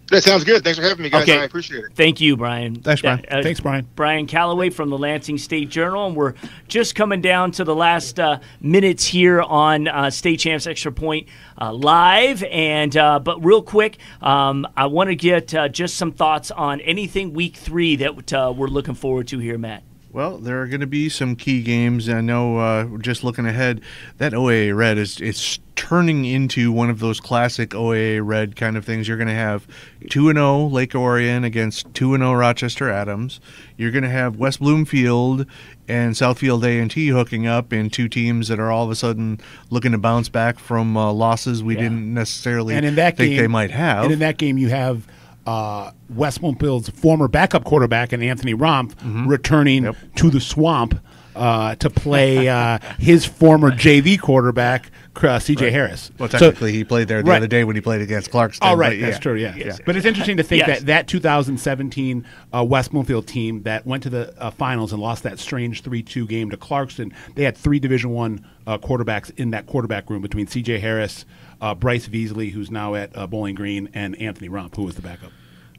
That 0.08 0.22
sounds 0.22 0.44
good. 0.44 0.62
Thanks 0.62 0.78
for 0.78 0.84
having 0.84 1.02
me, 1.02 1.10
guys. 1.10 1.22
Okay. 1.22 1.38
I 1.38 1.44
appreciate 1.44 1.84
it. 1.84 1.94
Thank 1.94 2.20
you, 2.20 2.36
Brian. 2.36 2.74
Thanks, 2.76 3.00
Brian. 3.00 3.24
Uh, 3.30 3.42
Thanks, 3.42 3.60
Brian. 3.60 3.88
Brian 3.96 4.26
Calloway 4.26 4.68
from 4.68 4.90
the 4.90 4.98
Lansing 4.98 5.38
State 5.38 5.70
Journal, 5.70 6.06
and 6.06 6.16
we're 6.16 6.34
just 6.68 6.94
coming 6.94 7.22
down 7.22 7.50
to 7.52 7.64
the 7.64 7.74
last 7.74 8.20
uh, 8.20 8.40
minutes 8.60 9.06
here 9.06 9.40
on 9.40 9.88
uh, 9.88 10.10
State 10.10 10.40
Champs 10.40 10.66
Extra 10.66 10.92
Point 10.92 11.28
uh, 11.58 11.72
live. 11.72 12.42
And 12.44 12.94
uh, 12.96 13.20
but 13.20 13.42
real 13.42 13.62
quick, 13.62 13.98
um, 14.20 14.66
I 14.76 14.86
want 14.86 15.08
to 15.08 15.16
get 15.16 15.54
uh, 15.54 15.68
just 15.68 15.96
some 15.96 16.12
thoughts 16.12 16.50
on 16.50 16.80
anything 16.80 17.32
Week 17.32 17.56
Three 17.56 17.96
that 17.96 18.32
uh, 18.32 18.52
we're 18.54 18.66
looking 18.66 18.94
forward 18.94 19.28
to 19.28 19.38
here, 19.38 19.56
Matt. 19.56 19.82
Well, 20.12 20.36
there 20.36 20.60
are 20.60 20.66
going 20.66 20.80
to 20.82 20.86
be 20.86 21.08
some 21.08 21.36
key 21.36 21.62
games. 21.62 22.06
I 22.08 22.20
know. 22.20 22.58
Uh, 22.58 22.84
just 22.98 23.24
looking 23.24 23.46
ahead, 23.46 23.80
that 24.18 24.32
OAA 24.32 24.76
Red 24.76 24.98
is 24.98 25.18
it's 25.22 25.58
turning 25.74 26.26
into 26.26 26.70
one 26.70 26.90
of 26.90 26.98
those 26.98 27.18
classic 27.18 27.70
OAA 27.70 28.20
Red 28.22 28.54
kind 28.54 28.76
of 28.76 28.84
things. 28.84 29.08
You're 29.08 29.16
going 29.16 29.28
to 29.28 29.34
have 29.34 29.66
two 30.10 30.28
and 30.28 30.36
zero 30.36 30.66
Lake 30.66 30.94
Orion 30.94 31.44
against 31.44 31.92
two 31.94 32.12
and 32.12 32.20
zero 32.22 32.34
Rochester 32.34 32.90
Adams. 32.90 33.40
You're 33.78 33.90
going 33.90 34.04
to 34.04 34.10
have 34.10 34.36
West 34.36 34.60
Bloomfield 34.60 35.46
and 35.88 36.14
Southfield 36.14 36.62
A 36.62 36.78
and 36.78 36.90
T 36.90 37.08
hooking 37.08 37.46
up 37.46 37.72
in 37.72 37.88
two 37.88 38.06
teams 38.08 38.48
that 38.48 38.60
are 38.60 38.70
all 38.70 38.84
of 38.84 38.90
a 38.90 38.94
sudden 38.94 39.40
looking 39.70 39.92
to 39.92 39.98
bounce 39.98 40.28
back 40.28 40.58
from 40.58 40.94
uh, 40.94 41.10
losses 41.10 41.62
we 41.62 41.74
Yeah. 41.74 41.84
didn't 41.84 42.12
necessarily 42.12 42.74
and 42.74 42.84
in 42.84 42.96
that 42.96 43.16
think 43.16 43.30
game, 43.30 43.38
they 43.40 43.48
might 43.48 43.70
have. 43.70 44.04
And 44.04 44.12
in 44.12 44.18
that 44.18 44.36
game, 44.36 44.58
you 44.58 44.68
have 44.68 45.06
uh, 45.46 45.90
West 46.10 46.40
Bloomfield's 46.40 46.88
former 46.90 47.28
backup 47.28 47.64
quarterback 47.64 48.12
and 48.12 48.22
Anthony 48.22 48.54
Romph 48.54 48.96
Mm-hmm. 48.98 49.26
returning 49.28 49.94
to 50.16 50.30
the 50.30 50.40
swamp 50.40 50.98
uh, 51.34 51.74
to 51.76 51.88
play 51.88 52.48
uh, 52.48 52.78
his 52.98 53.24
former 53.24 53.70
JV 53.70 54.20
quarterback, 54.20 54.90
uh, 55.16 55.38
C.J. 55.38 55.64
Right. 55.64 55.72
Harris. 55.72 56.10
Well, 56.18 56.28
So- 56.28 56.38
technically, 56.38 56.72
he 56.72 56.84
played 56.84 57.08
there 57.08 57.22
the 57.22 57.30
Right. 57.30 57.38
other 57.38 57.46
day 57.46 57.64
when 57.64 57.74
he 57.74 57.80
played 57.80 58.02
against 58.02 58.30
Clarkston. 58.30 58.58
Oh, 58.62 58.76
right. 58.76 58.98
but 59.00 59.04
That's 59.06 59.16
yeah. 59.16 59.20
true. 59.20 59.34
Yeah. 59.36 59.54
Yes. 59.56 59.78
yeah. 59.78 59.84
But 59.86 59.96
it's 59.96 60.04
interesting 60.06 60.36
to 60.36 60.42
think 60.42 60.66
Yes. 60.66 60.80
that 60.80 60.86
that 60.86 61.08
2017 61.08 62.24
uh, 62.54 62.64
West 62.64 62.92
Bloomfield 62.92 63.26
team 63.26 63.62
that 63.62 63.86
went 63.86 64.02
to 64.02 64.10
the 64.10 64.34
uh, 64.42 64.50
finals 64.50 64.92
and 64.92 65.00
lost 65.00 65.22
that 65.22 65.38
strange 65.38 65.82
3-2 65.82 66.28
game 66.28 66.50
to 66.50 66.56
Clarkston, 66.56 67.12
they 67.34 67.44
had 67.44 67.56
three 67.56 67.78
Division 67.78 68.10
One 68.10 68.46
uh, 68.66 68.78
quarterbacks 68.78 69.30
in 69.38 69.50
that 69.50 69.66
quarterback 69.66 70.08
room 70.10 70.22
between 70.22 70.46
C.J. 70.46 70.78
Harris, 70.80 71.24
uh, 71.62 71.74
Bryce 71.74 72.06
Veasley, 72.08 72.50
who's 72.52 72.70
now 72.70 72.94
at 72.94 73.16
uh, 73.16 73.26
Bowling 73.26 73.54
Green, 73.54 73.88
and 73.94 74.20
Anthony 74.20 74.50
Rump, 74.50 74.76
who 74.76 74.82
was 74.82 74.96
the 74.96 75.02
backup. 75.02 75.32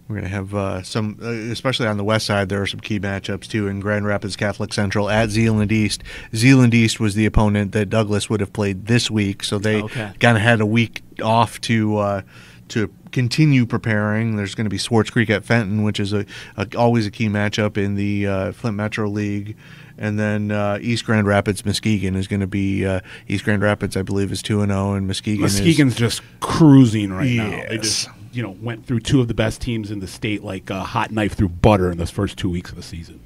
We're 0.08 0.16
going 0.16 0.24
to 0.30 0.36
have 0.36 0.54
uh, 0.54 0.82
some, 0.84 1.18
uh, 1.24 1.28
especially 1.30 1.88
on 1.88 1.96
the 1.98 2.04
west 2.04 2.26
side, 2.26 2.50
there 2.50 2.62
are 2.62 2.68
some 2.68 2.82
key 2.82 3.00
matchups 3.00 3.48
too 3.48 3.68
in 3.68 3.80
Grand 3.80 4.06
Rapids 4.06 4.36
Catholic 4.36 4.74
Central 4.74 5.10
at 5.10 5.30
Zeeland 5.30 5.72
East. 5.72 6.04
Zeeland 6.36 6.74
East 6.74 7.00
was 7.00 7.16
the 7.16 7.26
opponent 7.26 7.72
that 7.72 7.86
Douglas 7.90 8.30
would 8.30 8.40
have 8.42 8.52
played 8.52 8.88
this 8.88 9.10
week, 9.12 9.44
so 9.46 9.60
they 9.60 9.82
Okay. 9.84 10.12
kind 10.20 10.36
of 10.36 10.44
had 10.44 10.60
a 10.60 10.66
week 10.66 11.02
off 11.24 11.62
to 11.62 11.98
uh, 11.98 12.22
to 12.70 12.92
continue 13.12 13.66
preparing. 13.66 14.36
There's 14.36 14.56
going 14.56 14.66
to 14.66 14.70
be 14.70 14.78
Swartz 14.78 15.10
Creek 15.10 15.30
at 15.30 15.46
Fenton, 15.46 15.84
which 15.84 16.00
is 16.02 16.12
a, 16.12 16.26
a 16.58 16.68
always 16.78 17.06
a 17.08 17.12
key 17.12 17.28
matchup 17.30 17.78
in 17.78 17.96
the 17.96 18.28
uh, 18.28 18.52
Flint 18.52 18.76
Metro 18.76 19.08
League. 19.08 19.56
And 20.04 20.20
then 20.20 20.52
uh, 20.52 20.80
East 20.82 21.06
Grand 21.06 21.28
Rapids 21.28 21.66
Muskegon 21.66 22.18
is 22.18 22.28
going 22.28 22.42
to 22.42 22.48
be 22.48 22.86
uh, 22.86 23.00
East 23.30 23.46
Grand 23.46 23.62
Rapids, 23.62 23.96
I 23.96 24.02
believe, 24.02 24.34
is 24.34 24.42
two 24.42 24.62
and 24.62 24.70
zero, 24.70 24.96
and 24.96 25.08
Muskegon 25.08 25.46
is 25.46 25.62
Muskegon's 25.62 25.96
just 25.96 26.22
cruising 26.42 27.14
right 27.14 27.32
now. 27.32 27.64
They 27.70 27.78
just 27.78 28.10
you 28.34 28.44
know 28.44 28.58
went 28.62 28.86
through 28.86 29.00
two 29.00 29.22
of 29.22 29.30
the 29.30 29.34
best 29.34 29.62
teams 29.62 29.92
in 29.92 30.02
the 30.02 30.08
state 30.08 30.44
like 30.44 30.70
a 30.70 30.84
hot 30.84 31.12
knife 31.12 31.36
through 31.36 31.48
butter 31.48 31.90
in 31.90 32.00
those 32.00 32.10
first 32.10 32.38
two 32.38 32.50
weeks 32.50 32.70
of 32.70 32.76
the 32.76 32.84
season. 32.84 33.22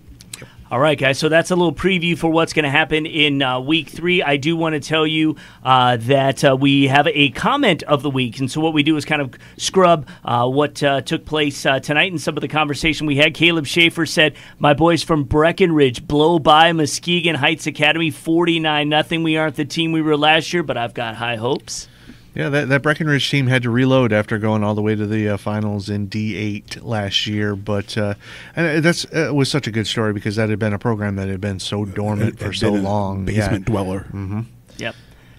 All 0.69 0.79
right, 0.79 0.99
guys. 0.99 1.17
So 1.17 1.29
that's 1.29 1.49
a 1.49 1.55
little 1.55 1.73
preview 1.73 2.17
for 2.17 2.29
what's 2.29 2.51
going 2.51 2.65
to 2.65 2.69
happen 2.69 3.05
in 3.05 3.41
uh, 3.41 3.61
week 3.61 3.87
three. 3.87 4.21
I 4.21 4.35
do 4.35 4.57
want 4.57 4.73
to 4.73 4.81
tell 4.81 5.07
you 5.07 5.37
uh, 5.63 5.95
that 5.95 6.43
uh, 6.43 6.57
we 6.59 6.87
have 6.87 7.07
a 7.07 7.29
comment 7.29 7.83
of 7.83 8.03
the 8.03 8.09
week. 8.09 8.39
And 8.39 8.51
so 8.51 8.59
what 8.59 8.73
we 8.73 8.83
do 8.83 8.97
is 8.97 9.05
kind 9.05 9.21
of 9.21 9.33
scrub 9.55 10.09
uh, 10.25 10.45
what 10.45 10.83
uh, 10.83 10.99
took 10.99 11.23
place 11.23 11.65
uh, 11.65 11.79
tonight 11.79 12.11
and 12.11 12.19
some 12.19 12.35
of 12.35 12.41
the 12.41 12.49
conversation 12.49 13.07
we 13.07 13.15
had. 13.15 13.33
Caleb 13.33 13.65
Schaefer 13.65 14.05
said, 14.05 14.35
My 14.59 14.73
boys 14.73 15.03
from 15.03 15.23
Breckenridge 15.23 16.05
blow 16.05 16.37
by 16.37 16.73
Muskegon 16.73 17.35
Heights 17.35 17.65
Academy 17.65 18.11
49 18.11 18.89
nothing. 18.89 19.23
We 19.23 19.37
aren't 19.37 19.55
the 19.55 19.63
team 19.63 19.93
we 19.93 20.01
were 20.01 20.17
last 20.17 20.51
year, 20.51 20.63
but 20.63 20.75
I've 20.75 20.93
got 20.93 21.15
high 21.15 21.37
hopes. 21.37 21.87
Yeah, 22.37 22.49
that, 22.49 22.69
that 22.69 22.81
Breckenridge 22.83 23.29
team 23.31 23.47
had 23.47 23.63
to 23.63 23.69
reload 23.71 24.13
after 24.13 24.37
going 24.37 24.63
all 24.63 24.75
the 24.75 24.81
way 24.81 24.93
to 24.95 25.07
the 25.07 25.29
uh, 25.29 25.37
finals 25.37 25.89
in 25.89 26.07
D8 26.07 26.83
last 26.83 27.25
year. 27.25 27.55
But 27.55 27.97
uh, 27.97 28.13
and 28.55 28.83
that's 28.83 29.05
uh, 29.05 29.31
was 29.33 29.49
such 29.49 29.65
a 29.65 29.71
good 29.71 29.87
story 29.87 30.13
because 30.13 30.35
that 30.35 30.49
had 30.49 30.59
been 30.59 30.73
a 30.73 30.77
program 30.79 31.15
that 31.15 31.27
had 31.29 31.41
been 31.41 31.59
so 31.59 31.83
dormant 31.83 32.39
Had 32.39 32.47
for 32.49 32.53
so 32.53 32.71
long. 32.71 33.25
basement 33.25 33.65
dweller. 33.65 34.01
hmm 34.11 34.41
Yep. 34.77 34.93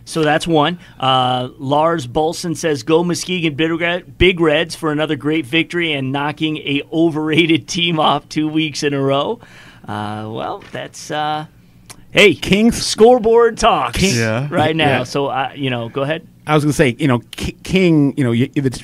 So 0.07 0.22
that's 0.25 0.47
one. 0.47 0.79
Uh, 0.99 1.51
Lars 1.59 2.07
Bolson 2.07 2.57
says, 2.57 2.83
"Go 2.83 3.05
Muskegon 3.05 3.55
Big, 3.55 4.18
Big 4.18 4.41
Reds 4.41 4.75
for 4.75 4.91
another 4.91 5.16
great 5.16 5.45
victory 5.47 5.93
and 5.93 6.11
knocking 6.12 6.57
a 6.59 6.83
overrated 6.93 7.68
team 7.68 8.01
off 8.01 8.29
two 8.29 8.49
weeks 8.49 8.83
in 8.83 8.95
a 8.95 9.01
row." 9.01 9.39
Uh, 9.87 10.27
well, 10.33 10.64
that's 10.72 11.11
uh, 11.11 11.47
hey 12.11 12.35
Kings 12.35 12.83
scoreboard 12.85 13.59
talks 13.59 13.99
King- 13.99 14.16
Yeah. 14.16 14.49
right 14.51 14.75
now. 14.75 14.99
Yeah. 14.99 15.05
So 15.05 15.27
uh, 15.27 15.53
you 15.55 15.68
know, 15.70 15.89
go 15.91 16.03
ahead. 16.03 16.27
I 16.49 16.55
was 16.55 16.64
going 16.64 16.70
to 16.72 16.76
say, 16.76 16.96
you 16.99 17.07
know, 17.07 17.20
K- 17.32 17.57
King, 17.62 18.14
you 18.16 18.24
know, 18.24 18.32
you- 18.32 18.51
if 18.55 18.64
it's 18.66 18.82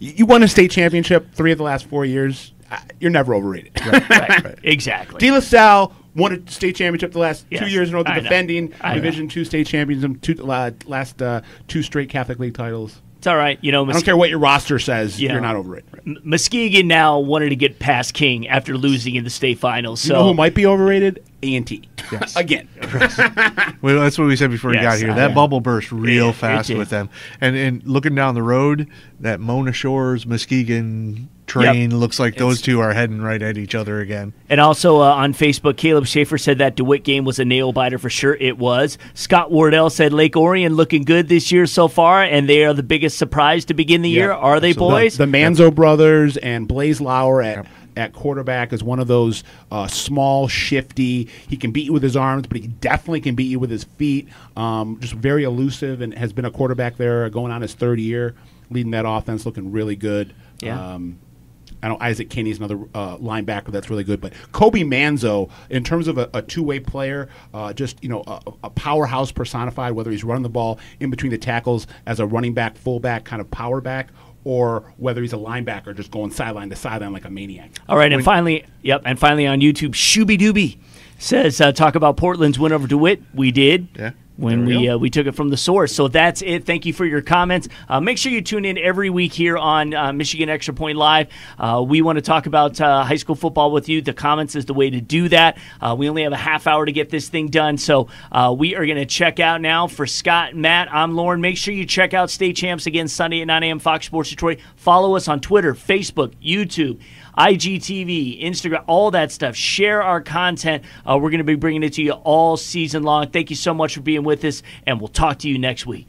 you 0.00 0.26
won 0.26 0.42
a 0.42 0.48
state 0.48 0.70
championship 0.70 1.32
three 1.32 1.52
of 1.52 1.58
the 1.58 1.64
last 1.64 1.86
four 1.86 2.04
years, 2.04 2.52
you're 3.00 3.10
never 3.10 3.34
overrated. 3.34 3.72
Right, 3.86 4.56
exactly. 4.62 5.18
De 5.18 5.30
La 5.30 5.40
Salle 5.40 5.92
won 6.16 6.32
a 6.32 6.50
state 6.50 6.76
championship 6.76 7.12
the 7.12 7.18
last 7.18 7.46
Yes, 7.50 7.62
two 7.62 7.68
years 7.70 7.88
in 7.88 7.94
a 7.94 7.98
row, 7.98 8.02
the 8.02 8.20
defending 8.20 8.72
know. 8.82 8.94
Division 8.94 9.28
two 9.28 9.44
state 9.44 9.66
champions, 9.66 10.04
two 10.20 10.50
uh, 10.50 10.70
last 10.86 11.22
uh, 11.22 11.40
two 11.68 11.82
straight 11.82 12.08
Catholic 12.08 12.38
League 12.38 12.54
titles. 12.54 13.00
It's 13.22 13.28
all 13.28 13.36
right. 13.36 13.56
You 13.62 13.70
know, 13.70 13.88
I 13.88 13.92
don't 13.92 14.04
care 14.04 14.16
what 14.16 14.30
your 14.30 14.40
roster 14.40 14.80
says, 14.80 15.22
Yeah. 15.22 15.30
you're 15.30 15.40
not 15.40 15.54
overrated. 15.54 15.88
M- 16.04 16.18
Muskegon 16.24 16.88
now 16.88 17.20
wanted 17.20 17.50
to 17.50 17.54
get 17.56 17.78
past 17.78 18.14
King 18.14 18.48
after 18.48 18.76
losing 18.76 19.14
in 19.14 19.22
the 19.22 19.30
state 19.30 19.60
finals. 19.60 20.04
You 20.04 20.08
So 20.08 20.14
know 20.14 20.24
who 20.24 20.34
might 20.34 20.56
be 20.56 20.66
overrated? 20.66 21.22
A 21.44 21.54
and 21.54 21.64
T. 21.64 21.88
Yes. 22.10 22.34
Again. 22.36 22.68
Well, 23.80 24.00
that's 24.00 24.18
what 24.18 24.26
we 24.26 24.34
said 24.34 24.50
before 24.50 24.70
we 24.72 24.76
got 24.76 24.98
here. 24.98 25.14
That 25.14 25.28
know. 25.30 25.34
bubble 25.36 25.60
burst 25.60 25.92
real 25.92 26.26
It- 26.26 26.30
it 26.30 26.34
fast 26.34 26.74
with 26.74 26.88
them, 26.90 27.10
and 27.40 27.54
and 27.56 27.82
looking 27.84 28.14
down 28.16 28.34
the 28.34 28.42
road, 28.42 28.88
that 29.20 29.38
Mona 29.40 29.72
Shores 29.72 30.26
Muskegon 30.26 31.28
train. 31.52 31.96
Looks 31.96 32.18
like 32.18 32.36
those 32.36 32.60
two 32.62 32.80
are 32.80 32.92
heading 32.92 33.20
right 33.20 33.40
at 33.42 33.58
each 33.58 33.74
other 33.74 34.00
again. 34.00 34.32
And 34.48 34.60
also 34.60 35.00
uh, 35.00 35.12
on 35.14 35.34
Facebook, 35.34 35.76
Caleb 35.76 36.06
Schaefer 36.06 36.38
said 36.38 36.58
that 36.58 36.76
DeWitt 36.76 37.04
game 37.04 37.24
was 37.24 37.38
a 37.38 37.44
nail 37.44 37.72
biter 37.72 37.98
for 37.98 38.10
sure. 38.10 38.34
It 38.40 38.58
was. 38.58 38.98
Scott 39.14 39.50
Wardell 39.50 39.90
said 39.90 40.12
Lake 40.12 40.36
Orion 40.36 40.74
looking 40.74 41.02
good 41.02 41.28
this 41.28 41.52
year 41.52 41.66
so 41.66 41.88
far, 41.88 42.22
and 42.22 42.48
they 42.48 42.64
are 42.64 42.74
the 42.74 42.82
biggest 42.82 43.18
surprise 43.18 43.64
to 43.66 43.74
begin 43.74 44.02
the 44.02 44.10
Yeah. 44.10 44.16
year. 44.22 44.32
Are 44.32 44.60
they, 44.60 44.72
So 44.72 44.80
boys? 44.80 45.16
The, 45.16 45.26
the 45.26 45.32
Manzo 45.32 45.74
brothers 45.74 46.36
and 46.38 46.66
Blaze 46.66 47.00
Lauer 47.00 47.42
at, 47.42 47.66
at 47.96 48.12
quarterback 48.14 48.72
is 48.72 48.82
one 48.82 48.98
of 48.98 49.06
those 49.08 49.44
uh, 49.70 49.86
small, 49.86 50.48
shifty. 50.48 51.28
He 51.48 51.56
can 51.56 51.70
beat 51.72 51.86
you 51.86 51.92
with 51.92 52.02
his 52.02 52.16
arms, 52.16 52.46
but 52.46 52.56
he 52.58 52.66
definitely 52.68 53.20
can 53.20 53.34
beat 53.34 53.50
you 53.50 53.58
with 53.58 53.70
his 53.70 53.84
feet. 53.84 54.28
Um, 54.56 54.98
just 55.00 55.12
very 55.14 55.44
elusive 55.44 56.00
and 56.00 56.14
has 56.14 56.32
been 56.32 56.44
a 56.46 56.50
quarterback 56.50 56.96
there 56.96 57.28
going 57.30 57.52
on 57.52 57.60
his 57.62 57.74
third 57.74 58.00
year, 58.00 58.34
leading 58.70 58.92
that 58.92 59.04
offense, 59.06 59.44
looking 59.44 59.72
really 59.72 59.96
good. 59.96 60.34
Yeah. 60.60 60.94
Um, 60.94 61.18
I 61.82 61.88
know 61.88 61.96
Isaac 62.00 62.30
Kinney's 62.30 62.58
another 62.58 62.78
uh, 62.94 63.16
linebacker 63.18 63.72
that's 63.72 63.90
really 63.90 64.04
good, 64.04 64.20
but 64.20 64.32
Kobe 64.52 64.82
Manzo, 64.82 65.50
in 65.68 65.82
terms 65.82 66.08
of 66.08 66.16
a, 66.18 66.30
a 66.32 66.42
two-way 66.42 66.80
player, 66.80 67.28
uh, 67.52 67.72
just 67.72 68.02
you 68.02 68.08
know 68.08 68.22
a, 68.26 68.40
a 68.64 68.70
powerhouse 68.70 69.32
personified. 69.32 69.92
Whether 69.92 70.10
he's 70.10 70.24
running 70.24 70.42
the 70.42 70.48
ball 70.48 70.78
in 71.00 71.10
between 71.10 71.30
the 71.30 71.38
tackles 71.38 71.86
as 72.06 72.20
a 72.20 72.26
running 72.26 72.54
back, 72.54 72.76
fullback, 72.76 73.24
kind 73.24 73.40
of 73.40 73.50
power 73.50 73.80
back, 73.80 74.10
or 74.44 74.92
whether 74.96 75.20
he's 75.20 75.32
a 75.32 75.36
linebacker 75.36 75.94
just 75.94 76.10
going 76.10 76.30
sideline 76.30 76.70
to 76.70 76.76
sideline 76.76 77.12
like 77.12 77.24
a 77.24 77.30
maniac. 77.30 77.70
All 77.88 77.96
right, 77.96 78.12
and 78.12 78.24
finally, 78.24 78.64
yep, 78.82 79.02
and 79.04 79.18
finally 79.18 79.46
on 79.46 79.60
YouTube, 79.60 79.90
Shooby 79.90 80.38
Dooby 80.38 80.78
says 81.18 81.60
uh, 81.60 81.72
talk 81.72 81.94
about 81.94 82.16
Portland's 82.16 82.58
win 82.58 82.72
over 82.72 82.86
DeWitt. 82.86 83.22
We 83.34 83.50
did. 83.50 83.88
Yeah. 83.96 84.10
When 84.36 84.64
we 84.64 84.78
we 84.78 84.88
uh, 84.88 84.96
we 84.96 85.10
took 85.10 85.26
it 85.26 85.32
from 85.32 85.50
the 85.50 85.56
source, 85.56 85.94
so 85.94 86.08
that's 86.08 86.40
it. 86.40 86.64
Thank 86.64 86.86
you 86.86 86.92
for 86.92 87.04
your 87.04 87.20
comments. 87.20 87.68
Uh, 87.88 88.00
make 88.00 88.16
sure 88.16 88.32
you 88.32 88.40
tune 88.40 88.64
in 88.64 88.78
every 88.78 89.10
week 89.10 89.32
here 89.32 89.58
on 89.58 89.92
uh, 89.92 90.12
Michigan 90.12 90.48
Extra 90.48 90.72
Point 90.72 90.96
Live. 90.96 91.28
Uh, 91.58 91.84
we 91.86 92.00
want 92.00 92.16
to 92.16 92.22
talk 92.22 92.46
about 92.46 92.80
uh, 92.80 93.04
high 93.04 93.16
school 93.16 93.34
football 93.34 93.70
with 93.70 93.90
you. 93.90 94.00
The 94.00 94.14
comments 94.14 94.56
is 94.56 94.64
the 94.64 94.74
way 94.74 94.88
to 94.88 95.00
do 95.00 95.28
that. 95.28 95.58
Uh, 95.80 95.94
we 95.98 96.08
only 96.08 96.22
have 96.22 96.32
a 96.32 96.38
half 96.38 96.66
hour 96.66 96.86
to 96.86 96.92
get 96.92 97.10
this 97.10 97.28
thing 97.28 97.48
done, 97.48 97.76
so 97.76 98.08
uh, 98.30 98.54
we 98.56 98.74
are 98.74 98.86
going 98.86 98.98
to 98.98 99.06
check 99.06 99.38
out 99.38 99.60
now. 99.60 99.86
For 99.86 100.06
Scott, 100.06 100.52
and 100.52 100.62
Matt, 100.62 100.88
I'm 100.92 101.14
Lauren. 101.14 101.40
Make 101.42 101.58
sure 101.58 101.74
you 101.74 101.84
check 101.84 102.14
out 102.14 102.30
State 102.30 102.56
Champs 102.56 102.86
again 102.86 103.08
Sunday 103.08 103.42
at 103.42 103.46
9 103.46 103.62
a.m. 103.64 103.78
Fox 103.80 104.06
Sports 104.06 104.30
Detroit. 104.30 104.60
Follow 104.76 105.14
us 105.14 105.28
on 105.28 105.40
Twitter, 105.40 105.74
Facebook, 105.74 106.34
YouTube. 106.42 107.00
IGTV, 107.36 108.42
Instagram, 108.42 108.84
all 108.86 109.10
that 109.12 109.32
stuff. 109.32 109.56
Share 109.56 110.02
our 110.02 110.20
content. 110.20 110.84
Uh, 111.08 111.18
we're 111.20 111.30
going 111.30 111.38
to 111.38 111.44
be 111.44 111.54
bringing 111.54 111.82
it 111.82 111.94
to 111.94 112.02
you 112.02 112.12
all 112.12 112.56
season 112.56 113.02
long. 113.02 113.30
Thank 113.30 113.50
you 113.50 113.56
so 113.56 113.72
much 113.72 113.94
for 113.94 114.00
being 114.00 114.24
with 114.24 114.44
us, 114.44 114.62
and 114.86 115.00
we'll 115.00 115.08
talk 115.08 115.38
to 115.40 115.48
you 115.48 115.58
next 115.58 115.86
week. 115.86 116.06